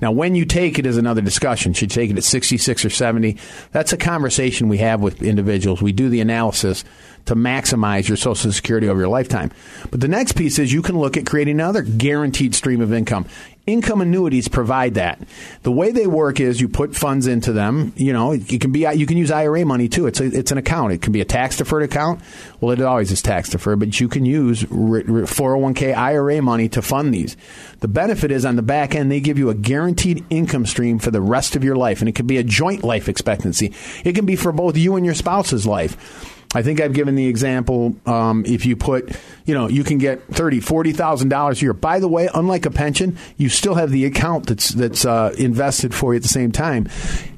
now 0.00 0.12
when 0.12 0.36
you 0.36 0.44
take 0.44 0.78
it 0.78 0.86
is 0.86 0.96
another 0.96 1.20
discussion. 1.20 1.72
Should 1.72 1.96
you 1.96 2.00
take 2.00 2.10
it 2.12 2.16
at 2.16 2.22
sixty 2.22 2.56
six 2.56 2.84
or 2.84 2.90
seventy? 2.90 3.38
That's 3.72 3.92
a 3.92 3.96
conversation 3.96 4.68
we 4.68 4.78
have 4.78 5.00
with 5.00 5.20
individuals. 5.20 5.82
We 5.82 5.90
do 5.90 6.08
the 6.08 6.20
analysis 6.20 6.84
to 7.26 7.34
maximize 7.34 8.08
your 8.08 8.16
Social 8.16 8.52
Security 8.52 8.88
over 8.88 9.00
your 9.00 9.08
lifetime. 9.08 9.50
But 9.90 10.00
the 10.00 10.08
next 10.08 10.32
piece 10.32 10.58
is 10.58 10.72
you 10.72 10.82
can 10.82 10.98
look 10.98 11.16
at 11.16 11.26
creating 11.26 11.56
another 11.56 11.82
guaranteed 11.82 12.54
stream 12.54 12.80
of 12.80 12.92
income. 12.92 13.26
Income 13.66 14.02
annuities 14.02 14.46
provide 14.46 14.94
that. 14.94 15.18
The 15.62 15.72
way 15.72 15.90
they 15.90 16.06
work 16.06 16.38
is 16.38 16.60
you 16.60 16.68
put 16.68 16.94
funds 16.94 17.26
into 17.26 17.50
them. 17.50 17.94
You 17.96 18.12
know, 18.12 18.32
you 18.32 18.58
can 18.58 18.72
be 18.72 18.80
you 18.80 19.06
can 19.06 19.16
use 19.16 19.30
IRA 19.30 19.64
money 19.64 19.88
too. 19.88 20.06
It's 20.06 20.20
a, 20.20 20.24
it's 20.24 20.52
an 20.52 20.58
account. 20.58 20.92
It 20.92 21.00
can 21.00 21.14
be 21.14 21.22
a 21.22 21.24
tax 21.24 21.56
deferred 21.56 21.82
account. 21.82 22.20
Well, 22.60 22.72
it 22.72 22.82
always 22.82 23.10
is 23.10 23.22
tax 23.22 23.48
deferred, 23.48 23.78
but 23.78 23.98
you 23.98 24.06
can 24.06 24.26
use 24.26 24.64
401k 24.64 25.96
IRA 25.96 26.42
money 26.42 26.68
to 26.70 26.82
fund 26.82 27.14
these. 27.14 27.38
The 27.80 27.88
benefit 27.88 28.30
is 28.30 28.44
on 28.44 28.56
the 28.56 28.62
back 28.62 28.94
end 28.94 29.10
they 29.10 29.20
give 29.20 29.38
you 29.38 29.48
a 29.48 29.54
guaranteed 29.54 30.26
income 30.28 30.66
stream 30.66 30.98
for 30.98 31.10
the 31.10 31.22
rest 31.22 31.56
of 31.56 31.64
your 31.64 31.76
life, 31.76 32.00
and 32.00 32.08
it 32.08 32.14
can 32.14 32.26
be 32.26 32.36
a 32.36 32.44
joint 32.44 32.84
life 32.84 33.08
expectancy. 33.08 33.72
It 34.04 34.14
can 34.14 34.26
be 34.26 34.36
for 34.36 34.52
both 34.52 34.76
you 34.76 34.96
and 34.96 35.06
your 35.06 35.14
spouse's 35.14 35.66
life. 35.66 36.33
I 36.54 36.62
think 36.62 36.80
I've 36.80 36.92
given 36.92 37.16
the 37.16 37.26
example. 37.26 37.96
Um, 38.06 38.44
if 38.46 38.64
you 38.64 38.76
put, 38.76 39.14
you 39.44 39.54
know, 39.54 39.68
you 39.68 39.84
can 39.84 39.98
get 39.98 40.22
thirty, 40.28 40.60
forty 40.60 40.92
thousand 40.92 41.28
dollars 41.28 41.60
a 41.60 41.66
year. 41.66 41.72
By 41.72 41.98
the 41.98 42.08
way, 42.08 42.28
unlike 42.32 42.64
a 42.64 42.70
pension, 42.70 43.18
you 43.36 43.48
still 43.48 43.74
have 43.74 43.90
the 43.90 44.04
account 44.04 44.46
that's 44.46 44.70
that's 44.70 45.04
uh, 45.04 45.34
invested 45.36 45.94
for 45.94 46.14
you 46.14 46.16
at 46.16 46.22
the 46.22 46.28
same 46.28 46.52
time. 46.52 46.88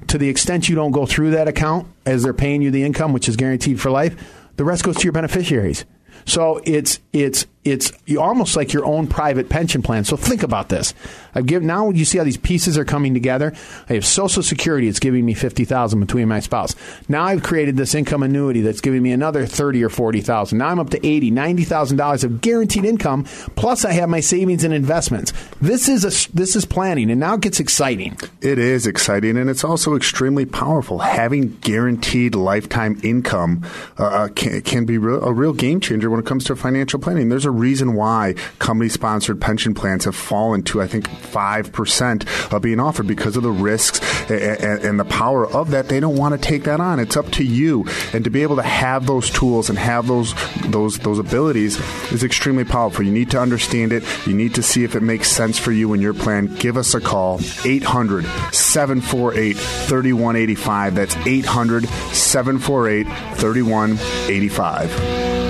To 0.08 0.18
the 0.18 0.28
extent 0.28 0.68
you 0.68 0.76
don't 0.76 0.92
go 0.92 1.06
through 1.06 1.32
that 1.32 1.48
account 1.48 1.88
as 2.04 2.22
they're 2.22 2.32
paying 2.34 2.62
you 2.62 2.70
the 2.70 2.84
income, 2.84 3.12
which 3.12 3.28
is 3.28 3.36
guaranteed 3.36 3.80
for 3.80 3.90
life, 3.90 4.14
the 4.56 4.64
rest 4.64 4.84
goes 4.84 4.96
to 4.96 5.02
your 5.02 5.12
beneficiaries. 5.12 5.84
So 6.26 6.60
it's 6.64 7.00
it's 7.12 7.46
it's 7.66 7.92
almost 8.16 8.56
like 8.56 8.72
your 8.72 8.84
own 8.84 9.06
private 9.06 9.48
pension 9.48 9.82
plan. 9.82 10.04
So 10.04 10.16
think 10.16 10.42
about 10.42 10.68
this. 10.68 10.94
I've 11.34 11.46
given 11.46 11.66
now 11.66 11.90
you 11.90 12.04
see 12.04 12.18
how 12.18 12.24
these 12.24 12.36
pieces 12.36 12.78
are 12.78 12.84
coming 12.84 13.12
together. 13.12 13.52
I 13.88 13.94
have 13.94 14.06
Social 14.06 14.42
Security; 14.42 14.88
it's 14.88 15.00
giving 15.00 15.26
me 15.26 15.34
fifty 15.34 15.64
thousand 15.64 16.00
between 16.00 16.28
my 16.28 16.40
spouse. 16.40 16.74
Now 17.08 17.24
I've 17.24 17.42
created 17.42 17.76
this 17.76 17.94
income 17.94 18.22
annuity 18.22 18.60
that's 18.62 18.80
giving 18.80 19.02
me 19.02 19.12
another 19.12 19.44
thirty 19.46 19.82
or 19.84 19.88
forty 19.88 20.20
thousand. 20.20 20.58
Now 20.58 20.68
I'm 20.68 20.78
up 20.78 20.90
to 20.90 21.06
eighty, 21.06 21.30
ninety 21.30 21.64
thousand 21.64 21.96
dollars 21.96 22.24
of 22.24 22.40
guaranteed 22.40 22.84
income. 22.84 23.24
Plus, 23.56 23.84
I 23.84 23.92
have 23.92 24.08
my 24.08 24.20
savings 24.20 24.64
and 24.64 24.72
investments. 24.72 25.32
This 25.60 25.88
is 25.88 26.04
a 26.04 26.32
this 26.34 26.56
is 26.56 26.64
planning, 26.64 27.10
and 27.10 27.20
now 27.20 27.34
it 27.34 27.40
gets 27.40 27.60
exciting. 27.60 28.16
It 28.40 28.58
is 28.58 28.86
exciting, 28.86 29.36
and 29.36 29.50
it's 29.50 29.64
also 29.64 29.96
extremely 29.96 30.46
powerful. 30.46 31.00
Having 31.00 31.58
guaranteed 31.60 32.34
lifetime 32.34 33.00
income 33.02 33.64
uh, 33.98 34.04
uh 34.04 34.28
can, 34.28 34.62
can 34.62 34.86
be 34.86 34.96
a 34.96 34.98
real 34.98 35.52
game 35.52 35.80
changer 35.80 36.08
when 36.08 36.20
it 36.20 36.26
comes 36.26 36.44
to 36.44 36.56
financial 36.56 37.00
planning. 37.00 37.28
There's 37.28 37.44
a 37.44 37.50
reason 37.56 37.94
why 37.94 38.34
company 38.58 38.88
sponsored 38.88 39.40
pension 39.40 39.74
plans 39.74 40.04
have 40.04 40.14
fallen 40.14 40.62
to, 40.64 40.82
I 40.82 40.86
think, 40.86 41.08
5% 41.08 42.52
of 42.52 42.62
being 42.62 42.80
offered 42.80 43.06
because 43.06 43.36
of 43.36 43.42
the 43.42 43.50
risks 43.50 44.00
and, 44.30 44.84
and 44.84 45.00
the 45.00 45.04
power 45.04 45.46
of 45.46 45.70
that. 45.70 45.88
They 45.88 46.00
don't 46.00 46.16
want 46.16 46.34
to 46.34 46.48
take 46.48 46.64
that 46.64 46.80
on. 46.80 47.00
It's 47.00 47.16
up 47.16 47.30
to 47.32 47.44
you. 47.44 47.86
And 48.12 48.24
to 48.24 48.30
be 48.30 48.42
able 48.42 48.56
to 48.56 48.62
have 48.62 49.06
those 49.06 49.30
tools 49.30 49.70
and 49.70 49.78
have 49.78 50.06
those, 50.06 50.34
those, 50.66 50.98
those 50.98 51.18
abilities 51.18 51.78
is 52.12 52.24
extremely 52.24 52.64
powerful. 52.64 53.04
You 53.04 53.12
need 53.12 53.30
to 53.32 53.40
understand 53.40 53.92
it. 53.92 54.04
You 54.26 54.34
need 54.34 54.54
to 54.54 54.62
see 54.62 54.84
if 54.84 54.94
it 54.94 55.02
makes 55.02 55.30
sense 55.30 55.58
for 55.58 55.72
you 55.72 55.92
and 55.92 56.02
your 56.02 56.14
plan. 56.14 56.54
Give 56.56 56.76
us 56.76 56.94
a 56.94 57.00
call, 57.00 57.40
800 57.64 58.24
748 58.52 59.56
3185. 59.56 60.94
That's 60.94 61.16
800 61.16 61.86
748 61.86 63.06
3185. 63.36 65.45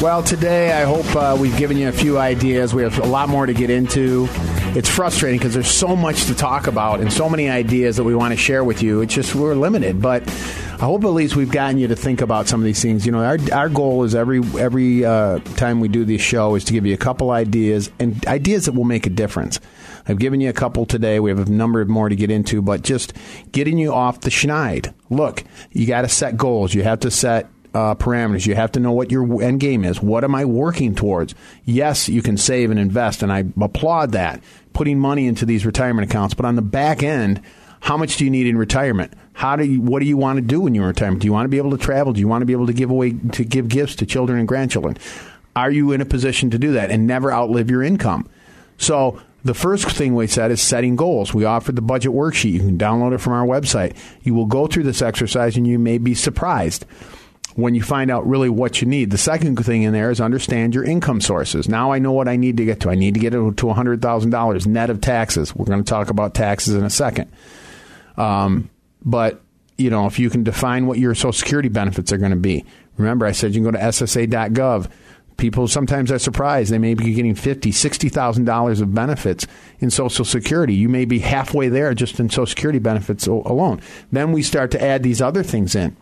Well, 0.00 0.22
today 0.22 0.70
I 0.70 0.84
hope 0.84 1.16
uh, 1.16 1.36
we've 1.38 1.56
given 1.56 1.76
you 1.76 1.88
a 1.88 1.92
few 1.92 2.18
ideas. 2.18 2.72
We 2.72 2.84
have 2.84 3.00
a 3.00 3.06
lot 3.06 3.28
more 3.28 3.46
to 3.46 3.52
get 3.52 3.68
into. 3.68 4.28
It's 4.76 4.88
frustrating 4.88 5.40
because 5.40 5.54
there's 5.54 5.72
so 5.72 5.96
much 5.96 6.26
to 6.26 6.36
talk 6.36 6.68
about 6.68 7.00
and 7.00 7.12
so 7.12 7.28
many 7.28 7.48
ideas 7.50 7.96
that 7.96 8.04
we 8.04 8.14
want 8.14 8.32
to 8.32 8.36
share 8.36 8.62
with 8.62 8.80
you. 8.80 9.00
It's 9.00 9.12
just 9.12 9.34
we're 9.34 9.56
limited, 9.56 10.00
but 10.00 10.22
I 10.28 10.84
hope 10.84 11.02
at 11.02 11.08
least 11.08 11.34
we've 11.34 11.50
gotten 11.50 11.78
you 11.78 11.88
to 11.88 11.96
think 11.96 12.20
about 12.20 12.46
some 12.46 12.60
of 12.60 12.64
these 12.64 12.80
things. 12.80 13.06
You 13.06 13.10
know, 13.10 13.24
our 13.24 13.38
our 13.52 13.68
goal 13.68 14.04
is 14.04 14.14
every 14.14 14.40
every 14.56 15.04
uh, 15.04 15.40
time 15.56 15.80
we 15.80 15.88
do 15.88 16.04
this 16.04 16.22
show 16.22 16.54
is 16.54 16.62
to 16.66 16.72
give 16.72 16.86
you 16.86 16.94
a 16.94 16.98
couple 16.98 17.32
ideas 17.32 17.90
and 17.98 18.24
ideas 18.28 18.66
that 18.66 18.72
will 18.72 18.84
make 18.84 19.04
a 19.04 19.10
difference. 19.10 19.58
I've 20.06 20.20
given 20.20 20.40
you 20.40 20.48
a 20.48 20.52
couple 20.52 20.86
today. 20.86 21.18
We 21.18 21.30
have 21.30 21.40
a 21.40 21.50
number 21.50 21.80
of 21.80 21.88
more 21.88 22.08
to 22.08 22.14
get 22.14 22.30
into, 22.30 22.62
but 22.62 22.82
just 22.82 23.14
getting 23.50 23.78
you 23.78 23.92
off 23.92 24.20
the 24.20 24.30
schneid. 24.30 24.94
Look, 25.10 25.42
you 25.72 25.88
got 25.88 26.02
to 26.02 26.08
set 26.08 26.36
goals. 26.36 26.72
You 26.72 26.84
have 26.84 27.00
to 27.00 27.10
set 27.10 27.50
uh, 27.74 27.94
parameters. 27.94 28.46
You 28.46 28.54
have 28.54 28.72
to 28.72 28.80
know 28.80 28.92
what 28.92 29.10
your 29.10 29.42
end 29.42 29.60
game 29.60 29.84
is. 29.84 30.02
What 30.02 30.24
am 30.24 30.34
I 30.34 30.44
working 30.44 30.94
towards? 30.94 31.34
Yes, 31.64 32.08
you 32.08 32.22
can 32.22 32.36
save 32.36 32.70
and 32.70 32.78
invest, 32.78 33.22
and 33.22 33.32
I 33.32 33.44
applaud 33.60 34.12
that, 34.12 34.42
putting 34.72 34.98
money 34.98 35.26
into 35.26 35.46
these 35.46 35.66
retirement 35.66 36.10
accounts. 36.10 36.34
But 36.34 36.46
on 36.46 36.56
the 36.56 36.62
back 36.62 37.02
end, 37.02 37.42
how 37.80 37.96
much 37.96 38.16
do 38.16 38.24
you 38.24 38.30
need 38.30 38.46
in 38.46 38.58
retirement? 38.58 39.12
How 39.32 39.56
do 39.56 39.64
you, 39.64 39.80
what 39.80 40.00
do 40.00 40.06
you 40.06 40.16
want 40.16 40.38
to 40.38 40.42
do 40.42 40.66
in 40.66 40.74
your 40.74 40.88
retirement? 40.88 41.22
Do 41.22 41.26
you 41.26 41.32
want 41.32 41.44
to 41.44 41.48
be 41.48 41.58
able 41.58 41.70
to 41.70 41.78
travel? 41.78 42.12
Do 42.12 42.20
you 42.20 42.28
want 42.28 42.42
to 42.42 42.46
be 42.46 42.52
able 42.52 42.66
to 42.66 42.72
give 42.72 42.90
away 42.90 43.12
to 43.32 43.44
give 43.44 43.68
gifts 43.68 43.94
to 43.96 44.06
children 44.06 44.38
and 44.38 44.48
grandchildren? 44.48 44.96
Are 45.54 45.70
you 45.70 45.92
in 45.92 46.00
a 46.00 46.04
position 46.04 46.50
to 46.50 46.58
do 46.58 46.72
that 46.72 46.90
and 46.90 47.06
never 47.06 47.32
outlive 47.32 47.70
your 47.70 47.82
income? 47.82 48.28
So 48.78 49.20
the 49.44 49.54
first 49.54 49.88
thing 49.90 50.14
we 50.14 50.26
said 50.26 50.50
is 50.50 50.60
setting 50.60 50.96
goals. 50.96 51.32
We 51.32 51.44
offered 51.44 51.76
the 51.76 51.82
budget 51.82 52.12
worksheet. 52.12 52.52
You 52.52 52.60
can 52.60 52.78
download 52.78 53.14
it 53.14 53.18
from 53.18 53.32
our 53.32 53.46
website. 53.46 53.96
You 54.22 54.34
will 54.34 54.46
go 54.46 54.66
through 54.66 54.84
this 54.84 55.02
exercise 55.02 55.56
and 55.56 55.66
you 55.66 55.78
may 55.78 55.98
be 55.98 56.14
surprised 56.14 56.84
when 57.58 57.74
you 57.74 57.82
find 57.82 58.08
out 58.08 58.24
really 58.24 58.48
what 58.48 58.80
you 58.80 58.86
need. 58.86 59.10
The 59.10 59.18
second 59.18 59.56
thing 59.64 59.82
in 59.82 59.92
there 59.92 60.12
is 60.12 60.20
understand 60.20 60.76
your 60.76 60.84
income 60.84 61.20
sources. 61.20 61.68
Now 61.68 61.90
I 61.90 61.98
know 61.98 62.12
what 62.12 62.28
I 62.28 62.36
need 62.36 62.56
to 62.58 62.64
get 62.64 62.78
to. 62.80 62.90
I 62.90 62.94
need 62.94 63.14
to 63.14 63.20
get 63.20 63.30
to 63.30 63.50
$100,000 63.50 64.66
net 64.68 64.90
of 64.90 65.00
taxes. 65.00 65.56
We're 65.56 65.64
going 65.64 65.82
to 65.82 65.90
talk 65.90 66.08
about 66.08 66.34
taxes 66.34 66.76
in 66.76 66.84
a 66.84 66.90
second. 66.90 67.32
Um, 68.16 68.70
but, 69.04 69.42
you 69.76 69.90
know, 69.90 70.06
if 70.06 70.20
you 70.20 70.30
can 70.30 70.44
define 70.44 70.86
what 70.86 71.00
your 71.00 71.16
Social 71.16 71.32
Security 71.32 71.68
benefits 71.68 72.12
are 72.12 72.16
going 72.16 72.30
to 72.30 72.36
be. 72.36 72.64
Remember, 72.96 73.26
I 73.26 73.32
said 73.32 73.56
you 73.56 73.60
can 73.60 73.72
go 73.72 73.76
to 73.76 73.84
SSA.gov. 73.84 74.88
People 75.36 75.66
sometimes 75.66 76.12
are 76.12 76.20
surprised. 76.20 76.70
They 76.70 76.78
may 76.78 76.94
be 76.94 77.12
getting 77.12 77.34
fifty, 77.34 77.72
sixty 77.72 78.08
thousand 78.08 78.44
dollars 78.44 78.80
of 78.80 78.94
benefits 78.94 79.48
in 79.80 79.90
Social 79.90 80.24
Security. 80.24 80.74
You 80.74 80.88
may 80.88 81.04
be 81.04 81.18
halfway 81.20 81.68
there 81.68 81.92
just 81.94 82.18
in 82.20 82.28
Social 82.28 82.46
Security 82.46 82.78
benefits 82.78 83.26
alone. 83.26 83.80
Then 84.12 84.30
we 84.30 84.42
start 84.42 84.70
to 84.72 84.82
add 84.82 85.02
these 85.02 85.20
other 85.20 85.44
things 85.44 85.76
in. 85.76 85.96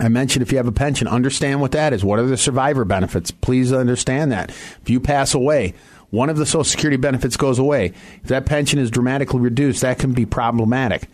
I 0.00 0.08
mentioned 0.08 0.42
if 0.42 0.50
you 0.50 0.58
have 0.58 0.66
a 0.66 0.72
pension, 0.72 1.06
understand 1.06 1.60
what 1.60 1.72
that 1.72 1.92
is. 1.92 2.04
What 2.04 2.18
are 2.18 2.26
the 2.26 2.36
survivor 2.36 2.84
benefits? 2.84 3.30
Please 3.30 3.72
understand 3.72 4.32
that. 4.32 4.50
If 4.50 4.90
you 4.90 4.98
pass 4.98 5.34
away, 5.34 5.74
one 6.10 6.30
of 6.30 6.36
the 6.36 6.46
Social 6.46 6.64
Security 6.64 6.96
benefits 6.96 7.36
goes 7.36 7.58
away. 7.58 7.92
If 8.22 8.28
that 8.28 8.46
pension 8.46 8.78
is 8.78 8.90
dramatically 8.90 9.40
reduced, 9.40 9.82
that 9.82 9.98
can 9.98 10.12
be 10.12 10.26
problematic. 10.26 11.08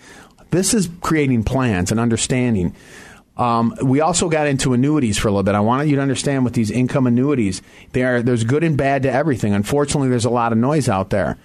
This 0.50 0.74
is 0.74 0.88
creating 1.00 1.44
plans 1.44 1.90
and 1.90 2.00
understanding. 2.00 2.74
Um, 3.36 3.74
we 3.82 4.00
also 4.00 4.28
got 4.28 4.46
into 4.46 4.74
annuities 4.74 5.16
for 5.16 5.28
a 5.28 5.30
little 5.30 5.42
bit. 5.42 5.54
I 5.54 5.60
wanted 5.60 5.88
you 5.88 5.96
to 5.96 6.02
understand 6.02 6.44
with 6.44 6.54
these 6.54 6.70
income 6.70 7.06
annuities, 7.06 7.62
are, 7.96 8.22
there's 8.22 8.44
good 8.44 8.64
and 8.64 8.76
bad 8.76 9.04
to 9.04 9.12
everything. 9.12 9.54
Unfortunately, 9.54 10.08
there's 10.08 10.26
a 10.26 10.30
lot 10.30 10.52
of 10.52 10.58
noise 10.58 10.88
out 10.88 11.10
there. 11.10 11.38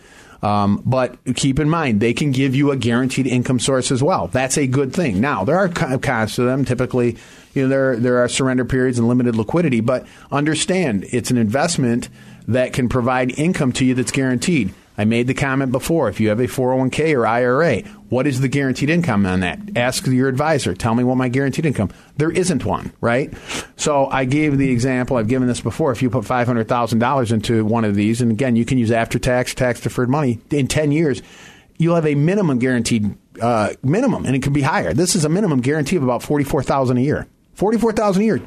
Um, 0.45 0.83
but 0.85 1.17
keep 1.35 1.59
in 1.59 1.71
mind, 1.71 2.01
they 2.01 2.13
can 2.13 2.31
give 2.31 2.53
you 2.53 2.69
a 2.69 2.77
guaranteed 2.77 3.25
income 3.25 3.57
source 3.57 3.91
as 3.91 4.03
well. 4.03 4.27
That's 4.27 4.59
a 4.59 4.67
good 4.67 4.93
thing. 4.93 5.19
Now, 5.19 5.43
there 5.43 5.57
are 5.57 5.69
costs 5.69 6.35
to 6.35 6.43
them. 6.43 6.65
Typically, 6.65 7.17
you 7.55 7.63
know, 7.63 7.67
there, 7.67 7.95
there 7.95 8.17
are 8.19 8.29
surrender 8.29 8.63
periods 8.63 8.99
and 8.99 9.07
limited 9.07 9.35
liquidity, 9.35 9.79
but 9.79 10.05
understand 10.31 11.07
it's 11.09 11.31
an 11.31 11.37
investment 11.37 12.09
that 12.47 12.73
can 12.73 12.89
provide 12.89 13.39
income 13.39 13.71
to 13.71 13.85
you 13.85 13.95
that's 13.95 14.11
guaranteed. 14.11 14.71
I 14.99 15.05
made 15.05 15.25
the 15.25 15.33
comment 15.33 15.71
before 15.71 16.09
if 16.09 16.19
you 16.19 16.29
have 16.29 16.39
a 16.39 16.45
401k 16.45 17.17
or 17.17 17.25
IRA, 17.25 17.81
what 18.09 18.27
is 18.27 18.39
the 18.39 18.47
guaranteed 18.47 18.89
income 18.89 19.25
on 19.25 19.39
that? 19.39 19.59
Ask 19.75 20.05
your 20.07 20.27
advisor. 20.27 20.73
Tell 20.73 20.93
me 20.93 21.03
what 21.03 21.15
my 21.15 21.29
guaranteed 21.29 21.65
income. 21.65 21.89
There 22.17 22.31
isn't 22.31 22.63
one, 22.63 22.91
right? 23.01 23.33
So 23.77 24.05
I 24.07 24.25
gave 24.25 24.57
the 24.57 24.71
example, 24.71 25.17
I've 25.17 25.27
given 25.27 25.47
this 25.47 25.61
before. 25.61 25.91
If 25.91 26.01
you 26.01 26.09
put 26.09 26.23
$500,000 26.23 27.31
into 27.31 27.65
one 27.65 27.83
of 27.83 27.95
these, 27.95 28.21
and 28.21 28.31
again, 28.31 28.55
you 28.55 28.65
can 28.65 28.77
use 28.77 28.91
after 28.91 29.17
tax, 29.17 29.53
tax 29.53 29.81
deferred 29.81 30.09
money 30.09 30.39
in 30.51 30.67
10 30.67 30.91
years, 30.91 31.21
you'll 31.77 31.95
have 31.95 32.05
a 32.05 32.15
minimum 32.15 32.59
guaranteed 32.59 33.17
uh, 33.41 33.73
minimum, 33.83 34.25
and 34.25 34.35
it 34.35 34.43
can 34.43 34.53
be 34.53 34.61
higher. 34.61 34.93
This 34.93 35.15
is 35.15 35.25
a 35.25 35.29
minimum 35.29 35.61
guarantee 35.61 35.97
of 35.97 36.03
about 36.03 36.23
44000 36.23 36.97
a 36.97 37.01
year. 37.01 37.27
44000 37.55 38.21
a 38.21 38.25
year 38.25 38.41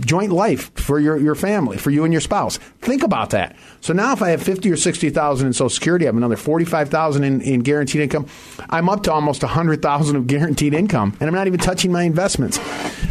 joint 0.00 0.32
life 0.32 0.72
for 0.74 0.98
your, 0.98 1.16
your 1.16 1.34
family, 1.34 1.76
for 1.76 1.90
you 1.90 2.04
and 2.04 2.12
your 2.12 2.20
spouse. 2.20 2.58
Think 2.80 3.02
about 3.02 3.30
that. 3.30 3.56
So 3.80 3.92
now 3.92 4.12
if 4.12 4.22
I 4.22 4.30
have 4.30 4.42
50 4.42 4.70
or 4.70 4.76
60,000 4.76 5.46
in 5.46 5.52
Social 5.52 5.68
Security, 5.68 6.06
I 6.06 6.08
have 6.08 6.16
another 6.16 6.36
45,000 6.36 7.22
in, 7.22 7.40
in 7.40 7.60
guaranteed 7.60 8.02
income. 8.02 8.26
I'm 8.70 8.88
up 8.88 9.04
to 9.04 9.12
almost 9.12 9.42
100,000 9.42 10.16
of 10.16 10.26
guaranteed 10.26 10.74
income 10.74 11.16
and 11.20 11.28
I'm 11.28 11.34
not 11.34 11.46
even 11.46 11.60
touching 11.60 11.92
my 11.92 12.02
investments. 12.02 12.58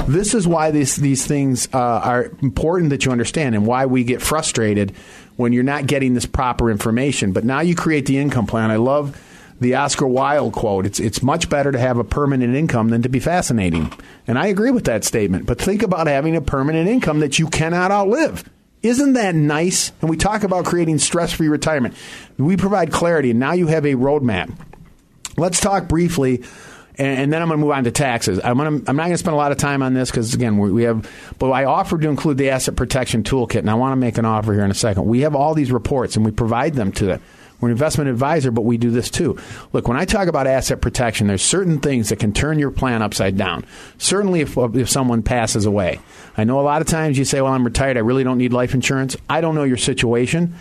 This 0.07 0.33
is 0.33 0.47
why 0.47 0.71
these, 0.71 0.97
these 0.97 1.25
things 1.25 1.69
uh, 1.73 1.77
are 1.77 2.31
important 2.41 2.89
that 2.89 3.05
you 3.05 3.11
understand 3.11 3.55
and 3.55 3.65
why 3.65 3.85
we 3.85 4.03
get 4.03 4.21
frustrated 4.21 4.93
when 5.35 5.53
you're 5.53 5.63
not 5.63 5.87
getting 5.87 6.13
this 6.13 6.25
proper 6.25 6.69
information. 6.69 7.31
But 7.31 7.43
now 7.45 7.61
you 7.61 7.75
create 7.75 8.05
the 8.05 8.17
income 8.17 8.45
plan. 8.45 8.71
I 8.71 8.75
love 8.75 9.19
the 9.63 9.75
Oscar 9.75 10.07
Wilde 10.07 10.53
quote. 10.53 10.85
It's 10.85 10.99
it's 10.99 11.23
much 11.23 11.49
better 11.49 11.71
to 11.71 11.79
have 11.79 11.97
a 11.97 12.03
permanent 12.03 12.55
income 12.55 12.89
than 12.89 13.01
to 13.01 13.09
be 13.09 13.19
fascinating. 13.19 13.91
And 14.27 14.37
I 14.37 14.47
agree 14.47 14.71
with 14.71 14.85
that 14.85 15.03
statement. 15.03 15.45
But 15.45 15.59
think 15.59 15.81
about 15.81 16.07
having 16.07 16.35
a 16.35 16.41
permanent 16.41 16.87
income 16.87 17.19
that 17.21 17.39
you 17.39 17.47
cannot 17.47 17.91
outlive. 17.91 18.49
Isn't 18.81 19.13
that 19.13 19.33
nice? 19.33 19.91
And 20.01 20.09
we 20.09 20.17
talk 20.17 20.43
about 20.43 20.65
creating 20.65 20.99
stress-free 20.99 21.47
retirement. 21.47 21.95
We 22.37 22.57
provide 22.57 22.91
clarity, 22.91 23.31
and 23.31 23.39
now 23.39 23.53
you 23.53 23.67
have 23.67 23.85
a 23.85 23.93
roadmap. 23.93 24.53
Let's 25.37 25.61
talk 25.61 25.87
briefly 25.87 26.43
and, 26.97 27.33
then 27.33 27.41
I'm 27.41 27.47
going 27.47 27.59
to 27.59 27.65
move 27.65 27.73
on 27.73 27.85
to 27.85 27.91
taxes. 27.91 28.39
I'm, 28.43 28.57
gonna, 28.57 28.81
I'm 28.87 28.95
not 28.95 29.03
going 29.03 29.11
to 29.11 29.17
spend 29.17 29.33
a 29.33 29.37
lot 29.37 29.51
of 29.51 29.57
time 29.57 29.81
on 29.81 29.93
this 29.93 30.11
because 30.11 30.33
again 30.33 30.57
we, 30.57 30.71
we, 30.71 30.83
have. 30.83 31.09
But 31.39 31.51
I 31.51 31.65
offered 31.65 32.01
to 32.01 32.09
include 32.09 32.37
the 32.37 32.51
asset 32.51 32.75
protection 32.75 33.23
toolkit, 33.23 33.59
and 33.59 33.69
I 33.69 33.73
want 33.73 33.93
to 33.93 33.95
make 33.95 34.17
an 34.17 34.25
offer 34.25 34.53
here 34.53 34.63
in 34.63 34.71
a 34.71 34.75
second. 34.75 35.05
We 35.05 35.21
have 35.21 35.35
all 35.35 35.53
these 35.53 35.71
reports, 35.71 36.15
and 36.15 36.25
we 36.25 36.31
provide 36.31 36.75
them 36.75 36.91
to 36.93 37.05
the 37.05 37.21
we're 37.63 37.69
an 37.69 37.71
investment 37.71 38.09
advisor, 38.09 38.51
but 38.51 38.65
we 38.65 38.77
do 38.77 38.91
this 38.91 39.09
too. 39.09 39.39
Look, 39.71 39.87
when 39.87 39.95
I 39.95 40.03
talk 40.03 40.27
about 40.27 40.47
asset 40.47 40.81
protection, 40.81 41.27
there's 41.27 41.41
certain 41.41 41.79
things 41.79 42.09
that 42.09 42.19
can 42.19 42.33
turn 42.33 42.59
your 42.59 42.71
plan 42.71 43.01
upside 43.01 43.37
down. 43.37 43.65
Certainly, 43.97 44.41
if, 44.41 44.57
if 44.57 44.89
someone 44.89 45.23
passes 45.23 45.65
away. 45.65 46.01
I 46.35 46.43
know 46.43 46.59
a 46.59 46.61
lot 46.61 46.81
of 46.81 46.89
times 46.89 47.17
you 47.17 47.23
say, 47.23 47.39
well, 47.39 47.53
I'm 47.53 47.63
retired. 47.63 47.95
I 47.95 48.01
really 48.01 48.25
don't 48.25 48.37
need 48.37 48.51
life 48.51 48.73
insurance. 48.73 49.15
I 49.29 49.39
don't 49.39 49.55
know 49.55 49.63
your 49.63 49.77
situation. 49.77 50.55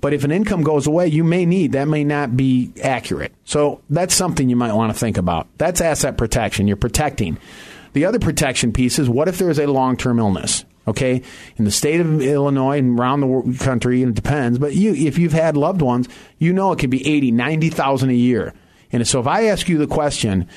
But 0.00 0.14
if 0.14 0.24
an 0.24 0.32
income 0.32 0.64
goes 0.64 0.88
away, 0.88 1.06
you 1.06 1.22
may 1.22 1.46
need 1.46 1.72
that 1.72 1.86
may 1.86 2.02
not 2.02 2.36
be 2.36 2.72
accurate. 2.82 3.32
So 3.44 3.80
that's 3.88 4.16
something 4.16 4.50
you 4.50 4.56
might 4.56 4.74
want 4.74 4.92
to 4.92 4.98
think 4.98 5.16
about. 5.16 5.46
That's 5.58 5.80
asset 5.80 6.18
protection. 6.18 6.66
You're 6.66 6.76
protecting. 6.76 7.38
The 7.92 8.04
other 8.04 8.18
protection 8.18 8.72
piece 8.72 8.98
is 8.98 9.08
what 9.08 9.28
if 9.28 9.38
there 9.38 9.48
is 9.48 9.60
a 9.60 9.66
long 9.66 9.96
term 9.96 10.18
illness? 10.18 10.64
Okay, 10.88 11.22
in 11.56 11.64
the 11.66 11.70
state 11.70 12.00
of 12.00 12.22
Illinois 12.22 12.78
and 12.78 12.98
around 12.98 13.20
the 13.20 13.58
country, 13.62 14.02
and 14.02 14.12
it 14.12 14.22
depends. 14.22 14.58
But 14.58 14.74
you, 14.74 14.94
if 14.94 15.18
you've 15.18 15.34
had 15.34 15.56
loved 15.56 15.82
ones, 15.82 16.08
you 16.38 16.52
know 16.52 16.72
it 16.72 16.78
could 16.78 16.88
be 16.88 17.06
eighty, 17.06 17.30
ninety 17.30 17.68
thousand 17.68 18.10
a 18.10 18.14
year. 18.14 18.54
And 18.90 19.06
so, 19.06 19.20
if 19.20 19.26
I 19.26 19.48
ask 19.48 19.68
you 19.68 19.76
the 19.76 19.86
question, 19.86 20.48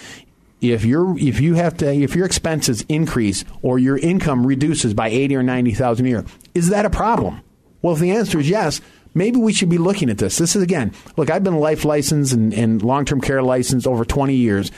if 0.62 0.86
you 0.86 1.18
if 1.20 1.42
you 1.42 1.56
have 1.56 1.76
to 1.78 1.92
if 1.92 2.16
your 2.16 2.26
expenses 2.26 2.86
increase 2.88 3.44
or 3.62 3.78
your 3.78 3.98
income 3.98 4.48
reduces 4.48 4.94
by 4.94 5.10
eighty 5.10 5.36
or 5.36 5.44
ninety 5.44 5.74
thousand 5.74 6.06
a 6.06 6.10
year, 6.10 6.26
is 6.56 6.70
that 6.70 6.86
a 6.86 6.90
problem? 6.90 7.42
Well, 7.82 7.94
if 7.94 8.00
the 8.00 8.12
answer 8.12 8.40
is 8.40 8.48
yes, 8.48 8.80
maybe 9.14 9.38
we 9.38 9.52
should 9.52 9.70
be 9.70 9.80
looking 9.80 10.10
at 10.10 10.18
this. 10.18 10.38
This 10.38 10.56
is 10.56 10.64
again, 10.64 10.94
look, 11.18 11.30
I've 11.30 11.44
been 11.44 11.58
life 11.58 11.84
licensed 11.84 12.32
and, 12.32 12.54
and 12.54 12.82
long 12.82 13.04
term 13.04 13.20
care 13.20 13.44
licensed 13.44 13.86
over 13.86 14.06
twenty 14.06 14.36
years. 14.36 14.72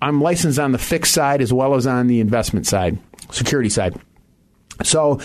I'm 0.00 0.20
licensed 0.20 0.58
on 0.58 0.72
the 0.72 0.78
fixed 0.78 1.12
side 1.12 1.40
as 1.40 1.52
well 1.52 1.74
as 1.74 1.86
on 1.86 2.06
the 2.08 2.20
investment 2.20 2.66
side, 2.66 2.98
security 3.30 3.68
side. 3.68 3.96
So, 4.82 5.20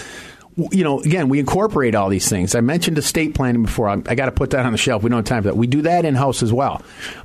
you 0.72 0.84
know, 0.84 1.00
again, 1.02 1.30
we 1.30 1.40
incorporate 1.40 1.96
all 1.96 2.10
these 2.10 2.28
things. 2.28 2.56
I 2.56 2.62
mentioned 2.62 2.98
estate 2.98 3.36
planning 3.36 3.64
before. 3.64 3.90
I, 3.90 4.02
I 4.08 4.16
got 4.16 4.26
to 4.26 4.32
put 4.32 4.52
that 4.52 4.66
on 4.66 4.72
the 4.72 4.78
shelf. 4.78 5.04
We 5.04 5.10
don't 5.10 5.18
have 5.18 5.26
time 5.26 5.44
for 5.44 5.50
that. 5.50 5.58
We 5.58 5.68
do 5.68 5.84
that 5.84 6.06
in 6.06 6.16
house 6.16 6.42
as 6.42 6.52
well. 6.52 6.82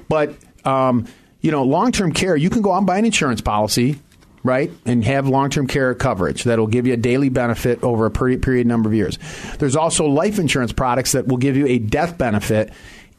But, 0.09 0.35
um, 0.65 1.07
you 1.41 1.51
know, 1.51 1.65
long 1.65 1.93
term 1.93 2.13
care, 2.13 2.37
you 2.37 2.51
can 2.51 2.63
go 2.63 2.73
out 2.73 2.79
and 2.79 2.87
buy 2.87 2.99
an 2.99 3.05
insurance 3.05 3.41
policy, 3.41 3.99
right, 4.43 4.71
and 4.85 5.05
have 5.05 5.29
long 5.29 5.51
term 5.51 5.67
care 5.67 5.95
coverage 5.95 6.45
that'll 6.45 6.67
give 6.67 6.87
you 6.87 6.95
a 6.95 6.99
daily 6.99 7.31
benefit 7.31 7.83
over 7.83 8.07
a 8.07 8.11
period, 8.11 8.43
period 8.43 8.67
number 8.67 8.89
of 8.89 8.95
years. 8.95 9.19
There's 9.59 9.77
also 9.77 10.07
life 10.07 10.39
insurance 10.39 10.73
products 10.73 11.13
that 11.13 11.27
will 11.27 11.39
give 11.39 11.57
you 11.57 11.67
a 11.67 11.79
death 11.79 12.19
benefit 12.19 12.73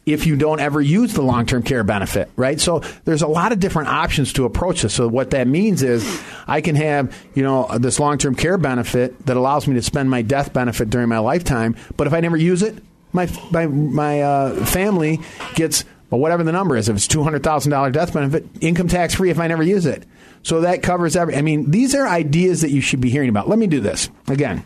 if 0.06 0.26
you 0.26 0.36
don't 0.36 0.60
ever 0.60 0.82
use 0.82 1.14
the 1.14 1.22
long 1.22 1.46
term 1.46 1.64
care 1.64 1.84
benefit, 1.84 2.30
right? 2.36 2.60
So 2.60 2.80
there's 3.06 3.22
a 3.22 3.28
lot 3.28 3.52
of 3.52 3.60
different 3.60 3.90
options 3.90 4.34
to 4.34 4.46
approach 4.46 4.82
this. 4.82 4.94
So 4.94 5.08
what 5.08 5.32
that 5.32 5.48
means 5.48 5.82
is 5.82 6.22
I 6.48 6.62
can 6.62 6.76
have, 6.76 7.16
you 7.34 7.44
know, 7.44 7.78
this 7.78 8.00
long 8.00 8.18
term 8.18 8.36
care 8.36 8.58
benefit 8.58 9.26
that 9.26 9.38
allows 9.38 9.68
me 9.68 9.76
to 9.76 9.82
spend 9.82 10.10
my 10.10 10.22
death 10.22 10.54
benefit 10.54 10.90
during 10.90 11.10
my 11.10 11.20
lifetime, 11.20 11.76
but 11.98 12.08
if 12.08 12.14
I 12.14 12.20
never 12.20 12.38
use 12.38 12.62
it, 12.62 12.84
my 13.14 13.30
my 13.52 13.68
my 13.68 14.22
uh, 14.22 14.66
family 14.66 15.20
gets 15.56 15.86
well, 16.10 16.20
whatever 16.20 16.44
the 16.44 16.52
number 16.52 16.76
is. 16.76 16.90
If 16.90 16.96
it's 16.96 17.08
two 17.08 17.24
hundred 17.24 17.44
thousand 17.44 17.72
dollar 17.72 17.92
death 17.92 18.14
benefit, 18.14 18.46
income 18.62 18.88
tax 18.88 19.16
free 19.16 19.30
if 19.30 19.40
I 19.40 19.48
never 19.48 19.64
use 19.64 19.86
it. 19.86 20.04
So 20.42 20.62
that 20.62 20.84
covers 20.84 21.16
every. 21.16 21.36
I 21.36 21.42
mean, 21.42 21.72
these 21.72 21.96
are 21.96 22.08
ideas 22.08 22.62
that 22.62 22.72
you 22.72 22.82
should 22.82 23.00
be 23.00 23.10
hearing 23.10 23.30
about. 23.30 23.48
Let 23.48 23.60
me 23.60 23.68
do 23.68 23.80
this 23.80 24.10
again 24.28 24.66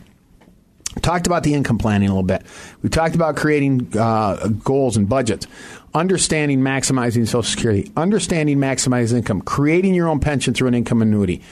talked 1.02 1.26
about 1.26 1.42
the 1.42 1.54
income 1.54 1.78
planning 1.78 2.08
a 2.08 2.12
little 2.12 2.22
bit. 2.22 2.42
We 2.82 2.88
talked 2.88 3.14
about 3.14 3.36
creating 3.36 3.96
uh, 3.96 4.48
goals 4.48 4.96
and 4.96 5.08
budgets, 5.08 5.46
understanding 5.94 6.60
maximizing 6.60 7.26
Social 7.26 7.42
Security, 7.42 7.90
understanding 7.96 8.58
maximizing 8.58 9.18
income, 9.18 9.42
creating 9.42 9.94
your 9.94 10.08
own 10.08 10.20
pension 10.20 10.54
through 10.54 10.68
an 10.68 10.74
income 10.74 11.02
annuity. 11.02 11.42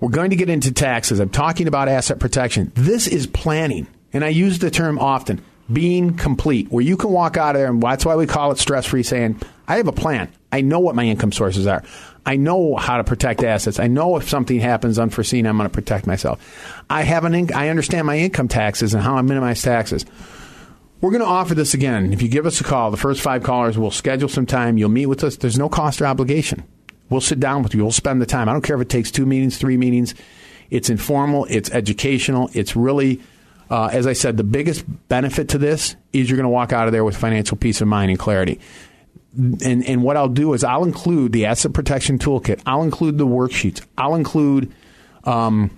We're 0.00 0.10
going 0.10 0.30
to 0.30 0.36
get 0.36 0.50
into 0.50 0.72
taxes. 0.72 1.20
I'm 1.20 1.30
talking 1.30 1.68
about 1.68 1.88
asset 1.88 2.18
protection. 2.18 2.70
This 2.74 3.06
is 3.06 3.26
planning, 3.26 3.86
and 4.12 4.24
I 4.24 4.28
use 4.28 4.58
the 4.58 4.70
term 4.70 4.98
often 4.98 5.42
being 5.72 6.16
complete, 6.16 6.68
where 6.70 6.84
you 6.84 6.96
can 6.96 7.10
walk 7.10 7.36
out 7.36 7.56
of 7.56 7.60
there, 7.60 7.70
and 7.70 7.82
that's 7.82 8.04
why 8.04 8.14
we 8.14 8.26
call 8.26 8.52
it 8.52 8.58
stress 8.58 8.86
free, 8.86 9.02
saying, 9.02 9.40
I 9.66 9.78
have 9.78 9.88
a 9.88 9.92
plan. 9.92 10.30
I 10.52 10.60
know 10.60 10.78
what 10.78 10.94
my 10.94 11.04
income 11.04 11.32
sources 11.32 11.66
are. 11.66 11.82
I 12.26 12.36
know 12.36 12.74
how 12.74 12.96
to 12.96 13.04
protect 13.04 13.44
assets. 13.44 13.78
I 13.78 13.86
know 13.86 14.16
if 14.16 14.28
something 14.28 14.58
happens 14.58 14.98
unforeseen, 14.98 15.46
I'm 15.46 15.56
going 15.56 15.68
to 15.68 15.72
protect 15.72 16.08
myself. 16.08 16.82
I 16.90 17.02
have 17.02 17.24
an 17.24 17.34
in- 17.34 17.54
I 17.54 17.68
understand 17.68 18.06
my 18.06 18.18
income 18.18 18.48
taxes 18.48 18.92
and 18.94 19.02
how 19.02 19.16
I 19.16 19.22
minimize 19.22 19.62
taxes. 19.62 20.04
We're 21.00 21.10
going 21.10 21.22
to 21.22 21.28
offer 21.28 21.54
this 21.54 21.72
again. 21.72 22.12
If 22.12 22.22
you 22.22 22.28
give 22.28 22.46
us 22.46 22.60
a 22.60 22.64
call, 22.64 22.90
the 22.90 22.96
first 22.96 23.20
five 23.20 23.44
callers, 23.44 23.78
we'll 23.78 23.92
schedule 23.92 24.28
some 24.28 24.44
time. 24.46 24.76
You'll 24.76 24.88
meet 24.88 25.06
with 25.06 25.22
us. 25.22 25.36
There's 25.36 25.58
no 25.58 25.68
cost 25.68 26.02
or 26.02 26.06
obligation. 26.06 26.64
We'll 27.10 27.20
sit 27.20 27.38
down 27.38 27.62
with 27.62 27.74
you. 27.74 27.82
We'll 27.82 27.92
spend 27.92 28.20
the 28.20 28.26
time. 28.26 28.48
I 28.48 28.52
don't 28.52 28.62
care 28.62 28.74
if 28.74 28.82
it 28.82 28.88
takes 28.88 29.12
two 29.12 29.24
meetings, 29.24 29.56
three 29.58 29.76
meetings. 29.76 30.14
It's 30.70 30.90
informal. 30.90 31.46
It's 31.48 31.70
educational. 31.70 32.50
It's 32.54 32.74
really, 32.74 33.20
uh, 33.70 33.90
as 33.92 34.08
I 34.08 34.14
said, 34.14 34.36
the 34.36 34.42
biggest 34.42 34.84
benefit 35.08 35.50
to 35.50 35.58
this 35.58 35.94
is 36.12 36.28
you're 36.28 36.38
going 36.38 36.44
to 36.44 36.48
walk 36.50 36.72
out 36.72 36.88
of 36.88 36.92
there 36.92 37.04
with 37.04 37.16
financial 37.16 37.56
peace 37.56 37.80
of 37.80 37.86
mind 37.86 38.10
and 38.10 38.18
clarity. 38.18 38.58
And, 39.36 39.84
and 39.86 40.02
what 40.02 40.16
I'll 40.16 40.28
do 40.28 40.54
is 40.54 40.64
I'll 40.64 40.84
include 40.84 41.32
the 41.32 41.46
asset 41.46 41.72
protection 41.74 42.18
toolkit. 42.18 42.62
I'll 42.64 42.82
include 42.82 43.18
the 43.18 43.26
worksheets. 43.26 43.84
I'll 43.98 44.14
include 44.14 44.72
um, 45.24 45.70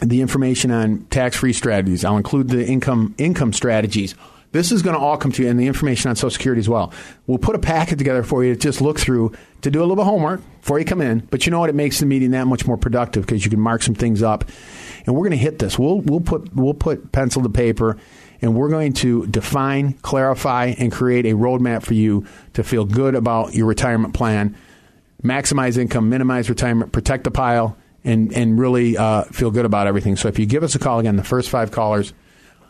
the 0.00 0.22
information 0.22 0.70
on 0.70 1.02
tax-free 1.10 1.52
strategies. 1.52 2.04
I'll 2.04 2.16
include 2.16 2.48
the 2.48 2.66
income 2.66 3.14
income 3.18 3.52
strategies. 3.52 4.14
This 4.52 4.70
is 4.70 4.82
going 4.82 4.94
to 4.94 5.00
all 5.00 5.16
come 5.16 5.32
to 5.32 5.42
you, 5.42 5.48
and 5.48 5.58
the 5.58 5.66
information 5.66 6.10
on 6.10 6.16
Social 6.16 6.30
Security 6.30 6.60
as 6.60 6.68
well. 6.68 6.92
We'll 7.26 7.38
put 7.38 7.54
a 7.54 7.58
packet 7.58 7.96
together 7.96 8.22
for 8.22 8.44
you 8.44 8.52
to 8.52 8.58
just 8.58 8.82
look 8.82 8.98
through 8.98 9.32
to 9.62 9.70
do 9.70 9.80
a 9.80 9.82
little 9.82 9.96
bit 9.96 10.02
of 10.02 10.08
homework 10.08 10.42
before 10.60 10.78
you 10.78 10.84
come 10.84 11.00
in. 11.00 11.20
But 11.30 11.46
you 11.46 11.50
know 11.50 11.60
what? 11.60 11.70
It 11.70 11.74
makes 11.74 12.00
the 12.00 12.06
meeting 12.06 12.32
that 12.32 12.46
much 12.46 12.66
more 12.66 12.76
productive 12.76 13.24
because 13.24 13.44
you 13.44 13.50
can 13.50 13.60
mark 13.60 13.82
some 13.82 13.94
things 13.94 14.22
up, 14.22 14.44
and 15.06 15.14
we're 15.14 15.22
going 15.22 15.30
to 15.30 15.36
hit 15.38 15.58
this. 15.58 15.78
We'll 15.78 16.00
we'll 16.00 16.20
put 16.20 16.54
we'll 16.54 16.74
put 16.74 17.12
pencil 17.12 17.42
to 17.42 17.48
paper, 17.48 17.96
and 18.42 18.54
we're 18.54 18.68
going 18.68 18.92
to 18.94 19.26
define, 19.28 19.94
clarify, 19.94 20.74
and 20.76 20.90
create 20.90 21.24
a 21.26 21.34
roadmap 21.34 21.82
for 21.82 21.94
you 21.94 22.26
to 22.54 22.64
feel 22.64 22.84
good 22.84 23.14
about 23.14 23.54
your 23.54 23.66
retirement 23.66 24.14
plan, 24.14 24.56
maximize 25.22 25.78
income, 25.78 26.10
minimize 26.10 26.50
retirement, 26.50 26.92
protect 26.92 27.24
the 27.24 27.30
pile, 27.30 27.76
and 28.04 28.32
and 28.32 28.58
really 28.58 28.96
uh, 28.96 29.22
feel 29.24 29.52
good 29.52 29.64
about 29.64 29.86
everything. 29.86 30.16
So 30.16 30.28
if 30.28 30.38
you 30.38 30.46
give 30.46 30.64
us 30.64 30.74
a 30.74 30.80
call 30.80 30.98
again, 30.98 31.16
the 31.16 31.24
first 31.24 31.48
five 31.48 31.70
callers. 31.70 32.12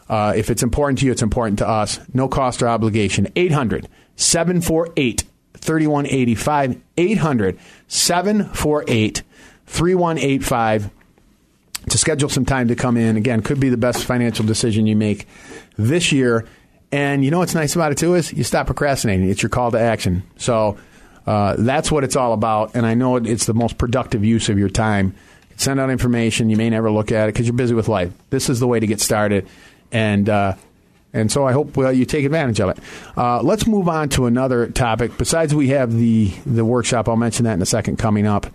Uh, 0.09 0.35
if 0.37 0.51
it's 0.51 0.63
important 0.63 0.99
to 0.99 1.07
you, 1.07 1.13
it's 1.13 1.23
important 1.23 1.61
to 1.61 1.67
us. 1.69 1.99
No 2.13 2.29
cost 2.29 2.63
or 2.63 2.69
obligation. 2.69 3.29
800 3.35 3.89
748 4.17 5.25
3185. 5.55 6.81
800 6.99 7.59
748 7.89 9.23
3185 9.67 10.91
to 11.89 11.99
schedule 11.99 12.29
some 12.29 12.45
time 12.45 12.69
to 12.69 12.77
come 12.77 12.97
in. 12.97 13.17
Again, 13.17 13.43
could 13.43 13.61
be 13.61 13.69
the 13.69 13.77
best 13.77 14.05
financial 14.05 14.45
decision 14.45 14.87
you 14.87 14.97
make 14.97 15.27
this 15.77 16.13
year. 16.13 16.47
And 16.91 17.25
you 17.25 17.31
know 17.31 17.39
what's 17.39 17.55
nice 17.55 17.75
about 17.75 17.93
it 17.93 17.99
too 17.99 18.15
is 18.15 18.33
you 18.33 18.45
stop 18.45 18.67
procrastinating. 18.67 19.29
It's 19.29 19.43
your 19.43 19.51
call 19.51 19.71
to 19.71 19.81
action. 19.81 20.23
So 20.37 20.79
uh, 21.27 21.57
that's 21.59 21.91
what 21.91 22.05
it's 22.05 22.17
all 22.17 22.33
about. 22.33 22.75
And 22.75 22.85
I 22.85 22.95
know 22.95 23.17
it's 23.17 23.47
the 23.47 23.55
most 23.55 23.79
productive 23.79 24.25
use 24.25 24.49
of 24.49 24.59
your 24.59 24.69
time. 24.69 25.15
Send 25.57 25.81
out 25.81 25.91
information. 25.91 26.51
You 26.51 26.57
may 26.57 26.71
never 26.71 26.91
look 26.91 27.13
at 27.13 27.29
it 27.29 27.33
because 27.33 27.47
you're 27.47 27.57
busy 27.57 27.75
with 27.75 27.89
life. 27.89 28.13
This 28.31 28.49
is 28.49 28.61
the 28.61 28.67
way 28.67 28.81
to 28.81 28.87
get 28.87 29.01
started. 29.01 29.47
And 29.91 30.29
uh, 30.29 30.55
and 31.13 31.31
so 31.31 31.47
I 31.47 31.53
hope 31.53 31.77
well, 31.77 31.93
you 31.93 32.05
take 32.05 32.25
advantage 32.25 32.61
of 32.61 32.71
it. 32.71 32.79
Uh, 33.17 33.43
let's 33.43 33.67
move 33.67 33.89
on 33.89 34.09
to 34.11 34.27
another 34.27 34.67
topic. 34.69 35.17
Besides, 35.19 35.55
we 35.55 35.69
have 35.69 35.93
the 35.93 36.33
the 36.47 36.65
workshop. 36.65 37.09
I'll 37.09 37.17
mention 37.17 37.45
that 37.45 37.55
in 37.55 37.63
a 37.63 37.67
second 37.67 37.99
coming 37.99 38.27
up. 38.27 38.47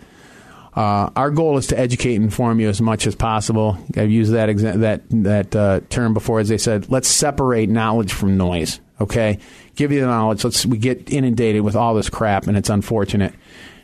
Uh, 0.77 1.09
our 1.15 1.31
goal 1.31 1.57
is 1.57 1.65
to 1.67 1.79
educate 1.79 2.13
and 2.13 2.25
inform 2.25 2.59
you 2.59 2.69
as 2.69 2.79
much 2.79 3.07
as 3.07 3.15
possible. 3.15 3.79
I've 3.95 4.11
used 4.11 4.33
that 4.33 4.47
exa- 4.47 4.79
that 4.81 5.01
that 5.09 5.55
uh, 5.55 5.79
term 5.89 6.13
before, 6.13 6.39
as 6.39 6.49
they 6.49 6.59
said. 6.59 6.91
Let's 6.91 7.07
separate 7.07 7.67
knowledge 7.67 8.13
from 8.13 8.37
noise. 8.37 8.79
Okay, 9.01 9.39
give 9.75 9.91
you 9.91 10.01
the 10.01 10.05
knowledge. 10.05 10.43
Let's 10.43 10.67
we 10.67 10.77
get 10.77 11.11
inundated 11.11 11.63
with 11.63 11.75
all 11.75 11.95
this 11.95 12.11
crap, 12.11 12.45
and 12.45 12.55
it's 12.55 12.69
unfortunate, 12.69 13.33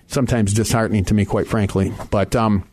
sometimes 0.05 0.53
disheartening 0.53 1.05
to 1.05 1.15
me, 1.15 1.25
quite 1.25 1.47
frankly. 1.47 1.91
But 2.11 2.35
um, 2.35 2.63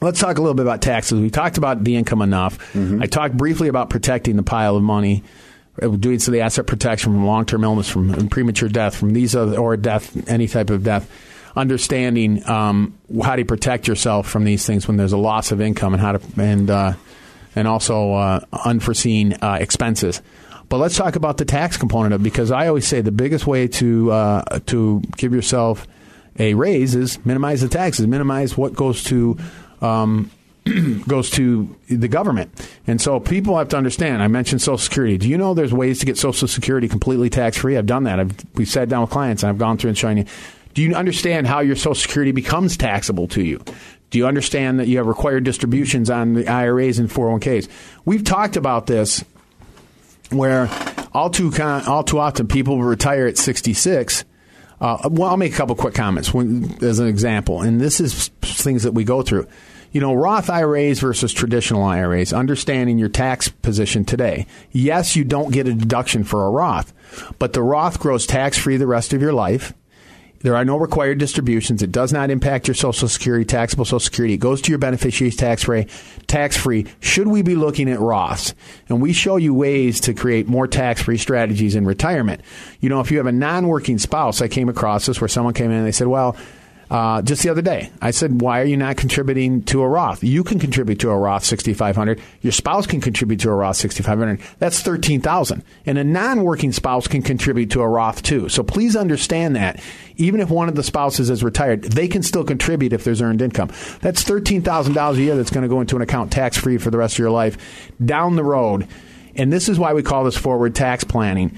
Let's 0.00 0.20
talk 0.20 0.38
a 0.38 0.40
little 0.40 0.54
bit 0.54 0.66
about 0.66 0.82
taxes. 0.82 1.20
We 1.20 1.30
talked 1.30 1.56
about 1.56 1.84
the 1.84 1.96
income 1.96 2.20
enough. 2.22 2.58
Mm-hmm. 2.72 3.02
I 3.02 3.06
talked 3.06 3.36
briefly 3.36 3.68
about 3.68 3.90
protecting 3.90 4.36
the 4.36 4.42
pile 4.42 4.76
of 4.76 4.82
money, 4.82 5.22
uh, 5.80 5.88
doing 5.88 6.18
so 6.18 6.30
the 6.30 6.40
asset 6.40 6.66
protection 6.66 7.12
from 7.12 7.26
long 7.26 7.46
term 7.46 7.64
illness, 7.64 7.88
from 7.88 8.28
premature 8.28 8.68
death, 8.68 8.96
from 8.96 9.12
these 9.12 9.36
other, 9.36 9.58
or 9.58 9.76
death, 9.76 10.28
any 10.28 10.48
type 10.48 10.70
of 10.70 10.82
death. 10.82 11.10
Understanding 11.56 12.48
um, 12.48 12.98
how 13.22 13.36
to 13.36 13.44
protect 13.44 13.86
yourself 13.86 14.28
from 14.28 14.44
these 14.44 14.66
things 14.66 14.88
when 14.88 14.96
there's 14.96 15.12
a 15.12 15.18
loss 15.18 15.52
of 15.52 15.60
income 15.60 15.94
and 15.94 16.00
how 16.00 16.12
to 16.12 16.20
and 16.40 16.68
uh, 16.68 16.94
and 17.54 17.68
also 17.68 18.12
uh, 18.12 18.40
unforeseen 18.64 19.34
uh, 19.34 19.58
expenses. 19.60 20.20
But 20.68 20.78
let's 20.78 20.96
talk 20.96 21.14
about 21.14 21.36
the 21.36 21.44
tax 21.44 21.76
component 21.76 22.14
of 22.14 22.20
it 22.20 22.24
because 22.24 22.50
I 22.50 22.66
always 22.66 22.86
say 22.86 23.00
the 23.00 23.12
biggest 23.12 23.46
way 23.46 23.68
to 23.68 24.10
uh, 24.10 24.58
to 24.66 25.00
give 25.16 25.32
yourself 25.32 25.86
a 26.38 26.54
raise 26.54 26.94
is 26.94 27.24
minimize 27.24 27.60
the 27.60 27.68
taxes, 27.68 28.06
minimize 28.06 28.56
what 28.56 28.74
goes 28.74 29.04
to 29.04 29.38
um, 29.80 30.30
goes 31.06 31.30
to 31.30 31.74
the 31.88 32.08
government. 32.08 32.50
And 32.86 33.00
so 33.00 33.20
people 33.20 33.58
have 33.58 33.68
to 33.68 33.76
understand. 33.76 34.22
I 34.22 34.28
mentioned 34.28 34.62
Social 34.62 34.78
Security. 34.78 35.18
Do 35.18 35.28
you 35.28 35.36
know 35.36 35.52
there's 35.54 35.74
ways 35.74 35.98
to 36.00 36.06
get 36.06 36.16
Social 36.16 36.48
Security 36.48 36.88
completely 36.88 37.28
tax 37.28 37.58
free? 37.58 37.76
I've 37.76 37.86
done 37.86 38.04
that. 38.04 38.18
I've, 38.18 38.32
we've 38.54 38.68
sat 38.68 38.88
down 38.88 39.02
with 39.02 39.10
clients 39.10 39.42
and 39.42 39.50
I've 39.50 39.58
gone 39.58 39.76
through 39.76 39.88
and 39.88 39.98
shown 39.98 40.16
you. 40.16 40.24
Do 40.74 40.82
you 40.82 40.94
understand 40.94 41.46
how 41.46 41.60
your 41.60 41.76
Social 41.76 41.94
Security 41.94 42.32
becomes 42.32 42.76
taxable 42.76 43.28
to 43.28 43.42
you? 43.42 43.62
Do 44.10 44.18
you 44.18 44.26
understand 44.26 44.80
that 44.80 44.88
you 44.88 44.98
have 44.98 45.06
required 45.06 45.44
distributions 45.44 46.10
on 46.10 46.34
the 46.34 46.48
IRAs 46.48 46.98
and 46.98 47.08
401ks? 47.08 47.68
We've 48.04 48.24
talked 48.24 48.56
about 48.56 48.86
this 48.86 49.24
where 50.30 50.68
all 51.12 51.30
too 51.30 51.50
con- 51.50 51.86
all 51.86 52.04
too 52.04 52.18
often 52.18 52.48
people 52.48 52.82
retire 52.82 53.26
at 53.26 53.38
66. 53.38 54.24
Uh, 54.80 55.08
well, 55.10 55.30
I'll 55.30 55.36
make 55.36 55.54
a 55.54 55.56
couple 55.56 55.76
quick 55.76 55.94
comments 55.94 56.34
when, 56.34 56.76
as 56.82 56.98
an 56.98 57.06
example, 57.06 57.62
and 57.62 57.80
this 57.80 58.00
is 58.00 58.28
things 58.42 58.82
that 58.82 58.92
we 58.92 59.04
go 59.04 59.22
through 59.22 59.46
you 59.94 60.00
know, 60.00 60.12
Roth 60.12 60.50
IRAs 60.50 60.98
versus 60.98 61.32
traditional 61.32 61.84
IRAs, 61.84 62.32
understanding 62.32 62.98
your 62.98 63.08
tax 63.08 63.48
position 63.48 64.04
today. 64.04 64.48
Yes, 64.72 65.14
you 65.14 65.22
don't 65.22 65.52
get 65.52 65.68
a 65.68 65.72
deduction 65.72 66.24
for 66.24 66.44
a 66.44 66.50
Roth, 66.50 66.92
but 67.38 67.52
the 67.52 67.62
Roth 67.62 68.00
grows 68.00 68.26
tax 68.26 68.58
free 68.58 68.76
the 68.76 68.88
rest 68.88 69.12
of 69.12 69.22
your 69.22 69.32
life. 69.32 69.72
There 70.44 70.54
are 70.56 70.64
no 70.64 70.76
required 70.76 71.16
distributions. 71.16 71.82
It 71.82 71.90
does 71.90 72.12
not 72.12 72.28
impact 72.28 72.68
your 72.68 72.74
Social 72.74 73.08
Security, 73.08 73.46
taxable 73.46 73.86
Social 73.86 73.98
Security. 73.98 74.34
It 74.34 74.40
goes 74.40 74.60
to 74.60 74.70
your 74.70 74.78
beneficiaries 74.78 75.36
tax 75.36 75.62
free. 75.62 75.86
Tax 76.26 76.54
free. 76.54 76.86
Should 77.00 77.28
we 77.28 77.40
be 77.40 77.54
looking 77.54 77.90
at 77.90 77.98
Roths? 77.98 78.52
And 78.90 79.00
we 79.00 79.14
show 79.14 79.36
you 79.36 79.54
ways 79.54 80.00
to 80.00 80.12
create 80.12 80.46
more 80.46 80.68
tax 80.68 81.00
free 81.00 81.16
strategies 81.16 81.74
in 81.74 81.86
retirement. 81.86 82.42
You 82.80 82.90
know, 82.90 83.00
if 83.00 83.10
you 83.10 83.16
have 83.16 83.26
a 83.26 83.32
non 83.32 83.68
working 83.68 83.96
spouse, 83.96 84.42
I 84.42 84.48
came 84.48 84.68
across 84.68 85.06
this 85.06 85.18
where 85.18 85.28
someone 85.28 85.54
came 85.54 85.70
in 85.70 85.78
and 85.78 85.86
they 85.86 85.92
said, 85.92 86.08
well, 86.08 86.36
uh, 86.94 87.20
just 87.22 87.42
the 87.42 87.48
other 87.48 87.60
day. 87.60 87.90
I 88.00 88.12
said, 88.12 88.40
"Why 88.40 88.60
are 88.60 88.64
you 88.64 88.76
not 88.76 88.96
contributing 88.96 89.64
to 89.64 89.82
a 89.82 89.88
Roth? 89.88 90.22
You 90.22 90.44
can 90.44 90.60
contribute 90.60 91.00
to 91.00 91.10
a 91.10 91.18
Roth 91.18 91.44
6500. 91.44 92.20
Your 92.40 92.52
spouse 92.52 92.86
can 92.86 93.00
contribute 93.00 93.40
to 93.40 93.50
a 93.50 93.54
Roth 93.54 93.78
6500. 93.78 94.40
That's 94.60 94.80
13,000. 94.80 95.64
And 95.86 95.98
a 95.98 96.04
non-working 96.04 96.70
spouse 96.70 97.08
can 97.08 97.20
contribute 97.22 97.72
to 97.72 97.80
a 97.80 97.88
Roth 97.88 98.22
too. 98.22 98.48
So 98.48 98.62
please 98.62 98.94
understand 98.94 99.56
that 99.56 99.82
even 100.18 100.38
if 100.38 100.50
one 100.50 100.68
of 100.68 100.76
the 100.76 100.84
spouses 100.84 101.30
is 101.30 101.42
retired, 101.42 101.82
they 101.82 102.06
can 102.06 102.22
still 102.22 102.44
contribute 102.44 102.92
if 102.92 103.02
there's 103.02 103.20
earned 103.20 103.42
income. 103.42 103.72
That's 104.00 104.22
$13,000 104.22 105.16
a 105.16 105.20
year 105.20 105.34
that's 105.34 105.50
going 105.50 105.62
to 105.62 105.68
go 105.68 105.80
into 105.80 105.96
an 105.96 106.02
account 106.02 106.30
tax-free 106.30 106.78
for 106.78 106.92
the 106.92 106.98
rest 106.98 107.16
of 107.16 107.18
your 107.18 107.30
life 107.30 107.90
down 108.04 108.36
the 108.36 108.44
road. 108.44 108.86
And 109.34 109.52
this 109.52 109.68
is 109.68 109.80
why 109.80 109.94
we 109.94 110.04
call 110.04 110.22
this 110.22 110.36
forward 110.36 110.76
tax 110.76 111.02
planning 111.02 111.56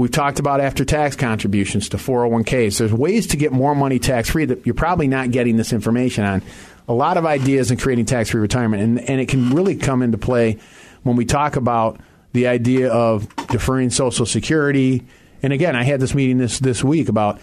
We've 0.00 0.10
talked 0.10 0.38
about 0.38 0.62
after 0.62 0.82
tax 0.86 1.14
contributions 1.14 1.90
to 1.90 1.98
401ks. 1.98 2.78
There's 2.78 2.90
ways 2.90 3.26
to 3.26 3.36
get 3.36 3.52
more 3.52 3.74
money 3.74 3.98
tax 3.98 4.30
free 4.30 4.46
that 4.46 4.64
you're 4.64 4.74
probably 4.74 5.08
not 5.08 5.30
getting 5.30 5.58
this 5.58 5.74
information 5.74 6.24
on. 6.24 6.40
A 6.88 6.94
lot 6.94 7.18
of 7.18 7.26
ideas 7.26 7.70
in 7.70 7.76
creating 7.76 8.06
tax 8.06 8.30
free 8.30 8.40
retirement, 8.40 8.82
and, 8.82 8.98
and 8.98 9.20
it 9.20 9.28
can 9.28 9.50
really 9.50 9.76
come 9.76 10.00
into 10.00 10.16
play 10.16 10.56
when 11.02 11.16
we 11.16 11.26
talk 11.26 11.56
about 11.56 12.00
the 12.32 12.46
idea 12.46 12.90
of 12.90 13.28
deferring 13.48 13.90
Social 13.90 14.24
Security. 14.24 15.04
And 15.42 15.52
again, 15.52 15.76
I 15.76 15.82
had 15.82 16.00
this 16.00 16.14
meeting 16.14 16.38
this, 16.38 16.60
this 16.60 16.82
week 16.82 17.10
about 17.10 17.38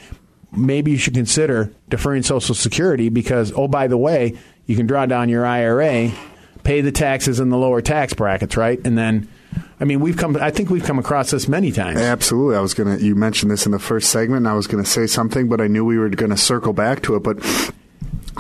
maybe 0.52 0.90
you 0.90 0.98
should 0.98 1.14
consider 1.14 1.72
deferring 1.90 2.24
Social 2.24 2.56
Security 2.56 3.10
because, 3.10 3.54
oh, 3.56 3.68
by 3.68 3.86
the 3.86 4.00
way, 4.00 4.36
you 4.66 4.76
can 4.76 4.88
draw 4.88 5.06
down 5.06 5.30
your 5.30 5.46
IRA, 5.46 6.12
pay 6.64 6.82
the 6.82 6.92
taxes 6.92 7.40
in 7.40 7.50
the 7.50 7.58
lower 7.58 7.84
tax 7.84 8.16
brackets, 8.16 8.58
right? 8.58 8.80
And 8.84 8.98
then 8.98 9.30
I 9.80 9.86
mean, 9.86 10.00
we've 10.00 10.18
come. 10.18 10.36
I 10.38 10.50
think 10.50 10.70
we've 10.70 10.84
come 10.84 10.98
across 10.98 11.32
this 11.32 11.48
many 11.48 11.72
times. 11.72 12.00
Absolutely. 12.00 12.56
I 12.56 12.62
was 12.62 12.74
gonna. 12.74 12.98
You 12.98 13.16
mentioned 13.16 13.52
this 13.52 13.66
in 13.66 13.72
the 13.72 13.80
first 13.80 14.10
segment, 14.10 14.40
and 14.40 14.48
I 14.48 14.54
was 14.54 14.68
to 14.84 14.90
say 14.90 15.06
something, 15.06 15.48
but 15.48 15.62
I 15.62 15.68
knew 15.68 15.86
we 15.86 15.98
were 15.98 16.10
to 16.32 16.38
circle 16.38 16.74
back 16.74 17.04
to 17.04 17.16
it. 17.16 17.24
But 17.24 17.38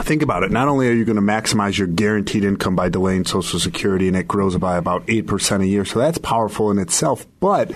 think 0.03 0.21
about 0.21 0.43
it. 0.43 0.51
Not 0.51 0.67
only 0.67 0.87
are 0.87 0.93
you 0.93 1.05
going 1.05 1.15
to 1.15 1.21
maximize 1.21 1.77
your 1.77 1.87
guaranteed 1.87 2.43
income 2.43 2.75
by 2.75 2.89
delaying 2.89 3.25
Social 3.25 3.59
Security, 3.59 4.07
and 4.07 4.17
it 4.17 4.27
grows 4.27 4.55
by 4.57 4.77
about 4.77 5.03
eight 5.07 5.27
percent 5.27 5.63
a 5.63 5.67
year, 5.67 5.85
so 5.85 5.99
that's 5.99 6.17
powerful 6.17 6.71
in 6.71 6.79
itself. 6.79 7.25
But 7.39 7.71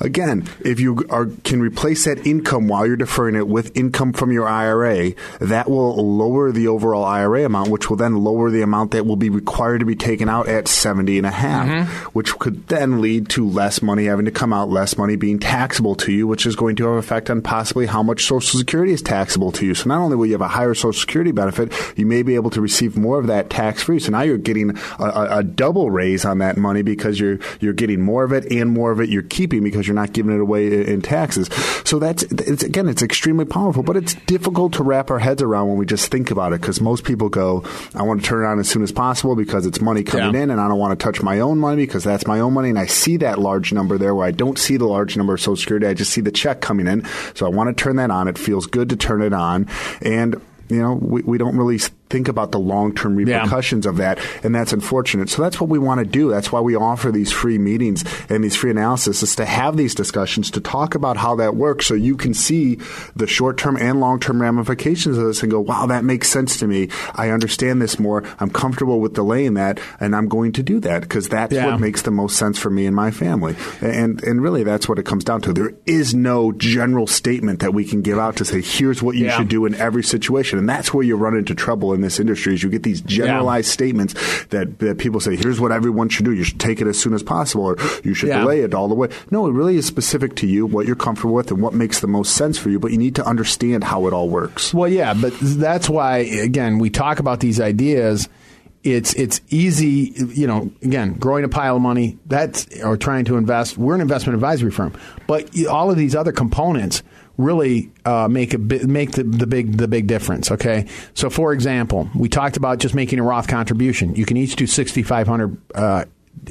again, 0.00 0.48
if 0.64 0.80
you 0.80 1.04
are, 1.10 1.26
can 1.44 1.60
replace 1.60 2.04
that 2.04 2.26
income 2.26 2.68
while 2.68 2.86
you're 2.86 2.96
deferring 2.96 3.34
it 3.34 3.48
with 3.48 3.76
income 3.76 4.12
from 4.12 4.32
your 4.32 4.48
IRA, 4.48 5.12
that 5.40 5.68
will 5.68 5.96
lower 6.16 6.52
the 6.52 6.68
overall 6.68 7.04
IRA 7.04 7.44
amount, 7.44 7.70
which 7.70 7.90
will 7.90 7.96
then 7.96 8.16
lower 8.16 8.50
the 8.50 8.62
amount 8.62 8.92
that 8.92 9.06
will 9.06 9.16
be 9.16 9.30
required 9.30 9.78
to 9.78 9.86
be 9.86 9.96
taken 9.96 10.28
out 10.28 10.48
at 10.48 10.68
70 10.68 11.18
and 11.18 11.26
a 11.26 11.30
half, 11.30 11.66
mm-hmm. 11.66 12.04
which 12.10 12.38
could 12.38 12.66
then 12.68 13.00
lead 13.00 13.28
to 13.30 13.48
less 13.48 13.82
money 13.82 14.04
having 14.04 14.24
to 14.24 14.30
come 14.30 14.52
out, 14.52 14.68
less 14.68 14.96
money 14.96 15.16
being 15.16 15.38
taxable 15.38 15.94
to 15.96 16.12
you, 16.12 16.26
which 16.26 16.46
is 16.46 16.56
going 16.56 16.76
to 16.76 16.84
have 16.84 16.92
an 16.92 16.98
effect 16.98 17.30
on 17.30 17.42
possibly 17.42 17.86
how 17.86 18.02
much 18.02 18.24
Social 18.24 18.58
Security 18.58 18.92
is 18.92 19.02
taxable 19.02 19.52
to 19.52 19.66
you. 19.66 19.74
So 19.74 19.88
not 19.88 19.98
only 19.98 20.16
will 20.16 20.26
you 20.26 20.32
have 20.32 20.40
a 20.40 20.48
higher 20.48 20.74
Social 20.74 20.92
Security 20.92 21.32
benefit, 21.32 21.51
you 21.96 22.06
may 22.06 22.22
be 22.22 22.34
able 22.34 22.50
to 22.50 22.60
receive 22.60 22.96
more 22.96 23.18
of 23.18 23.26
that 23.26 23.50
tax 23.50 23.82
free. 23.82 23.98
So 23.98 24.12
now 24.12 24.22
you're 24.22 24.38
getting 24.38 24.76
a, 24.98 25.04
a, 25.04 25.38
a 25.38 25.42
double 25.42 25.90
raise 25.90 26.24
on 26.24 26.38
that 26.38 26.56
money 26.56 26.82
because 26.82 27.18
you're 27.18 27.38
you're 27.60 27.72
getting 27.72 28.00
more 28.00 28.24
of 28.24 28.32
it 28.32 28.50
and 28.50 28.70
more 28.70 28.90
of 28.90 29.00
it 29.00 29.08
you're 29.08 29.22
keeping 29.22 29.62
because 29.62 29.86
you're 29.86 29.94
not 29.94 30.12
giving 30.12 30.34
it 30.34 30.40
away 30.40 30.86
in 30.86 31.02
taxes. 31.02 31.48
So 31.84 31.98
that's 31.98 32.22
it's, 32.24 32.62
again, 32.62 32.88
it's 32.88 33.02
extremely 33.02 33.44
powerful, 33.44 33.82
but 33.82 33.96
it's 33.96 34.14
difficult 34.26 34.72
to 34.74 34.82
wrap 34.82 35.10
our 35.10 35.18
heads 35.18 35.42
around 35.42 35.68
when 35.68 35.76
we 35.76 35.86
just 35.86 36.10
think 36.10 36.30
about 36.30 36.52
it 36.52 36.60
because 36.60 36.80
most 36.80 37.04
people 37.04 37.28
go, 37.28 37.64
I 37.94 38.02
want 38.02 38.22
to 38.22 38.26
turn 38.26 38.44
it 38.44 38.46
on 38.46 38.58
as 38.58 38.68
soon 38.68 38.82
as 38.82 38.92
possible 38.92 39.36
because 39.36 39.66
it's 39.66 39.80
money 39.80 40.02
coming 40.02 40.34
yeah. 40.34 40.42
in 40.42 40.50
and 40.50 40.60
I 40.60 40.68
don't 40.68 40.78
want 40.78 40.98
to 40.98 41.02
touch 41.02 41.22
my 41.22 41.40
own 41.40 41.58
money 41.58 41.84
because 41.84 42.04
that's 42.04 42.26
my 42.26 42.40
own 42.40 42.52
money. 42.52 42.70
And 42.70 42.78
I 42.78 42.86
see 42.86 43.16
that 43.18 43.38
large 43.38 43.72
number 43.72 43.98
there 43.98 44.14
where 44.14 44.26
I 44.26 44.30
don't 44.30 44.58
see 44.58 44.76
the 44.76 44.86
large 44.86 45.16
number 45.16 45.34
of 45.34 45.40
Social 45.40 45.56
Security. 45.56 45.86
I 45.86 45.94
just 45.94 46.12
see 46.12 46.20
the 46.20 46.32
check 46.32 46.60
coming 46.60 46.86
in. 46.86 47.04
So 47.34 47.46
I 47.46 47.48
want 47.50 47.76
to 47.76 47.82
turn 47.82 47.96
that 47.96 48.10
on. 48.10 48.28
It 48.28 48.38
feels 48.38 48.66
good 48.66 48.88
to 48.90 48.96
turn 48.96 49.22
it 49.22 49.32
on. 49.32 49.68
And 50.00 50.40
you 50.68 50.80
know, 50.80 50.94
we, 50.94 51.22
we 51.22 51.38
don't 51.38 51.56
really 51.56 51.78
think 52.12 52.28
about 52.28 52.52
the 52.52 52.58
long 52.58 52.94
term 52.94 53.16
repercussions 53.16 53.86
yeah. 53.86 53.90
of 53.90 53.96
that, 53.96 54.18
and 54.44 54.54
that's 54.54 54.72
unfortunate. 54.72 55.30
So 55.30 55.42
that's 55.42 55.60
what 55.60 55.70
we 55.70 55.78
want 55.78 56.00
to 56.00 56.04
do. 56.04 56.30
That's 56.30 56.52
why 56.52 56.60
we 56.60 56.76
offer 56.76 57.10
these 57.10 57.32
free 57.32 57.58
meetings 57.58 58.04
and 58.28 58.44
these 58.44 58.54
free 58.54 58.70
analysis 58.70 59.22
is 59.22 59.34
to 59.36 59.46
have 59.46 59.76
these 59.76 59.94
discussions 59.94 60.50
to 60.50 60.60
talk 60.60 60.94
about 60.94 61.16
how 61.16 61.34
that 61.36 61.56
works, 61.56 61.86
so 61.86 61.94
you 61.94 62.16
can 62.16 62.34
see 62.34 62.76
the 63.16 63.26
short 63.26 63.56
term 63.56 63.76
and 63.78 63.98
long 63.98 64.20
term 64.20 64.42
ramifications 64.42 65.16
of 65.16 65.24
this 65.24 65.42
and 65.42 65.50
go, 65.50 65.60
"Wow, 65.60 65.86
that 65.86 66.04
makes 66.04 66.28
sense 66.28 66.58
to 66.58 66.66
me. 66.66 66.88
I 67.14 67.30
understand 67.30 67.80
this 67.80 67.98
more. 67.98 68.22
I'm 68.38 68.50
comfortable 68.50 69.00
with 69.00 69.14
delaying 69.14 69.54
that, 69.54 69.80
and 69.98 70.14
I'm 70.14 70.28
going 70.28 70.52
to 70.52 70.62
do 70.62 70.78
that 70.80 71.00
because 71.00 71.28
that's 71.28 71.54
yeah. 71.54 71.66
what 71.66 71.80
makes 71.80 72.02
the 72.02 72.10
most 72.10 72.36
sense 72.36 72.58
for 72.58 72.68
me 72.68 72.84
and 72.84 72.94
my 72.94 73.10
family." 73.10 73.56
And 73.80 74.22
and 74.22 74.42
really, 74.42 74.64
that's 74.64 74.88
what 74.88 74.98
it 74.98 75.04
comes 75.04 75.24
down 75.24 75.40
to. 75.42 75.52
There 75.54 75.72
is 75.86 76.14
no 76.14 76.52
general 76.52 77.06
statement 77.06 77.60
that 77.60 77.72
we 77.72 77.84
can 77.84 78.02
give 78.02 78.18
out 78.18 78.36
to 78.36 78.44
say, 78.44 78.60
"Here's 78.60 79.02
what 79.02 79.16
you 79.16 79.26
yeah. 79.26 79.38
should 79.38 79.48
do 79.48 79.64
in 79.64 79.74
every 79.76 80.04
situation," 80.04 80.58
and 80.58 80.68
that's 80.68 80.92
where 80.92 81.04
you 81.04 81.16
run 81.16 81.36
into 81.36 81.54
trouble 81.54 81.94
in 81.94 82.01
this 82.02 82.20
industry 82.20 82.54
is 82.54 82.62
you 82.62 82.70
get 82.70 82.82
these 82.82 83.00
generalized 83.00 83.68
yeah. 83.68 83.72
statements 83.72 84.44
that, 84.46 84.78
that 84.80 84.98
people 84.98 85.20
say, 85.20 85.36
here's 85.36 85.60
what 85.60 85.72
everyone 85.72 86.08
should 86.08 86.24
do. 86.24 86.32
You 86.32 86.44
should 86.44 86.60
take 86.60 86.80
it 86.80 86.86
as 86.86 86.98
soon 86.98 87.14
as 87.14 87.22
possible 87.22 87.64
or 87.64 87.76
you 88.04 88.14
should 88.14 88.28
yeah. 88.28 88.40
delay 88.40 88.60
it 88.60 88.74
all 88.74 88.88
the 88.88 88.94
way. 88.94 89.08
No, 89.30 89.46
it 89.46 89.52
really 89.52 89.76
is 89.76 89.86
specific 89.86 90.36
to 90.36 90.46
you, 90.46 90.66
what 90.66 90.86
you're 90.86 90.96
comfortable 90.96 91.34
with 91.34 91.50
and 91.50 91.62
what 91.62 91.74
makes 91.74 92.00
the 92.00 92.06
most 92.06 92.34
sense 92.34 92.58
for 92.58 92.70
you, 92.70 92.78
but 92.78 92.92
you 92.92 92.98
need 92.98 93.14
to 93.16 93.26
understand 93.26 93.84
how 93.84 94.06
it 94.06 94.12
all 94.12 94.28
works. 94.28 94.74
Well, 94.74 94.88
yeah, 94.88 95.14
but 95.14 95.32
that's 95.40 95.88
why, 95.88 96.18
again, 96.18 96.78
we 96.78 96.90
talk 96.90 97.18
about 97.18 97.40
these 97.40 97.60
ideas 97.60 98.28
it's 98.84 99.14
it's 99.14 99.40
easy, 99.48 100.12
you 100.34 100.46
know. 100.46 100.72
Again, 100.82 101.14
growing 101.14 101.44
a 101.44 101.48
pile 101.48 101.76
of 101.76 101.82
money 101.82 102.18
that's 102.26 102.66
or 102.82 102.96
trying 102.96 103.24
to 103.26 103.36
invest. 103.36 103.78
We're 103.78 103.94
an 103.94 104.00
investment 104.00 104.34
advisory 104.34 104.72
firm, 104.72 104.92
but 105.26 105.48
all 105.66 105.90
of 105.90 105.96
these 105.96 106.16
other 106.16 106.32
components 106.32 107.02
really 107.42 107.92
uh, 108.04 108.28
make 108.28 108.54
a 108.54 108.58
make 108.58 109.12
the, 109.12 109.24
the 109.24 109.46
big 109.46 109.76
the 109.76 109.88
big 109.88 110.06
difference. 110.06 110.50
Okay, 110.50 110.86
so 111.14 111.30
for 111.30 111.52
example, 111.52 112.08
we 112.14 112.28
talked 112.28 112.56
about 112.56 112.78
just 112.78 112.94
making 112.94 113.18
a 113.18 113.22
Roth 113.22 113.48
contribution. 113.48 114.14
You 114.14 114.24
can 114.24 114.36
each 114.36 114.56
do 114.56 114.66
sixty 114.66 115.02
five 115.02 115.26
hundred. 115.26 115.58
Uh, 115.74 116.04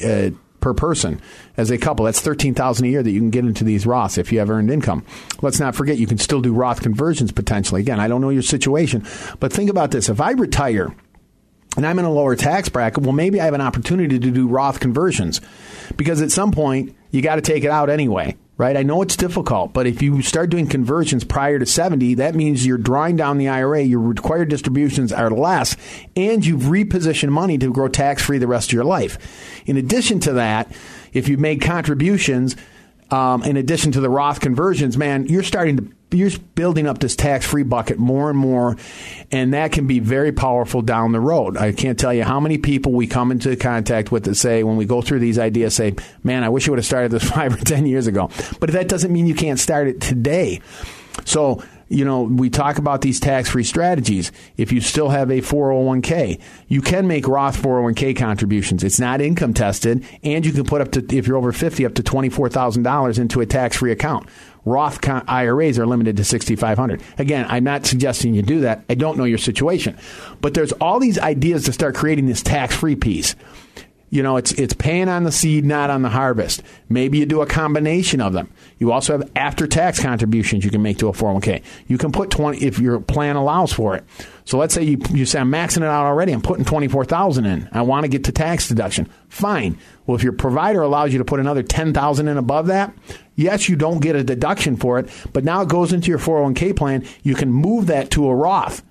uh, 0.06 0.30
per 0.62 0.74
person 0.76 1.20
as 1.58 1.72
a 1.72 1.78
couple. 1.78 2.06
That's 2.06 2.22
thirteen 2.22 2.54
thousand 2.54 2.86
a 2.86 2.90
year 2.90 3.04
that 3.04 3.12
you 3.12 3.20
can 3.20 3.32
get 3.32 3.44
into 3.44 3.64
these 3.64 3.86
Roths 3.86 4.18
if 4.18 4.32
you 4.32 4.40
have 4.40 4.50
earned 4.50 4.72
income. 4.72 5.04
Let's 5.42 5.60
not 5.60 5.76
forget 5.76 5.98
you 5.98 6.08
can 6.08 6.20
still 6.20 6.40
do 6.40 6.54
Roth 6.54 6.82
conversions 6.82 7.32
potentially. 7.32 7.82
Again, 7.82 8.00
I 8.00 8.08
don't 8.08 8.22
know 8.22 8.30
your 8.30 8.44
situation, 8.44 9.06
but 9.40 9.52
think 9.52 9.70
about 9.70 9.92
this: 9.92 10.08
if 10.08 10.22
I 10.22 10.32
retire 10.32 10.96
and 11.76 11.86
I'm 11.86 12.00
in 12.00 12.06
a 12.06 12.12
lower 12.12 12.36
tax 12.36 12.70
bracket, 12.70 13.04
well, 13.04 13.12
maybe 13.12 13.42
I 13.42 13.46
have 13.46 13.54
an 13.54 13.62
opportunity 13.62 14.20
to 14.20 14.32
do 14.32 14.48
Roth 14.48 14.80
conversions 14.80 15.42
because 15.98 16.22
at 16.22 16.32
some 16.32 16.52
point 16.52 16.96
you 17.10 17.22
got 17.22 17.36
to 17.36 17.42
take 17.42 17.64
it 17.64 17.72
out 17.72 17.90
anyway 17.90 18.38
right? 18.62 18.78
I 18.78 18.84
know 18.84 19.02
it's 19.02 19.16
difficult, 19.16 19.74
but 19.74 19.88
if 19.88 20.04
you 20.04 20.22
start 20.22 20.52
doing 20.52 20.68
conversions 20.68 21.24
prior 21.24 21.58
to 21.58 21.66
70, 21.66 22.14
that 22.14 22.36
means 22.36 22.64
you're 22.64 22.78
drawing 22.78 23.16
down 23.16 23.40
the 23.40 23.50
IRA, 23.50 23.82
your 23.82 24.00
required 24.00 24.50
distributions 24.50 25.12
are 25.12 25.32
less, 25.32 25.76
and 26.16 26.46
you've 26.46 26.62
repositioned 26.62 27.30
money 27.30 27.58
to 27.58 27.74
grow 27.74 27.88
tax 27.88 28.22
free 28.22 28.38
the 28.38 28.46
rest 28.46 28.70
of 28.70 28.74
your 28.74 28.84
life. 28.84 29.18
In 29.66 29.78
addition 29.78 30.20
to 30.20 30.34
that, 30.34 30.72
if 31.12 31.28
you've 31.28 31.40
made 31.40 31.64
contributions, 31.64 32.56
um, 33.10 33.42
in 33.42 33.58
addition 33.58 33.94
to 33.94 34.00
the 34.00 34.12
Roth 34.12 34.42
conversions, 34.42 34.96
man, 34.96 35.26
you're 35.26 35.42
starting 35.42 35.78
to 35.78 35.92
you're 36.14 36.32
building 36.56 36.88
up 36.88 37.00
this 37.00 37.16
tax 37.16 37.46
free 37.46 37.64
bucket 37.64 37.98
more 37.98 38.30
and 38.30 38.38
more, 38.38 38.78
and 39.32 39.54
that 39.54 39.72
can 39.72 39.88
be 39.88 40.00
very 40.00 40.32
powerful 40.32 40.82
down 40.82 41.12
the 41.12 41.20
road. 41.20 41.58
I 41.58 41.72
can't 41.72 41.98
tell 41.98 42.14
you 42.14 42.24
how 42.24 42.40
many 42.40 42.58
people 42.58 42.92
we 42.92 43.08
come 43.08 43.32
into 43.32 43.56
contact 43.56 44.12
with 44.12 44.26
that 44.26 44.36
say, 44.36 44.64
when 44.64 44.78
we 44.78 44.86
go 44.86 45.02
through 45.02 45.20
these 45.20 45.40
ideas, 45.40 45.76
say, 45.76 45.96
man, 46.24 46.44
I 46.44 46.50
wish 46.50 46.68
I 46.68 46.72
would 46.72 46.80
have 46.80 46.86
started 46.86 47.12
this 47.12 47.24
five 47.30 47.54
or 47.54 47.64
10 47.64 47.86
years 47.86 48.08
ago. 48.08 48.30
But 48.60 48.72
that 48.72 48.88
doesn't 48.88 49.12
mean 49.12 49.26
you 49.26 49.36
can't 49.36 49.60
start 49.60 49.88
it 49.88 50.02
today. 50.02 50.62
So, 51.26 51.64
you 51.92 52.06
know, 52.06 52.22
we 52.22 52.50
talk 52.50 52.78
about 52.78 53.02
these 53.02 53.20
tax 53.20 53.50
free 53.50 53.66
strategies. 53.66 54.32
If 54.56 54.72
you 54.72 54.80
still 54.80 55.10
have 55.10 55.30
a 55.30 55.42
401k, 55.42 56.40
you 56.70 56.82
can 56.82 57.06
make 57.06 57.28
Roth 57.28 57.62
401k 57.62 58.16
contributions. 58.16 58.84
It's 58.84 59.00
not 59.00 59.20
income 59.20 59.54
tested, 59.54 60.06
and 60.24 60.46
you 60.46 60.54
can 60.54 60.64
put 60.64 60.80
up 60.80 60.92
to, 60.94 61.06
if 61.16 61.28
you're 61.28 61.36
over 61.36 61.52
50, 61.52 61.86
up 61.86 61.94
to 61.96 62.04
$24,000 62.04 63.20
into 63.20 63.42
a 63.42 63.46
tax 63.46 63.78
free 63.78 63.92
account. 63.92 64.30
Roth 64.64 65.00
IRAs 65.08 65.80
are 65.80 65.88
limited 65.88 66.18
to 66.18 66.24
6500 66.24 67.02
Again, 67.18 67.46
I'm 67.50 67.64
not 67.64 67.86
suggesting 67.86 68.34
you 68.34 68.42
do 68.42 68.62
that. 68.62 68.84
I 68.90 68.96
don't 68.96 69.18
know 69.18 69.24
your 69.24 69.38
situation. 69.38 69.98
But 70.40 70.54
there's 70.54 70.72
all 70.74 71.00
these 71.00 71.18
ideas 71.18 71.66
to 71.66 71.74
start 71.74 71.96
creating 71.96 72.28
this 72.28 72.44
tax-free 72.44 72.98
piece. 72.98 73.36
You 74.12 74.22
know, 74.22 74.36
it's 74.36 74.52
it's 74.52 74.74
paying 74.74 75.08
on 75.08 75.24
the 75.24 75.32
seed, 75.32 75.64
not 75.64 75.90
on 75.90 76.02
the 76.02 76.10
harvest. 76.10 76.64
Maybe 76.90 77.20
you 77.20 77.26
do 77.26 77.42
a 77.42 77.46
combination 77.46 78.20
of 78.20 78.34
them. 78.34 78.52
You 78.78 78.92
also 78.92 79.18
have 79.18 79.32
after 79.38 79.68
tax 79.68 80.02
contributions 80.02 80.66
you 80.66 80.70
can 80.70 80.82
make 80.82 80.98
to 80.98 81.08
a 81.08 81.14
401k. 81.14 81.64
You 81.88 81.98
can 81.98 82.12
put 82.12 82.30
20 82.30 82.58
if 82.58 82.78
your 82.78 83.00
plan 83.00 83.38
allows 83.38 83.72
for 83.72 83.96
it. 83.96 84.04
So 84.44 84.58
let's 84.58 84.74
say 84.74 84.84
you, 84.84 84.98
you 85.12 85.26
say 85.26 85.40
I'm 85.40 85.50
maxing 85.50 85.78
it 85.78 85.84
out 85.84 86.06
already. 86.06 86.34
I'm 86.34 86.42
putting 86.42 86.66
24,000 86.66 87.46
in. 87.46 87.70
I 87.72 87.84
want 87.84 88.04
to 88.04 88.10
get 88.10 88.26
to 88.26 88.34
tax 88.34 88.68
deduction. 88.68 89.10
Fine. 89.30 89.78
Well, 90.06 90.18
if 90.18 90.24
your 90.24 90.34
provider 90.34 90.82
allows 90.82 91.14
you 91.14 91.20
to 91.20 91.26
put 91.26 91.40
another 91.40 91.64
10,000 91.64 92.28
in 92.28 92.38
above 92.38 92.68
that, 92.68 92.94
yes, 93.36 93.70
you 93.70 93.78
don't 93.78 94.02
get 94.02 94.18
a 94.18 94.26
deduction 94.26 94.76
for 94.76 95.00
it, 95.00 95.10
but 95.32 95.46
now 95.46 95.62
it 95.62 95.70
goes 95.70 95.94
into 95.94 96.10
your 96.10 96.20
401k 96.20 96.76
plan. 96.76 97.06
You 97.24 97.36
can 97.36 97.50
move 97.50 97.88
that 97.88 98.12
to 98.12 98.28
a 98.28 98.36
Roth, 98.36 98.84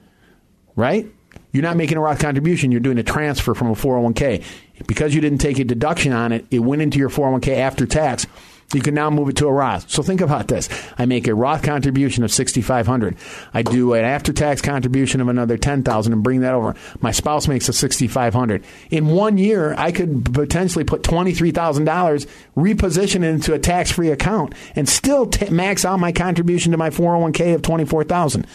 right? 0.76 1.06
You're 1.52 1.62
not 1.62 1.76
making 1.76 1.98
a 1.98 2.00
Roth 2.00 2.20
contribution. 2.20 2.70
You're 2.70 2.80
doing 2.80 2.98
a 2.98 3.02
transfer 3.02 3.54
from 3.54 3.68
a 3.68 3.74
401k. 3.74 4.44
Because 4.86 5.14
you 5.14 5.20
didn't 5.20 5.38
take 5.38 5.58
a 5.58 5.64
deduction 5.64 6.12
on 6.12 6.32
it, 6.32 6.46
it 6.50 6.60
went 6.60 6.82
into 6.82 6.98
your 6.98 7.10
401k 7.10 7.58
after 7.58 7.86
tax. 7.86 8.26
You 8.72 8.80
can 8.80 8.94
now 8.94 9.10
move 9.10 9.28
it 9.28 9.36
to 9.38 9.48
a 9.48 9.52
Roth. 9.52 9.90
So 9.90 10.00
think 10.02 10.20
about 10.20 10.46
this. 10.46 10.68
I 10.96 11.04
make 11.04 11.26
a 11.26 11.34
Roth 11.34 11.62
contribution 11.62 12.22
of 12.22 12.30
6500 12.30 13.16
I 13.52 13.62
do 13.62 13.94
an 13.94 14.04
after-tax 14.04 14.62
contribution 14.62 15.20
of 15.20 15.26
another 15.28 15.58
10000 15.58 16.12
and 16.12 16.22
bring 16.22 16.40
that 16.40 16.54
over. 16.54 16.76
My 17.00 17.10
spouse 17.10 17.48
makes 17.48 17.68
a 17.68 17.72
6500 17.72 18.64
In 18.90 19.08
one 19.08 19.38
year, 19.38 19.74
I 19.76 19.90
could 19.90 20.32
potentially 20.32 20.84
put 20.84 21.02
$23,000, 21.02 22.26
reposition 22.56 23.16
it 23.16 23.24
into 23.24 23.54
a 23.54 23.58
tax-free 23.58 24.10
account, 24.10 24.54
and 24.76 24.88
still 24.88 25.26
t- 25.26 25.50
max 25.50 25.84
out 25.84 25.98
my 25.98 26.12
contribution 26.12 26.70
to 26.70 26.78
my 26.78 26.90
401k 26.90 27.54
of 27.56 27.62
24000 27.62 28.46